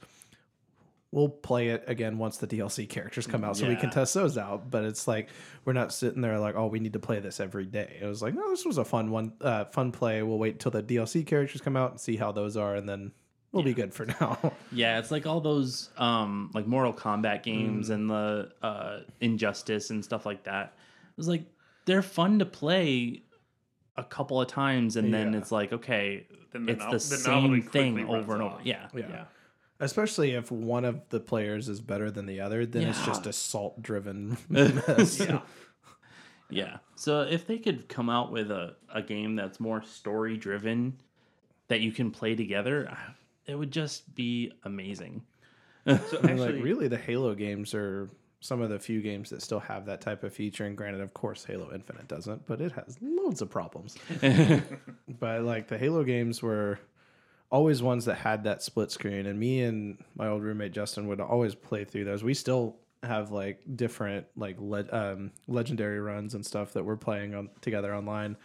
we'll 1.11 1.27
play 1.29 1.67
it 1.69 1.83
again 1.87 2.17
once 2.17 2.37
the 2.37 2.47
DLC 2.47 2.87
characters 2.87 3.27
come 3.27 3.43
out 3.43 3.57
so 3.57 3.67
we 3.67 3.75
can 3.75 3.89
test 3.89 4.13
those 4.13 4.37
out. 4.37 4.69
But 4.71 4.85
it's 4.85 5.07
like 5.07 5.29
we're 5.65 5.73
not 5.73 5.91
sitting 5.93 6.21
there 6.21 6.39
like, 6.39 6.55
oh, 6.55 6.67
we 6.67 6.79
need 6.79 6.93
to 6.93 6.99
play 6.99 7.19
this 7.19 7.39
every 7.39 7.65
day. 7.65 7.97
It 8.01 8.05
was 8.05 8.21
like, 8.21 8.33
no, 8.33 8.49
this 8.49 8.65
was 8.65 8.77
a 8.77 8.85
fun 8.85 9.11
one, 9.11 9.33
uh, 9.41 9.65
fun 9.65 9.91
play. 9.91 10.23
We'll 10.23 10.39
wait 10.39 10.53
until 10.53 10.71
the 10.71 10.81
DLC 10.83 11.25
characters 11.27 11.59
come 11.61 11.75
out 11.75 11.91
and 11.91 11.99
see 11.99 12.15
how 12.15 12.31
those 12.31 12.55
are, 12.55 12.75
and 12.75 12.87
then 12.87 13.11
we'll 13.51 13.63
be 13.63 13.73
good 13.73 13.93
for 13.93 14.05
now. 14.21 14.53
Yeah, 14.71 14.99
it's 14.99 15.11
like 15.11 15.25
all 15.25 15.41
those 15.41 15.89
um 15.97 16.49
like 16.53 16.65
Mortal 16.65 16.93
Kombat 16.93 17.43
games 17.43 17.89
Mm. 17.89 17.93
and 17.93 18.09
the 18.09 18.51
uh 18.61 18.99
Injustice 19.19 19.89
and 19.89 20.03
stuff 20.03 20.25
like 20.25 20.43
that. 20.45 20.67
It 21.09 21.17
was 21.17 21.27
like 21.27 21.43
they're 21.85 22.01
fun 22.01 22.39
to 22.39 22.45
play 22.45 23.23
a 23.97 24.03
couple 24.05 24.39
of 24.39 24.47
times 24.47 24.95
and 24.95 25.13
then 25.13 25.33
it's 25.35 25.51
like 25.51 25.73
okay, 25.73 26.25
Then 26.53 26.65
the 26.67 26.71
it's 26.71 26.79
no- 26.79 26.91
the, 26.91 26.93
the 26.93 26.99
same 27.01 27.61
thing 27.63 27.99
over 28.07 28.33
and 28.33 28.41
over. 28.43 28.55
off. 28.55 28.61
Yeah. 28.63 28.87
Yeah. 28.95 29.25
Yeah. 29.81 29.85
Especially 29.85 30.31
if 30.31 30.51
one 30.51 30.85
of 30.85 31.01
the 31.09 31.19
players 31.19 31.67
is 31.69 31.81
better 31.81 32.11
than 32.11 32.25
the 32.25 32.39
other, 32.41 32.65
then 32.65 32.87
it's 32.87 32.99
Yeah. 32.99 33.05
just 33.05 33.25
assault 33.25 33.81
driven 33.81 34.37
mess. 34.49 35.19
Yeah. 35.19 35.41
Yeah. 36.49 36.77
So 36.95 37.21
if 37.21 37.47
they 37.47 37.57
could 37.57 37.87
come 37.89 38.09
out 38.09 38.31
with 38.31 38.51
a, 38.51 38.75
a 38.93 39.01
game 39.01 39.35
that's 39.35 39.59
more 39.59 39.81
story 39.83 40.37
driven 40.37 40.99
that 41.69 41.79
you 41.81 41.91
can 41.91 42.11
play 42.11 42.35
together, 42.35 42.95
it 43.45 43.55
would 43.55 43.71
just 43.71 44.13
be 44.15 44.51
amazing. 44.63 45.23
So 45.87 45.93
actually, 46.23 46.35
like 46.35 46.63
really, 46.63 46.87
the 46.87 46.97
Halo 46.97 47.33
games 47.35 47.73
are 47.73 48.09
some 48.41 48.61
of 48.61 48.69
the 48.69 48.79
few 48.79 49.01
games 49.01 49.29
that 49.29 49.41
still 49.41 49.59
have 49.61 49.85
that 49.85 50.01
type 50.01 50.23
of 50.23 50.33
feature. 50.33 50.65
And 50.65 50.75
granted, 50.75 50.99
of 51.01 51.13
course, 51.13 51.45
Halo 51.45 51.71
Infinite 51.73 52.07
doesn't, 52.07 52.45
but 52.47 52.59
it 52.59 52.71
has 52.73 52.97
loads 53.01 53.41
of 53.41 53.49
problems. 53.49 53.95
but 55.19 55.43
like 55.43 55.67
the 55.67 55.77
Halo 55.77 56.03
games 56.03 56.41
were 56.41 56.79
always 57.51 57.83
ones 57.83 58.05
that 58.05 58.15
had 58.15 58.45
that 58.45 58.63
split 58.63 58.91
screen, 58.91 59.25
and 59.25 59.39
me 59.39 59.61
and 59.61 59.97
my 60.15 60.27
old 60.27 60.41
roommate 60.41 60.71
Justin 60.71 61.07
would 61.07 61.19
always 61.19 61.53
play 61.53 61.83
through 61.83 62.05
those. 62.05 62.23
We 62.23 62.33
still 62.33 62.77
have 63.03 63.31
like 63.31 63.61
different 63.75 64.25
like 64.35 64.55
le- 64.59 64.91
um, 64.91 65.31
legendary 65.47 65.99
runs 65.99 66.33
and 66.33 66.45
stuff 66.45 66.73
that 66.73 66.85
we're 66.85 66.95
playing 66.95 67.35
on 67.35 67.49
together 67.59 67.93
online 67.93 68.37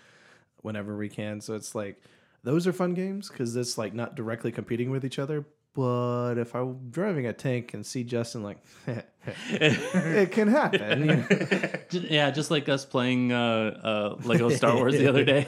whenever 0.63 0.97
we 0.97 1.09
can. 1.09 1.41
So 1.41 1.55
it's 1.55 1.75
like 1.75 2.01
those 2.43 2.67
are 2.67 2.73
fun 2.73 2.95
games 2.95 3.29
because 3.29 3.55
it's 3.57 3.79
like 3.79 3.95
not 3.95 4.17
directly 4.17 4.53
competing 4.53 4.91
with 4.91 5.05
each 5.05 5.19
other. 5.19 5.45
But 5.77 6.39
if 6.39 6.55
I'm 6.55 6.89
driving 6.91 7.27
a 7.27 7.35
tank 7.35 7.75
and 7.75 7.85
see 7.85 8.03
Justin, 8.03 8.43
like, 8.43 8.57
it 9.51 10.33
can 10.33 10.49
happen. 10.49 11.01
you 11.01 11.17
know? 11.17 12.07
Yeah, 12.09 12.31
just 12.31 12.51
like 12.51 12.67
us 12.71 12.87
playing 12.87 13.31
uh, 13.33 14.17
uh, 14.17 14.17
Lego 14.27 14.49
Star 14.49 14.75
Wars 14.77 14.95
the 14.97 15.07
other 15.07 15.23
day. 15.25 15.47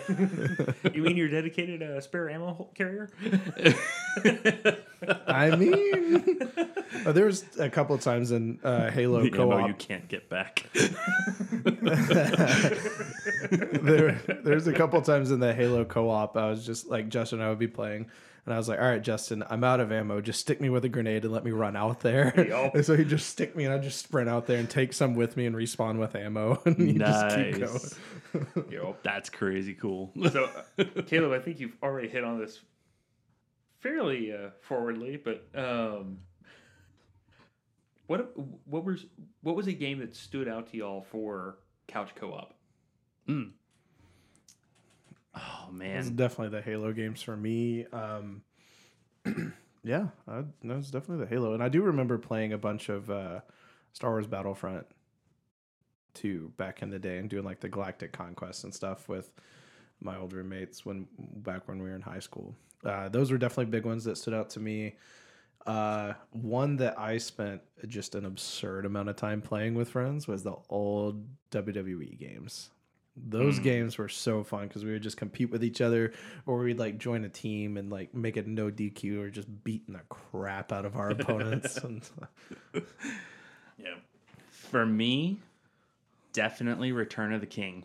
you 0.92 1.02
mean 1.02 1.16
your 1.16 1.28
dedicated 1.28 1.82
uh, 1.82 1.98
spare 2.02 2.28
ammo 2.28 2.52
hol- 2.52 2.72
carrier? 2.74 3.08
I 5.26 5.56
mean, 5.56 6.40
uh, 7.06 7.12
there's 7.12 7.44
a 7.58 7.70
couple 7.70 7.94
of 7.94 8.02
times 8.02 8.30
in 8.30 8.58
uh, 8.62 8.90
Halo 8.90 9.22
the 9.22 9.30
co-op. 9.30 9.66
you 9.68 9.74
can't 9.74 10.08
get 10.08 10.28
back. 10.28 10.66
there, 13.80 14.20
there's 14.44 14.66
a 14.66 14.72
couple 14.72 15.00
times 15.02 15.30
in 15.30 15.40
the 15.40 15.54
Halo 15.54 15.84
co-op. 15.84 16.36
I 16.36 16.50
was 16.50 16.66
just 16.66 16.88
like 16.88 17.08
Justin 17.08 17.38
and 17.38 17.46
I 17.46 17.50
would 17.50 17.58
be 17.58 17.68
playing, 17.68 18.10
and 18.49 18.55
I 18.55 18.57
was 18.57 18.66
like, 18.66 18.78
"All 18.80 18.88
right, 18.88 19.03
Justin, 19.03 19.44
I'm 19.51 19.62
out 19.62 19.78
of 19.78 19.92
ammo. 19.92 20.22
Just 20.22 20.40
stick 20.40 20.59
me 20.59 20.70
with 20.70 20.82
a 20.82 20.88
grenade 20.88 21.24
and 21.24 21.34
let 21.34 21.44
me 21.44 21.51
run 21.51 21.76
out 21.76 22.01
there." 22.01 22.32
Yup. 22.49 22.74
and 22.74 22.82
so 22.84 22.96
he'd 22.96 23.11
just 23.11 23.28
stick 23.28 23.55
me, 23.55 23.66
and 23.66 23.74
I'd 23.74 23.82
just 23.82 23.99
sprint 23.99 24.26
out 24.30 24.46
there 24.46 24.59
and 24.59 24.70
take 24.70 24.94
some 24.94 25.14
with 25.14 25.36
me 25.36 25.44
and 25.44 25.55
respawn 25.55 25.99
with 25.99 26.16
ammo, 26.16 26.59
and 26.64 26.78
you 26.78 26.99
just 26.99 27.36
keep 27.36 27.59
going. 27.59 27.61
nice. 27.61 27.99
Yup. 28.70 29.03
That's 29.03 29.28
crazy 29.28 29.74
cool. 29.74 30.12
So, 30.32 30.49
uh, 30.78 30.84
Caleb, 31.07 31.32
I 31.32 31.40
think 31.40 31.61
you've 31.61 31.76
already 31.82 32.09
hit 32.09 32.24
on 32.24 32.38
this 32.38 32.59
fairly 33.80 34.32
uh, 34.32 34.51
forwardly, 34.62 35.18
but 35.18 35.46
um, 35.55 36.20
what 38.07 38.32
what 38.64 38.82
was 38.82 39.05
what 39.42 39.57
was 39.57 39.66
a 39.66 39.74
game 39.74 39.99
that 39.99 40.16
stood 40.16 40.49
out 40.49 40.70
to 40.70 40.78
y'all 40.78 41.03
for 41.11 41.59
couch 41.86 42.14
co-op? 42.14 42.55
Mm. 43.28 43.51
Oh 45.34 45.66
It's 45.68 45.72
man, 45.72 46.16
definitely 46.16 46.56
the 46.56 46.62
Halo 46.62 46.92
games 46.92 47.22
for 47.22 47.36
me. 47.36 47.86
Um, 47.92 48.42
yeah, 49.84 50.08
I, 50.26 50.44
no, 50.62 50.76
it's 50.78 50.90
definitely 50.90 51.24
the 51.24 51.30
Halo, 51.30 51.54
and 51.54 51.62
I 51.62 51.68
do 51.68 51.82
remember 51.82 52.18
playing 52.18 52.52
a 52.52 52.58
bunch 52.58 52.88
of 52.88 53.10
uh, 53.10 53.40
Star 53.92 54.10
Wars 54.10 54.26
Battlefront 54.26 54.86
two 56.14 56.52
back 56.56 56.82
in 56.82 56.90
the 56.90 56.98
day, 56.98 57.18
and 57.18 57.28
doing 57.28 57.44
like 57.44 57.60
the 57.60 57.68
Galactic 57.68 58.12
Conquest 58.12 58.64
and 58.64 58.74
stuff 58.74 59.08
with 59.08 59.30
my 60.00 60.16
old 60.16 60.32
roommates 60.32 60.84
when 60.84 61.06
back 61.18 61.68
when 61.68 61.78
we 61.78 61.88
were 61.88 61.94
in 61.94 62.02
high 62.02 62.20
school. 62.20 62.54
Uh, 62.84 63.08
those 63.08 63.30
were 63.30 63.38
definitely 63.38 63.66
big 63.66 63.84
ones 63.84 64.04
that 64.04 64.16
stood 64.16 64.34
out 64.34 64.50
to 64.50 64.60
me. 64.60 64.96
Uh, 65.66 66.14
one 66.30 66.76
that 66.76 66.98
I 66.98 67.18
spent 67.18 67.60
just 67.86 68.14
an 68.14 68.24
absurd 68.24 68.86
amount 68.86 69.08
of 69.08 69.16
time 69.16 69.42
playing 69.42 69.74
with 69.74 69.90
friends 69.90 70.26
was 70.26 70.42
the 70.42 70.54
old 70.70 71.26
WWE 71.50 72.18
games. 72.18 72.70
Those 73.26 73.58
Mm. 73.58 73.62
games 73.62 73.98
were 73.98 74.08
so 74.08 74.44
fun 74.44 74.68
because 74.68 74.84
we 74.84 74.92
would 74.92 75.02
just 75.02 75.16
compete 75.16 75.50
with 75.50 75.64
each 75.64 75.80
other, 75.80 76.12
or 76.46 76.58
we'd 76.58 76.78
like 76.78 76.98
join 76.98 77.24
a 77.24 77.28
team 77.28 77.76
and 77.76 77.90
like 77.90 78.14
make 78.14 78.36
it 78.36 78.46
no 78.46 78.70
DQ 78.70 79.20
or 79.20 79.30
just 79.30 79.48
beating 79.64 79.94
the 79.94 80.00
crap 80.08 80.72
out 80.72 80.84
of 80.84 80.96
our 80.96 81.10
opponents. 81.10 81.76
and, 81.84 82.08
yeah. 83.78 83.94
For 84.50 84.84
me, 84.84 85.38
definitely 86.32 86.92
Return 86.92 87.32
of 87.32 87.40
the 87.40 87.46
King. 87.46 87.84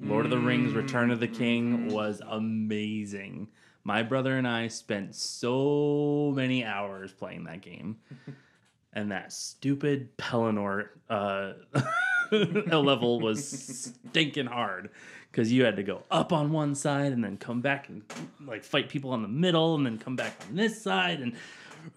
Lord 0.00 0.24
of 0.24 0.30
the 0.30 0.38
Rings 0.38 0.72
Return 0.72 1.10
of 1.12 1.20
the 1.20 1.28
King 1.28 1.88
was 1.88 2.20
amazing. 2.26 3.48
My 3.84 4.02
brother 4.02 4.36
and 4.36 4.46
I 4.46 4.68
spent 4.68 5.14
so 5.14 6.32
many 6.34 6.64
hours 6.64 7.12
playing 7.12 7.44
that 7.44 7.60
game. 7.60 7.98
and 8.92 9.10
that 9.12 9.32
stupid 9.32 10.16
Pelennor 10.18 10.88
uh, 11.08 11.52
level 12.80 13.20
was 13.20 13.92
stinking 14.10 14.46
hard 14.46 14.90
because 15.30 15.52
you 15.52 15.64
had 15.64 15.76
to 15.76 15.82
go 15.82 16.02
up 16.10 16.32
on 16.32 16.52
one 16.52 16.74
side 16.74 17.12
and 17.12 17.22
then 17.22 17.36
come 17.36 17.60
back 17.60 17.88
and 17.88 18.02
like 18.46 18.64
fight 18.64 18.88
people 18.88 19.10
on 19.10 19.22
the 19.22 19.28
middle 19.28 19.74
and 19.74 19.86
then 19.86 19.98
come 19.98 20.16
back 20.16 20.34
on 20.48 20.56
this 20.56 20.82
side 20.82 21.20
and 21.20 21.34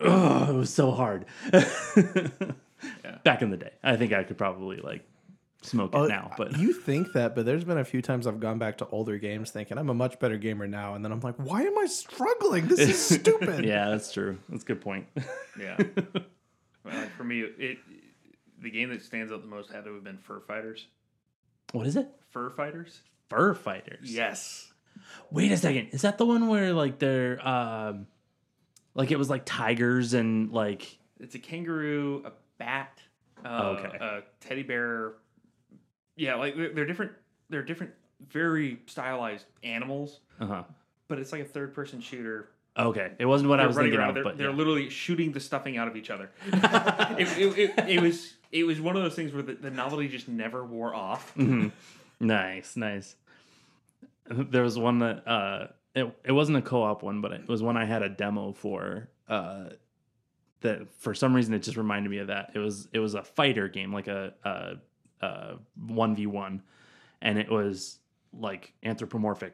oh, 0.01 0.49
it 0.49 0.57
was 0.57 0.73
so 0.73 0.91
hard. 0.91 1.25
Back 3.23 3.41
in 3.41 3.49
the 3.49 3.57
day, 3.57 3.71
I 3.83 3.95
think 3.95 4.13
I 4.13 4.23
could 4.23 4.37
probably 4.37 4.77
like 4.77 5.03
smoke 5.63 5.93
it 5.95 5.97
Oh, 5.97 6.05
now, 6.07 6.31
but 6.37 6.57
you 6.59 6.73
think 6.73 7.13
that, 7.13 7.33
but 7.35 7.45
there's 7.45 7.63
been 7.63 7.77
a 7.79 7.85
few 7.85 8.01
times 8.01 8.27
I've 8.27 8.39
gone 8.39 8.59
back 8.59 8.77
to 8.79 8.87
older 8.89 9.17
games 9.17 9.49
thinking 9.49 9.77
I'm 9.77 9.89
a 9.89 9.93
much 9.93 10.19
better 10.19 10.37
gamer 10.37 10.67
now, 10.67 10.93
and 10.93 11.03
then 11.03 11.11
I'm 11.11 11.19
like, 11.21 11.35
why 11.37 11.63
am 11.63 11.77
I 11.79 11.87
struggling? 11.87 12.67
This 12.67 12.79
is 12.79 13.19
stupid. 13.21 13.65
yeah, 13.65 13.89
that's 13.89 14.11
true. 14.13 14.37
That's 14.49 14.63
a 14.63 14.67
good 14.67 14.81
point. 14.81 15.07
Yeah. 15.59 15.77
well, 16.83 16.95
like 16.95 17.11
for 17.15 17.23
me, 17.23 17.41
it 17.41 17.79
the 18.65 18.71
game 18.71 18.89
that 18.89 19.01
stands 19.01 19.31
out 19.31 19.41
the 19.41 19.47
most 19.47 19.71
had 19.71 19.85
to 19.85 19.93
have 19.93 20.03
been 20.03 20.17
Fur 20.17 20.41
Fighters. 20.41 20.87
what 21.71 21.87
is 21.87 21.95
it? 21.95 22.07
Fur 22.31 22.49
Fighters. 22.49 22.99
Fur 23.29 23.53
Fighters. 23.53 24.11
Yes. 24.13 24.71
Wait 25.31 25.51
a 25.51 25.57
second. 25.57 25.89
Is 25.91 26.01
that 26.01 26.17
the 26.17 26.25
one 26.25 26.47
where 26.47 26.73
like 26.73 26.99
they're 26.99 27.45
um 27.47 28.07
like 28.93 29.11
it 29.11 29.17
was 29.17 29.29
like 29.29 29.43
tigers 29.45 30.13
and 30.13 30.51
like 30.51 30.97
It's 31.19 31.35
a 31.35 31.39
kangaroo, 31.39 32.23
a 32.25 32.31
bat, 32.57 32.99
uh, 33.43 33.47
Oh, 33.49 33.67
Okay. 33.77 33.97
a 33.97 34.21
teddy 34.41 34.63
bear. 34.63 35.13
Yeah, 36.17 36.35
like 36.35 36.55
they're, 36.55 36.85
different. 36.85 37.11
They're 37.49 37.61
different, 37.63 37.93
very 38.29 38.79
stylized 38.85 39.45
animals, 39.63 40.21
uh-huh. 40.39 40.63
but 41.09 41.19
it's 41.19 41.33
like 41.33 41.41
a 41.41 41.45
third-person 41.45 41.99
shooter. 41.99 42.47
Okay. 42.77 43.11
It 43.19 43.25
wasn't 43.25 43.49
what 43.49 43.59
I 43.59 43.63
They're 43.63 43.67
was 43.67 43.77
thinking 43.77 43.99
around. 43.99 44.09
of, 44.09 44.15
They're, 44.15 44.23
but 44.23 44.37
they're 44.37 44.49
yeah. 44.49 44.55
literally 44.55 44.89
shooting 44.89 45.33
the 45.33 45.39
stuffing 45.41 45.77
out 45.77 45.87
of 45.89 45.95
each 45.97 46.09
other. 46.09 46.29
it, 46.53 47.37
it, 47.37 47.57
it, 47.77 47.89
it 47.89 48.01
was 48.01 48.33
it 48.55 48.63
was 48.65 48.79
one 48.81 48.95
of 48.95 49.03
those 49.03 49.15
things 49.15 49.33
where 49.33 49.43
the, 49.43 49.53
the 49.53 49.69
novelty 49.71 50.07
just 50.07 50.27
never 50.27 50.63
wore 50.65 50.93
off. 50.95 51.33
Mhm. 51.37 51.71
Nice, 52.19 52.75
nice. 52.77 53.15
There 54.29 54.63
was 54.63 54.79
one 54.79 54.99
that 54.99 55.27
uh 55.27 55.67
it 55.93 56.05
it 56.23 56.31
wasn't 56.31 56.57
a 56.57 56.61
co-op 56.61 57.03
one, 57.03 57.21
but 57.21 57.31
it 57.31 57.47
was 57.47 57.61
one 57.61 57.77
I 57.77 57.85
had 57.85 58.01
a 58.01 58.09
demo 58.09 58.53
for 58.53 59.09
uh 59.29 59.69
that 60.61 60.89
for 60.99 61.13
some 61.13 61.35
reason 61.35 61.53
it 61.53 61.59
just 61.63 61.77
reminded 61.77 62.09
me 62.09 62.17
of 62.19 62.27
that. 62.27 62.51
It 62.55 62.59
was 62.59 62.87
it 62.93 62.99
was 62.99 63.13
a 63.13 63.21
fighter 63.23 63.67
game, 63.67 63.93
like 63.93 64.07
a 64.07 64.33
uh 64.43 64.75
uh 65.21 65.55
1v1 65.87 66.61
and 67.21 67.39
it 67.39 67.49
was 67.49 67.99
like 68.33 68.73
anthropomorphic 68.83 69.53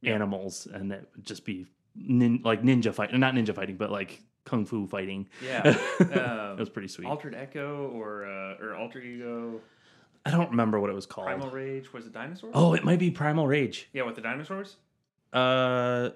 Yeah. 0.00 0.14
animals 0.14 0.66
and 0.72 0.92
it 0.92 1.08
would 1.16 1.24
just 1.26 1.44
be 1.44 1.66
nin- 1.94 2.42
like 2.44 2.62
ninja 2.62 2.92
fight 2.94 3.12
not 3.14 3.34
ninja 3.34 3.54
fighting 3.54 3.76
but 3.76 3.90
like 3.90 4.22
kung 4.46 4.64
fu 4.64 4.86
fighting 4.86 5.28
Yeah. 5.44 5.60
Uh, 6.00 6.54
it 6.56 6.58
was 6.58 6.70
pretty 6.70 6.88
sweet 6.88 7.06
Altered 7.08 7.34
Echo 7.34 7.88
or 7.94 8.24
uh, 8.24 8.56
or 8.64 8.74
Alter 8.74 9.00
Ego, 9.00 9.60
i 10.24 10.30
don't 10.30 10.50
remember 10.50 10.80
what 10.80 10.88
it 10.88 10.94
was 10.94 11.04
called 11.06 11.26
Primal 11.26 11.50
Rage 11.50 11.92
was 11.92 12.06
it 12.06 12.12
dinosaurs? 12.14 12.52
oh 12.54 12.72
it 12.74 12.82
might 12.84 12.98
be 12.98 13.10
primal 13.10 13.46
rage 13.46 13.88
yeah, 13.92 14.02
with 14.04 14.14
the 14.16 14.22
dinosaurs. 14.22 14.76
Uh, 15.32 16.10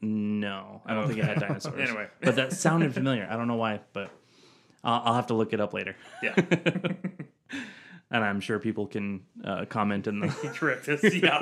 no, 0.00 0.80
I 0.86 0.94
don't 0.94 1.04
Oh. 1.04 1.06
think 1.08 1.18
it 1.18 1.24
had 1.24 1.40
dinosaurs. 1.46 1.78
Anyway. 1.78 2.06
but 2.22 2.36
that 2.36 2.52
sounded 2.52 2.94
familiar. 2.94 3.26
I 3.28 3.36
don't 3.36 3.48
know 3.48 3.56
why, 3.56 3.80
but 3.92 4.10
I'll, 4.84 5.02
I'll 5.06 5.14
have 5.14 5.26
to 5.26 5.34
look 5.34 5.52
it 5.52 5.60
up 5.60 5.74
later. 5.74 5.96
Yeah, 6.22 6.34
And 8.10 8.24
I'm 8.24 8.40
sure 8.40 8.58
people 8.58 8.86
can 8.86 9.20
uh, 9.44 9.66
comment 9.66 10.06
in 10.06 10.20
the. 10.20 10.28
correct. 10.54 10.88
us, 10.88 11.02
Yeah. 11.12 11.40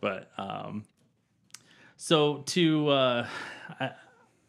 but 0.00 0.30
um, 0.36 0.84
so 1.96 2.38
to 2.46 2.88
uh, 2.88 3.26
I, 3.80 3.90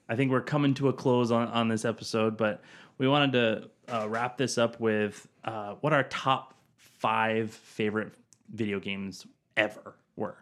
I 0.07 0.15
think 0.15 0.31
we're 0.31 0.41
coming 0.41 0.73
to 0.75 0.89
a 0.89 0.93
close 0.93 1.31
on 1.31 1.47
on 1.49 1.67
this 1.67 1.85
episode, 1.85 2.37
but 2.37 2.61
we 2.97 3.07
wanted 3.07 3.31
to 3.33 3.69
uh, 3.95 4.07
wrap 4.09 4.37
this 4.37 4.57
up 4.57 4.79
with 4.79 5.27
uh, 5.43 5.75
what 5.81 5.93
our 5.93 6.03
top 6.03 6.53
five 6.75 7.51
favorite 7.51 8.13
video 8.53 8.79
games 8.79 9.25
ever 9.57 9.95
were. 10.15 10.37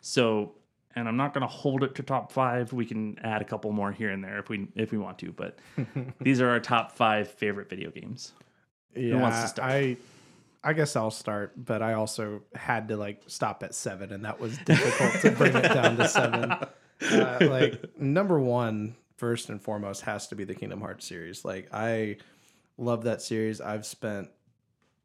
So, 0.00 0.52
and 0.94 1.08
I'm 1.08 1.16
not 1.16 1.34
going 1.34 1.42
to 1.42 1.48
hold 1.48 1.82
it 1.82 1.94
to 1.96 2.02
top 2.02 2.32
five. 2.32 2.72
We 2.72 2.86
can 2.86 3.18
add 3.20 3.42
a 3.42 3.44
couple 3.44 3.72
more 3.72 3.92
here 3.92 4.10
and 4.10 4.22
there 4.22 4.38
if 4.38 4.48
we 4.48 4.68
if 4.74 4.92
we 4.92 4.98
want 4.98 5.18
to, 5.20 5.32
but 5.32 5.58
these 6.20 6.40
are 6.40 6.48
our 6.48 6.60
top 6.60 6.92
five 6.92 7.28
favorite 7.28 7.68
video 7.68 7.90
games. 7.90 8.32
Yeah, 8.94 9.20
wants 9.20 9.42
to 9.42 9.48
start? 9.48 9.70
I 9.70 9.96
I 10.62 10.72
guess 10.74 10.96
I'll 10.96 11.10
start, 11.10 11.52
but 11.56 11.80
I 11.82 11.94
also 11.94 12.42
had 12.54 12.88
to 12.88 12.96
like 12.96 13.22
stop 13.26 13.62
at 13.62 13.74
seven, 13.74 14.12
and 14.12 14.24
that 14.24 14.40
was 14.40 14.58
difficult 14.58 15.22
to 15.22 15.30
bring 15.30 15.54
it 15.56 15.68
down 15.72 15.96
to 15.96 16.08
seven. 16.08 16.54
Uh, 17.02 17.38
like 17.48 17.98
number 17.98 18.38
one, 18.38 18.96
first 19.16 19.48
and 19.48 19.60
foremost, 19.60 20.02
has 20.02 20.28
to 20.28 20.34
be 20.34 20.44
the 20.44 20.54
Kingdom 20.54 20.80
Hearts 20.80 21.06
series. 21.06 21.44
Like 21.44 21.68
I 21.72 22.16
love 22.78 23.04
that 23.04 23.22
series. 23.22 23.60
I've 23.60 23.86
spent 23.86 24.28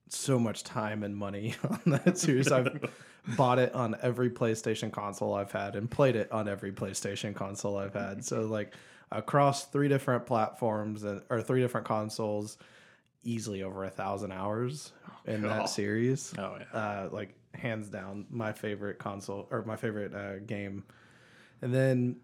so 0.10 0.40
much 0.40 0.64
time 0.64 1.04
and 1.04 1.16
money 1.16 1.56
on 1.70 1.80
that 1.86 2.18
series. 2.18 2.52
I've 2.52 2.90
bought 3.38 3.60
it 3.60 3.74
on 3.74 3.96
every 4.02 4.30
PlayStation 4.30 4.92
console 4.92 5.34
I've 5.34 5.52
had 5.52 5.76
and 5.76 5.90
played 5.90 6.16
it 6.16 6.32
on 6.32 6.48
every 6.48 6.72
PlayStation 6.72 7.36
console 7.36 7.78
I've 7.78 7.94
had. 7.94 8.24
So 8.24 8.42
like 8.42 8.74
across 9.12 9.66
three 9.66 9.88
different 9.88 10.26
platforms 10.26 11.04
and 11.04 11.22
or 11.30 11.42
three 11.42 11.62
different 11.62 11.88
consoles, 11.88 12.58
easily 13.24 13.64
over 13.64 13.84
a 13.84 13.90
thousand 13.90 14.32
hours 14.32 14.92
in 15.26 15.42
God. 15.42 15.52
that 15.52 15.70
series. 15.70 16.34
Oh 16.38 16.58
yeah. 16.60 16.80
Uh, 16.80 17.10
like 17.12 17.34
hands 17.54 17.90
down, 17.90 18.26
my 18.30 18.52
favorite 18.52 19.00
console 19.00 19.48
or 19.52 19.64
my 19.64 19.76
favorite 19.76 20.14
uh, 20.14 20.40
game. 20.40 20.84
And 21.62 21.74
then 21.74 22.18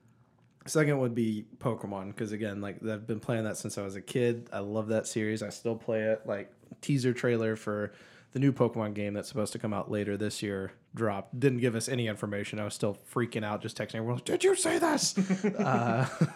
second 0.67 0.99
would 0.99 1.15
be 1.15 1.45
Pokemon 1.57 2.09
because 2.09 2.31
again, 2.31 2.61
like 2.61 2.77
I've 2.85 3.07
been 3.07 3.19
playing 3.19 3.45
that 3.45 3.57
since 3.57 3.77
I 3.77 3.83
was 3.83 3.95
a 3.95 4.01
kid. 4.01 4.49
I 4.53 4.59
love 4.59 4.89
that 4.89 5.07
series. 5.07 5.41
I 5.41 5.49
still 5.49 5.75
play 5.75 6.01
it. 6.03 6.21
Like 6.25 6.51
teaser 6.81 7.13
trailer 7.13 7.55
for 7.55 7.93
the 8.33 8.39
new 8.39 8.51
Pokemon 8.51 8.93
game 8.93 9.13
that's 9.13 9.27
supposed 9.27 9.53
to 9.53 9.59
come 9.59 9.73
out 9.73 9.91
later 9.91 10.17
this 10.17 10.41
year 10.41 10.71
dropped. 10.95 11.39
Didn't 11.39 11.59
give 11.59 11.75
us 11.75 11.89
any 11.89 12.07
information. 12.07 12.59
I 12.59 12.63
was 12.63 12.73
still 12.73 12.97
freaking 13.13 13.43
out, 13.43 13.61
just 13.61 13.77
texting 13.77 13.95
everyone. 13.95 14.21
Did 14.23 14.43
you 14.43 14.55
say 14.55 14.77
this? 14.77 15.17
uh, 15.45 16.07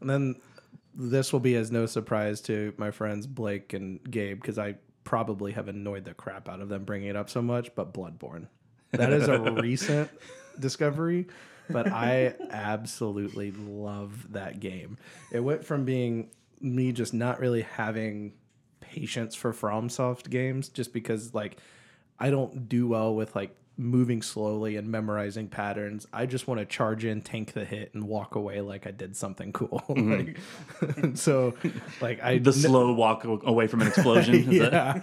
and 0.00 0.10
then 0.10 0.36
this 0.94 1.32
will 1.32 1.40
be 1.40 1.56
as 1.56 1.70
no 1.70 1.86
surprise 1.86 2.40
to 2.42 2.74
my 2.76 2.90
friends 2.90 3.26
Blake 3.26 3.72
and 3.72 4.02
Gabe 4.10 4.40
because 4.40 4.58
I 4.58 4.76
probably 5.04 5.52
have 5.52 5.68
annoyed 5.68 6.04
the 6.04 6.14
crap 6.14 6.48
out 6.48 6.60
of 6.60 6.68
them 6.68 6.84
bringing 6.84 7.08
it 7.08 7.16
up 7.16 7.30
so 7.30 7.42
much. 7.42 7.74
But 7.74 7.92
Bloodborne, 7.92 8.46
that 8.92 9.12
is 9.12 9.28
a 9.28 9.38
recent 9.62 10.10
discovery, 10.58 11.26
but 11.72 11.90
I 11.90 12.34
absolutely 12.50 13.52
love 13.52 14.32
that 14.32 14.60
game. 14.60 14.98
It 15.30 15.40
went 15.40 15.64
from 15.64 15.84
being 15.84 16.30
me 16.60 16.92
just 16.92 17.12
not 17.12 17.40
really 17.40 17.62
having 17.62 18.34
patience 18.80 19.34
for 19.34 19.52
FromSoft 19.52 20.30
games, 20.30 20.68
just 20.68 20.92
because 20.92 21.34
like 21.34 21.58
I 22.18 22.30
don't 22.30 22.68
do 22.68 22.86
well 22.86 23.14
with 23.14 23.34
like 23.34 23.56
moving 23.76 24.22
slowly 24.22 24.76
and 24.76 24.88
memorizing 24.88 25.48
patterns. 25.48 26.06
I 26.12 26.26
just 26.26 26.46
want 26.46 26.60
to 26.60 26.66
charge 26.66 27.04
in, 27.04 27.22
tank 27.22 27.52
the 27.52 27.64
hit, 27.64 27.94
and 27.94 28.04
walk 28.04 28.34
away 28.34 28.60
like 28.60 28.86
I 28.86 28.90
did 28.90 29.16
something 29.16 29.52
cool. 29.52 29.82
Mm-hmm. 29.88 31.02
like, 31.02 31.16
so, 31.16 31.54
like 32.00 32.22
I 32.22 32.38
The 32.38 32.52
slow 32.52 32.92
walk 32.92 33.24
away 33.24 33.66
from 33.66 33.82
an 33.82 33.88
explosion. 33.88 34.34
Is 34.34 34.46
yeah. 34.46 35.00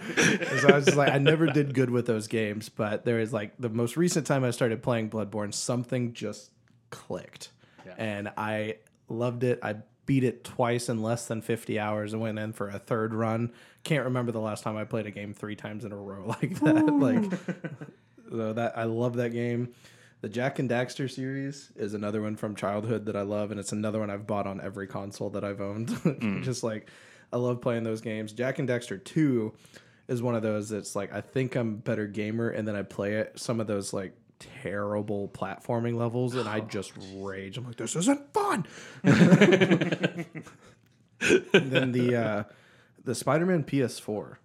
so 0.60 0.68
I 0.68 0.76
was 0.76 0.84
just 0.86 0.96
like, 0.96 1.12
I 1.12 1.18
never 1.18 1.46
did 1.46 1.74
good 1.74 1.90
with 1.90 2.06
those 2.06 2.28
games, 2.28 2.68
but 2.68 3.04
there 3.04 3.20
is 3.20 3.32
like 3.32 3.52
the 3.58 3.68
most 3.68 3.96
recent 3.96 4.26
time 4.26 4.44
I 4.44 4.50
started 4.50 4.82
playing 4.82 5.10
Bloodborne, 5.10 5.52
something 5.52 6.12
just 6.12 6.50
clicked, 6.90 7.50
and 7.98 8.30
I 8.36 8.76
loved 9.08 9.44
it. 9.44 9.58
I 9.62 9.76
beat 10.06 10.24
it 10.24 10.42
twice 10.42 10.88
in 10.88 11.02
less 11.02 11.26
than 11.26 11.40
50 11.40 11.78
hours 11.78 12.12
and 12.12 12.20
went 12.20 12.38
in 12.38 12.52
for 12.52 12.68
a 12.68 12.78
third 12.78 13.14
run. 13.14 13.52
Can't 13.84 14.04
remember 14.06 14.32
the 14.32 14.40
last 14.40 14.64
time 14.64 14.76
I 14.76 14.84
played 14.84 15.06
a 15.06 15.10
game 15.12 15.34
three 15.34 15.54
times 15.54 15.84
in 15.84 15.92
a 15.92 15.96
row 15.96 16.26
like 16.42 16.58
that. 16.60 16.86
like, 16.86 17.30
so 18.30 18.52
that 18.52 18.76
I 18.76 18.84
love 18.84 19.16
that 19.16 19.30
game. 19.30 19.72
The 20.22 20.28
Jak 20.28 20.58
and 20.58 20.68
Daxter 20.68 21.10
series 21.10 21.70
is 21.76 21.94
another 21.94 22.20
one 22.20 22.36
from 22.36 22.54
childhood 22.54 23.06
that 23.06 23.16
I 23.16 23.22
love, 23.22 23.50
and 23.52 23.58
it's 23.58 23.72
another 23.72 24.00
one 24.00 24.10
I've 24.10 24.26
bought 24.26 24.46
on 24.46 24.60
every 24.60 24.86
console 24.86 25.30
that 25.30 25.44
I've 25.44 25.60
owned. 25.60 25.90
Hmm. 26.00 26.42
Just 26.42 26.62
like 26.62 26.90
I 27.32 27.36
love 27.36 27.60
playing 27.60 27.84
those 27.84 28.00
games. 28.00 28.32
Jak 28.32 28.58
and 28.58 28.68
Daxter 28.68 29.02
2 29.02 29.52
is 30.08 30.20
one 30.22 30.34
of 30.34 30.42
those 30.42 30.68
that's 30.68 30.96
like 30.96 31.12
I 31.12 31.20
think 31.20 31.54
I'm 31.54 31.74
a 31.74 31.76
better 31.76 32.06
gamer, 32.06 32.50
and 32.50 32.66
then 32.66 32.74
I 32.76 32.82
play 32.82 33.14
it 33.14 33.38
some 33.38 33.60
of 33.60 33.66
those 33.66 33.92
like 33.92 34.12
terrible 34.62 35.28
platforming 35.28 35.96
levels, 35.96 36.34
and 36.34 36.48
I 36.48 36.60
just 36.60 36.92
rage. 37.14 37.56
I'm 37.56 37.66
like, 37.66 37.76
this 37.76 37.94
isn't 37.96 38.32
fun. 38.32 38.66
And 39.02 40.26
then 41.52 41.92
the 41.92 42.16
uh, 42.16 42.44
the 43.04 43.14
Spider-Man 43.14 43.64
PS4 43.64 44.36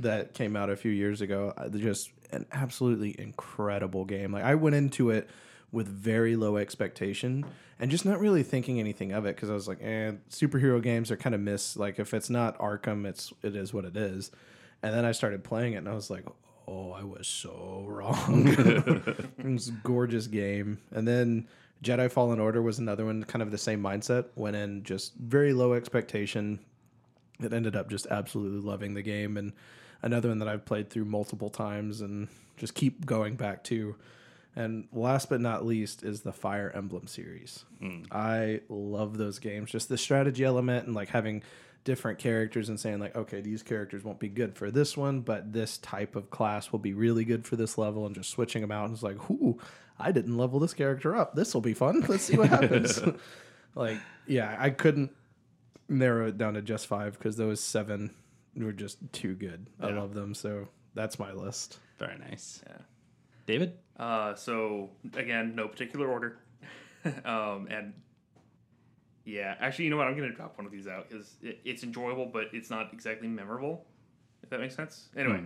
that 0.00 0.34
came 0.34 0.56
out 0.56 0.70
a 0.70 0.76
few 0.76 0.90
years 0.90 1.20
ago, 1.20 1.52
uh, 1.56 1.68
just 1.68 2.10
an 2.32 2.46
absolutely 2.52 3.14
incredible 3.18 4.04
game. 4.04 4.32
Like 4.32 4.44
I 4.44 4.54
went 4.54 4.76
into 4.76 5.10
it 5.10 5.28
with 5.72 5.86
very 5.86 6.34
low 6.34 6.56
expectation 6.56 7.44
and 7.78 7.90
just 7.90 8.04
not 8.04 8.18
really 8.18 8.42
thinking 8.42 8.80
anything 8.80 9.12
of 9.12 9.24
it 9.26 9.36
because 9.36 9.50
I 9.50 9.54
was 9.54 9.68
like, 9.68 9.78
eh, 9.82 10.12
superhero 10.30 10.82
games 10.82 11.10
are 11.10 11.16
kind 11.16 11.34
of 11.34 11.40
miss. 11.40 11.76
Like 11.76 11.98
if 11.98 12.12
it's 12.12 12.30
not 12.30 12.58
Arkham, 12.58 13.06
it's 13.06 13.32
it 13.42 13.54
is 13.54 13.72
what 13.72 13.84
it 13.84 13.96
is. 13.96 14.30
And 14.82 14.94
then 14.94 15.04
I 15.04 15.12
started 15.12 15.44
playing 15.44 15.74
it 15.74 15.78
and 15.78 15.88
I 15.88 15.94
was 15.94 16.10
like, 16.10 16.24
oh, 16.70 16.92
I 16.92 17.02
was 17.02 17.26
so 17.26 17.84
wrong. 17.86 18.46
it 19.38 19.44
was 19.44 19.68
a 19.68 19.72
gorgeous 19.82 20.28
game. 20.28 20.78
And 20.92 21.06
then 21.06 21.48
Jedi 21.82 22.10
Fallen 22.10 22.38
Order 22.38 22.62
was 22.62 22.78
another 22.78 23.04
one, 23.04 23.24
kind 23.24 23.42
of 23.42 23.50
the 23.50 23.58
same 23.58 23.82
mindset. 23.82 24.26
Went 24.36 24.56
in 24.56 24.84
just 24.84 25.14
very 25.16 25.52
low 25.52 25.72
expectation. 25.74 26.60
It 27.40 27.52
ended 27.52 27.74
up 27.74 27.90
just 27.90 28.06
absolutely 28.06 28.60
loving 28.60 28.94
the 28.94 29.02
game, 29.02 29.36
and 29.36 29.52
another 30.02 30.28
one 30.28 30.38
that 30.38 30.48
I've 30.48 30.64
played 30.64 30.90
through 30.90 31.06
multiple 31.06 31.50
times 31.50 32.02
and 32.02 32.28
just 32.56 32.74
keep 32.74 33.04
going 33.04 33.34
back 33.34 33.64
to. 33.64 33.96
And 34.54 34.88
last 34.92 35.30
but 35.30 35.40
not 35.40 35.64
least 35.64 36.02
is 36.02 36.20
the 36.20 36.32
Fire 36.32 36.70
Emblem 36.74 37.06
series. 37.06 37.64
Hmm. 37.78 38.02
I 38.10 38.60
love 38.68 39.16
those 39.16 39.38
games. 39.38 39.70
Just 39.70 39.88
the 39.88 39.96
strategy 39.96 40.44
element 40.44 40.86
and 40.86 40.94
like 40.94 41.08
having 41.08 41.42
different 41.84 42.18
characters 42.18 42.68
and 42.68 42.78
saying 42.78 42.98
like, 42.98 43.16
okay, 43.16 43.40
these 43.40 43.62
characters 43.62 44.04
won't 44.04 44.18
be 44.18 44.28
good 44.28 44.54
for 44.54 44.70
this 44.70 44.96
one, 44.96 45.20
but 45.20 45.52
this 45.52 45.78
type 45.78 46.16
of 46.16 46.30
class 46.30 46.72
will 46.72 46.78
be 46.78 46.94
really 46.94 47.24
good 47.24 47.46
for 47.46 47.56
this 47.56 47.78
level, 47.78 48.06
and 48.06 48.14
just 48.14 48.30
switching 48.30 48.60
them 48.60 48.72
out. 48.72 48.86
And 48.86 48.94
it's 48.94 49.02
like, 49.02 49.30
ooh, 49.30 49.58
I 49.98 50.12
didn't 50.12 50.36
level 50.36 50.60
this 50.60 50.74
character 50.74 51.16
up. 51.16 51.34
This 51.34 51.54
will 51.54 51.60
be 51.60 51.74
fun. 51.74 52.04
Let's 52.08 52.24
see 52.24 52.36
what 52.36 52.48
happens. 52.50 53.00
like, 53.74 53.98
yeah, 54.26 54.56
I 54.58 54.70
couldn't 54.70 55.10
narrow 55.88 56.28
it 56.28 56.38
down 56.38 56.54
to 56.54 56.62
just 56.62 56.86
five 56.86 57.18
because 57.18 57.36
those 57.36 57.60
seven 57.60 58.14
were 58.56 58.72
just 58.72 58.98
too 59.12 59.34
good. 59.34 59.68
I 59.80 59.90
love 59.90 60.14
them. 60.14 60.34
So 60.34 60.68
that's 60.94 61.18
my 61.18 61.32
list. 61.32 61.78
Very 61.98 62.18
nice. 62.18 62.62
Yeah. 62.66 62.78
David? 63.46 63.78
Uh, 63.96 64.34
so 64.34 64.90
again, 65.14 65.54
no 65.54 65.68
particular 65.68 66.08
order, 66.08 66.38
um, 67.24 67.66
and 67.70 67.92
yeah, 69.30 69.54
actually, 69.60 69.84
you 69.86 69.90
know 69.90 69.96
what? 69.96 70.06
I'm 70.06 70.16
gonna 70.16 70.32
drop 70.32 70.56
one 70.58 70.66
of 70.66 70.72
these 70.72 70.86
out 70.88 71.08
because 71.08 71.36
it, 71.42 71.60
it's 71.64 71.82
enjoyable, 71.84 72.26
but 72.26 72.46
it's 72.52 72.70
not 72.70 72.92
exactly 72.92 73.28
memorable. 73.28 73.86
If 74.42 74.50
that 74.50 74.60
makes 74.60 74.74
sense. 74.74 75.08
Anyway, 75.16 75.42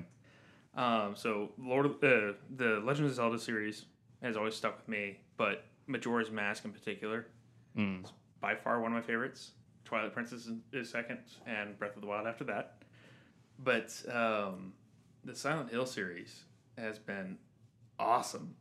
um, 0.77 1.15
so 1.17 1.51
Lord 1.59 1.87
uh, 1.87 2.33
the 2.57 2.81
Legend 2.85 3.09
of 3.09 3.15
Zelda 3.15 3.39
series 3.39 3.87
has 4.23 4.37
always 4.37 4.55
stuck 4.55 4.77
with 4.77 4.89
me, 4.89 5.19
but 5.37 5.65
Majora's 5.87 6.31
Mask 6.31 6.65
in 6.65 6.73
particular, 6.73 7.27
Mm. 7.77 8.05
is 8.05 8.13
by 8.41 8.55
far 8.55 8.81
one 8.81 8.93
of 8.93 8.97
my 8.97 9.03
favorites. 9.07 9.51
Twilight 9.85 10.13
Princess 10.15 10.47
is, 10.47 10.53
is 10.73 10.89
second, 10.89 11.19
and 11.47 11.77
Breath 11.79 11.97
of 11.97 12.01
the 12.03 12.07
Wild 12.07 12.27
after 12.27 12.45
that. 12.45 12.83
But 13.59 13.93
um, 14.11 14.73
the 15.25 15.35
Silent 15.35 15.71
Hill 15.71 15.85
series 15.87 16.45
has 16.79 16.99
been 16.99 17.37
awesome. 17.99 18.55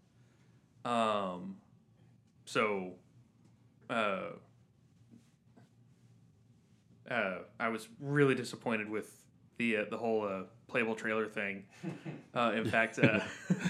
Um, 0.84 1.58
so, 2.46 2.94
uh, 3.90 4.32
uh, 7.14 7.38
I 7.60 7.70
was 7.70 7.88
really 8.00 8.36
disappointed 8.36 8.90
with 8.90 9.16
the 9.58 9.78
uh, 9.78 9.86
the 9.90 9.98
whole 9.98 10.24
uh, 10.28 10.44
playable 10.68 10.96
trailer 10.96 11.28
thing. 11.28 11.64
Uh, 12.36 12.52
in 12.56 12.66
fact, 12.66 12.98
uh, 12.98 13.20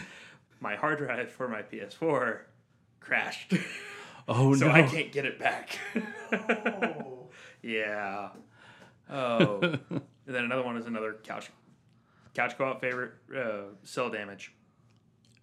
my 0.62 0.74
hard 0.78 0.98
drive 0.98 1.30
for 1.30 1.50
my 1.50 1.62
PS4 1.62 2.38
crashed, 3.02 3.54
Oh 4.26 4.56
so 4.56 4.68
no. 4.68 4.72
I 4.74 4.84
can't 4.84 5.12
get 5.12 5.26
it 5.26 5.38
back. 5.38 5.78
yeah. 7.62 8.30
Oh, 9.10 9.60
and 9.62 10.02
then 10.26 10.46
another 10.46 10.64
one 10.64 10.78
is 10.78 10.86
another 10.86 11.18
couch 11.24 11.52
couch 12.34 12.58
co-op 12.58 12.80
favorite, 12.80 13.12
uh, 13.36 13.74
Cel 13.84 14.10
Damage. 14.10 14.54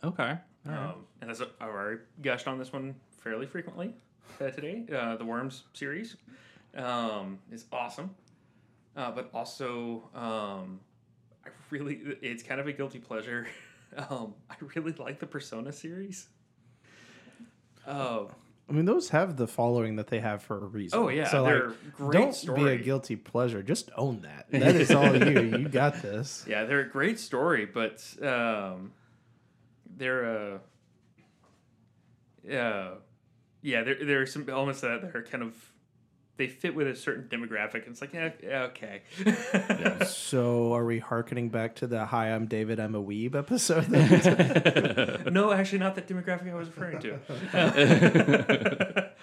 Okay. 0.03 0.39
All 0.67 0.73
right. 0.73 0.85
Um, 0.89 1.07
and 1.21 1.31
as 1.31 1.43
I've 1.43 1.49
already 1.61 2.01
gushed 2.23 2.49
on 2.49 2.59
this 2.59 2.73
one 2.73 2.95
fairly 3.23 3.47
frequently 3.47 3.95
uh, 4.41 4.49
today, 4.51 4.87
uh, 4.95 5.17
the 5.17 5.25
Worms 5.27 5.65
series 5.75 6.17
um, 6.77 7.39
is 7.51 7.65
awesome. 7.73 8.15
Uh, 8.97 9.11
but 9.13 9.31
also, 9.33 10.09
um, 10.15 10.81
I 11.45 11.51
really, 11.71 12.01
it's 12.23 12.43
kind 12.43 12.61
of 12.61 12.67
a 12.67 12.73
guilty 12.73 12.99
pleasure. 12.99 13.47
um, 14.11 14.35
I 14.51 14.57
really 14.75 14.93
like 14.93 15.21
the 15.21 15.27
Persona 15.27 15.73
series. 15.73 16.29
Oh, 17.87 18.31
I 18.71 18.73
mean, 18.73 18.85
those 18.85 19.09
have 19.09 19.37
the 19.37 19.49
following 19.49 19.97
that 19.97 20.07
they 20.07 20.21
have 20.21 20.45
for 20.45 20.57
a 20.57 20.67
reason. 20.67 20.97
oh 20.97 21.09
yeah, 21.09 21.29
so 21.29 21.43
they're 21.43 21.69
like, 21.69 21.93
great 21.97 22.13
don't 22.13 22.35
story. 22.35 22.63
be 22.63 22.71
a 22.71 22.77
guilty 22.77 23.17
pleasure. 23.17 23.65
Just 23.65 23.91
own 23.97 24.21
that. 24.21 24.47
That 24.61 24.77
is 24.77 24.93
all 24.93 25.17
you. 25.17 25.59
You 25.59 25.69
got 25.69 26.01
this. 26.03 26.45
Yeah, 26.49 26.65
they're 26.65 26.81
a 26.81 26.89
great 26.89 27.19
story, 27.19 27.67
but 27.67 28.05
um, 28.23 28.93
they're 29.97 30.61
uh, 32.49 32.53
uh, 32.53 32.95
yeah, 33.63 33.83
there 33.83 34.05
there 34.05 34.23
are 34.23 34.27
some 34.27 34.49
elements 34.49 34.83
that 34.83 35.03
are 35.17 35.27
kind 35.29 35.43
of 35.43 35.70
they 36.41 36.49
fit 36.49 36.75
with 36.75 36.87
a 36.87 36.97
certain 36.97 37.29
demographic, 37.29 37.85
and 37.85 37.89
it's 37.89 38.01
like 38.01 38.15
yeah, 38.15 38.31
yeah 38.43 38.71
okay. 38.71 39.03
So, 40.07 40.73
are 40.73 40.87
we 40.87 40.99
harkening 40.99 41.51
back 41.51 41.75
to 41.77 41.87
the 41.87 42.07
"Hi, 42.07 42.33
I'm 42.33 42.47
David, 42.47 42.81
I'm 42.81 42.95
a 42.95 43.03
weeb" 43.03 43.35
episode? 43.35 43.91
no, 45.33 45.53
actually, 45.53 45.81
not 45.81 45.97
that 45.97 46.09
demographic 46.09 46.51
I 46.51 46.55
was 46.55 46.69
referring 46.69 46.99
to. 47.01 47.19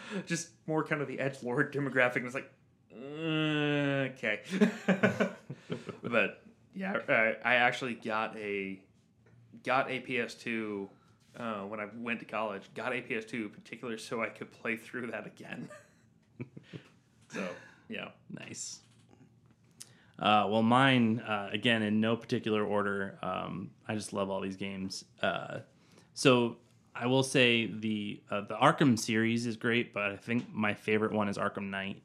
Just 0.28 0.50
more 0.68 0.84
kind 0.84 1.02
of 1.02 1.08
the 1.08 1.20
edge 1.20 1.42
lord 1.42 1.74
demographic. 1.74 2.18
And 2.18 2.28
it's 2.28 2.36
like, 2.36 2.52
uh, 2.94 4.10
okay. 4.14 4.42
but 6.04 6.44
yeah, 6.76 7.00
I, 7.10 7.38
I 7.44 7.56
actually 7.56 7.96
got 7.96 8.38
a 8.38 8.80
got 9.64 9.90
a 9.90 10.02
PS2 10.02 10.88
uh, 11.40 11.62
when 11.62 11.80
I 11.80 11.88
went 11.98 12.20
to 12.20 12.26
college. 12.26 12.70
Got 12.76 12.94
a 12.94 13.02
PS2 13.02 13.34
in 13.34 13.50
particular 13.50 13.98
so 13.98 14.22
I 14.22 14.30
could 14.30 14.52
play 14.52 14.78
through 14.78 15.08
that 15.08 15.26
again. 15.26 15.68
So 17.38 17.50
yeah, 17.90 18.10
Nice. 18.30 18.80
Uh, 20.20 20.48
well, 20.50 20.64
mine 20.64 21.20
uh, 21.20 21.50
again 21.54 21.84
in 21.84 22.02
no 22.02 22.16
particular 22.16 22.66
order. 22.66 23.20
Um, 23.22 23.70
I 23.88 23.94
just 23.94 24.14
love 24.14 24.32
all 24.32 24.42
these 24.42 24.56
games. 24.58 25.06
Uh, 25.22 25.60
so 26.16 26.58
I 26.96 27.06
will 27.06 27.22
say 27.22 27.68
the 27.68 28.22
uh, 28.32 28.42
the 28.42 28.56
Arkham 28.56 28.98
series 28.98 29.46
is 29.46 29.56
great, 29.58 29.94
but 29.94 30.04
I 30.12 30.16
think 30.16 30.46
my 30.52 30.74
favorite 30.74 31.12
one 31.12 31.30
is 31.30 31.38
Arkham 31.38 31.70
Knight. 31.70 32.02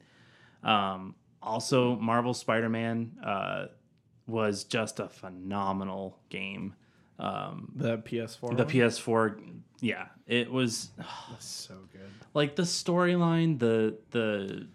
Um, 0.63 1.15
also, 1.43 1.97
Marvel 1.97 2.35
Spider 2.35 2.69
Man 2.69 3.13
uh, 3.25 3.67
was 4.27 4.65
just 4.65 5.01
a 5.01 5.09
phenomenal 5.09 6.19
game. 6.29 6.75
Um, 7.19 7.73
the 7.77 7.97
PS4. 7.99 8.41
the 8.57 8.65
one? 8.65 8.73
PS4, 8.73 9.41
yeah, 9.81 10.07
it 10.27 10.51
was 10.51 10.91
That's 11.31 11.47
so 11.47 11.77
good. 11.93 12.11
like 12.35 12.57
the 12.57 12.63
storyline, 12.65 13.59
the 13.59 13.97
the 14.11 14.67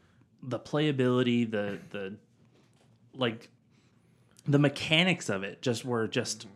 the 0.48 0.60
playability, 0.60 1.50
the 1.50 1.78
the 1.92 2.16
like 3.14 3.50
the 4.48 4.58
mechanics 4.60 5.30
of 5.30 5.44
it 5.44 5.62
just 5.62 5.84
were 5.86 6.08
just 6.08 6.48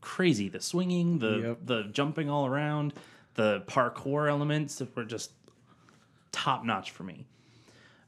crazy. 0.00 0.48
The 0.48 0.60
swinging, 0.60 1.18
the 1.20 1.38
Yep. 1.38 1.58
the 1.64 1.82
jumping 1.92 2.28
all 2.28 2.46
around, 2.46 2.92
the 3.34 3.62
parkour 3.66 4.28
elements 4.28 4.82
were 4.94 5.04
just 5.04 5.30
top 6.32 6.64
notch 6.64 6.90
for 6.90 7.04
me. 7.04 7.26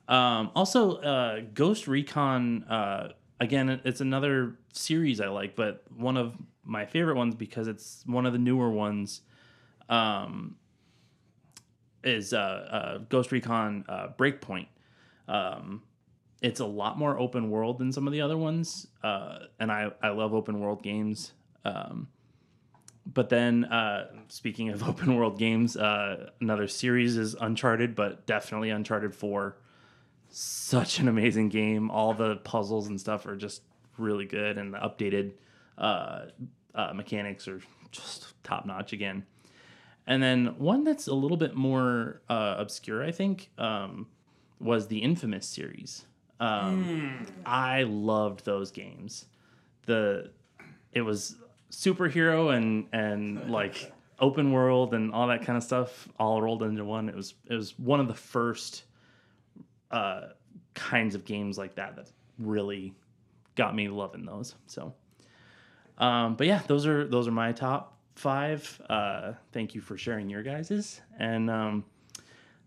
Um, 0.08 0.50
also, 0.54 0.96
uh, 0.96 1.40
Ghost 1.54 1.86
Recon. 1.86 2.64
Uh, 2.64 3.12
again, 3.40 3.80
it's 3.84 4.00
another 4.00 4.56
series 4.72 5.20
I 5.20 5.28
like, 5.28 5.54
but 5.54 5.84
one 5.96 6.16
of 6.16 6.34
my 6.64 6.84
favorite 6.84 7.16
ones 7.16 7.34
because 7.34 7.68
it's 7.68 8.02
one 8.06 8.26
of 8.26 8.32
the 8.32 8.38
newer 8.38 8.70
ones. 8.70 9.22
Um, 9.88 10.56
is 12.04 12.32
uh, 12.32 12.38
uh, 12.38 12.98
Ghost 13.08 13.32
Recon 13.32 13.84
uh, 13.88 14.08
Breakpoint. 14.16 14.68
Um, 15.28 15.82
it's 16.40 16.60
a 16.60 16.66
lot 16.66 16.98
more 16.98 17.18
open 17.18 17.50
world 17.50 17.78
than 17.78 17.92
some 17.92 18.06
of 18.06 18.12
the 18.12 18.20
other 18.20 18.36
ones, 18.36 18.86
uh, 19.02 19.38
and 19.58 19.70
I, 19.72 19.90
I 20.02 20.10
love 20.10 20.34
open 20.34 20.60
world 20.60 20.82
games. 20.82 21.32
Um, 21.64 22.08
but 23.12 23.28
then, 23.28 23.64
uh, 23.64 24.08
speaking 24.28 24.68
of 24.68 24.82
open 24.88 25.16
world 25.16 25.38
games, 25.38 25.76
uh, 25.76 26.30
another 26.40 26.68
series 26.68 27.16
is 27.16 27.34
Uncharted, 27.34 27.94
but 27.94 28.26
definitely 28.26 28.70
Uncharted 28.70 29.14
4. 29.14 29.56
Such 30.30 30.98
an 30.98 31.08
amazing 31.08 31.48
game. 31.48 31.90
All 31.90 32.14
the 32.14 32.36
puzzles 32.36 32.88
and 32.88 33.00
stuff 33.00 33.26
are 33.26 33.36
just 33.36 33.62
really 33.96 34.26
good, 34.26 34.58
and 34.58 34.74
the 34.74 34.78
updated 34.78 35.32
uh, 35.76 36.26
uh, 36.74 36.92
mechanics 36.94 37.48
are 37.48 37.60
just 37.90 38.34
top 38.44 38.66
notch 38.66 38.92
again. 38.92 39.24
And 40.06 40.22
then 40.22 40.54
one 40.58 40.84
that's 40.84 41.06
a 41.06 41.14
little 41.14 41.36
bit 41.36 41.54
more 41.54 42.22
uh, 42.28 42.54
obscure, 42.58 43.04
I 43.04 43.10
think, 43.10 43.50
um, 43.58 44.06
was 44.60 44.88
the 44.88 44.98
Infamous 44.98 45.46
series. 45.46 46.04
Um, 46.40 47.26
I 47.44 47.82
loved 47.82 48.44
those 48.44 48.70
games. 48.70 49.26
The 49.86 50.30
it 50.92 51.02
was 51.02 51.36
superhero 51.70 52.56
and 52.56 52.86
and 52.92 53.50
like 53.50 53.92
open 54.20 54.52
world 54.52 54.94
and 54.94 55.12
all 55.12 55.28
that 55.28 55.44
kind 55.44 55.56
of 55.56 55.62
stuff 55.62 56.08
all 56.18 56.40
rolled 56.40 56.62
into 56.62 56.84
one. 56.84 57.08
It 57.08 57.14
was 57.14 57.34
it 57.46 57.54
was 57.54 57.78
one 57.78 58.00
of 58.00 58.08
the 58.08 58.14
first 58.14 58.84
uh, 59.90 60.28
kinds 60.74 61.14
of 61.14 61.24
games 61.24 61.58
like 61.58 61.74
that 61.76 61.96
that 61.96 62.10
really 62.38 62.94
got 63.56 63.74
me 63.74 63.88
loving 63.88 64.24
those. 64.24 64.54
So, 64.66 64.94
um, 65.98 66.36
but 66.36 66.46
yeah, 66.46 66.62
those 66.66 66.86
are 66.86 67.06
those 67.06 67.26
are 67.26 67.32
my 67.32 67.52
top 67.52 67.98
five. 68.14 68.80
Uh, 68.88 69.32
thank 69.52 69.74
you 69.74 69.80
for 69.80 69.96
sharing 69.96 70.28
your 70.28 70.42
guys's, 70.42 71.00
and 71.18 71.50
um, 71.50 71.84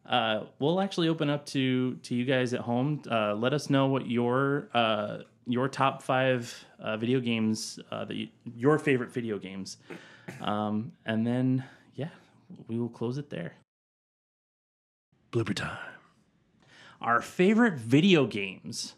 uh, 0.06 0.43
we'll 0.60 0.82
actually 0.82 1.08
open 1.08 1.30
up 1.30 1.45
to 1.47 1.95
to 1.95 2.16
you 2.16 2.26
guys 2.26 2.54
at 2.54 2.62
home. 2.62 3.02
Uh, 3.10 3.34
let 3.36 3.54
us 3.54 3.70
know 3.70 3.88
what 3.88 4.10
your 4.10 4.70
uh, 4.74 5.20
your 5.47 5.68
top 5.68 6.02
five 6.02 6.66
uh, 6.80 6.97
video 6.97 7.20
games 7.20 7.80
uh, 7.91 8.06
that 8.06 8.16
you, 8.16 8.28
your 8.56 8.80
favorite 8.80 9.12
video 9.12 9.38
games, 9.38 9.78
um, 10.41 10.91
and 11.06 11.26
then 11.26 11.64
yeah, 11.95 12.10
we 12.68 12.80
will 12.80 12.89
close 12.89 13.18
it 13.18 13.30
there. 13.30 13.56
Blooper 15.32 15.56
time. 15.56 15.78
Our 16.99 17.22
favorite 17.22 17.76
video 17.76 18.28
games. 18.28 18.95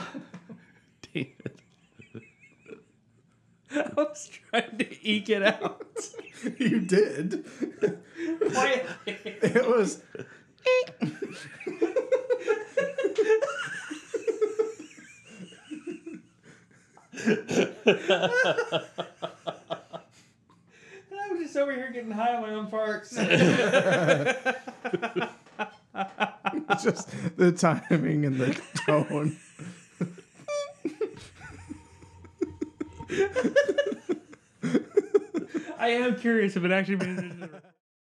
David. 1.12 1.62
I 3.84 3.92
was 3.96 4.30
trying 4.50 4.78
to 4.78 5.08
eke 5.08 5.28
it 5.28 5.42
out. 5.42 5.86
you 6.58 6.80
did. 6.80 7.44
Quiet. 8.52 8.86
It 9.06 9.68
was. 9.68 10.02
I 21.12 21.30
was 21.30 21.40
just 21.40 21.56
over 21.56 21.72
here 21.72 21.90
getting 21.92 22.10
high 22.10 22.34
on 22.34 22.42
my 22.42 22.50
own 22.54 22.68
farts. 22.70 23.14
just 26.82 27.10
the 27.36 27.52
timing 27.52 28.24
and 28.24 28.40
the 28.40 28.58
tone. 28.86 29.36
I 35.78 35.88
am 35.88 36.16
curious 36.16 36.56
if 36.56 36.64
it 36.64 36.70
actually 36.72 36.96
means. 36.96 37.48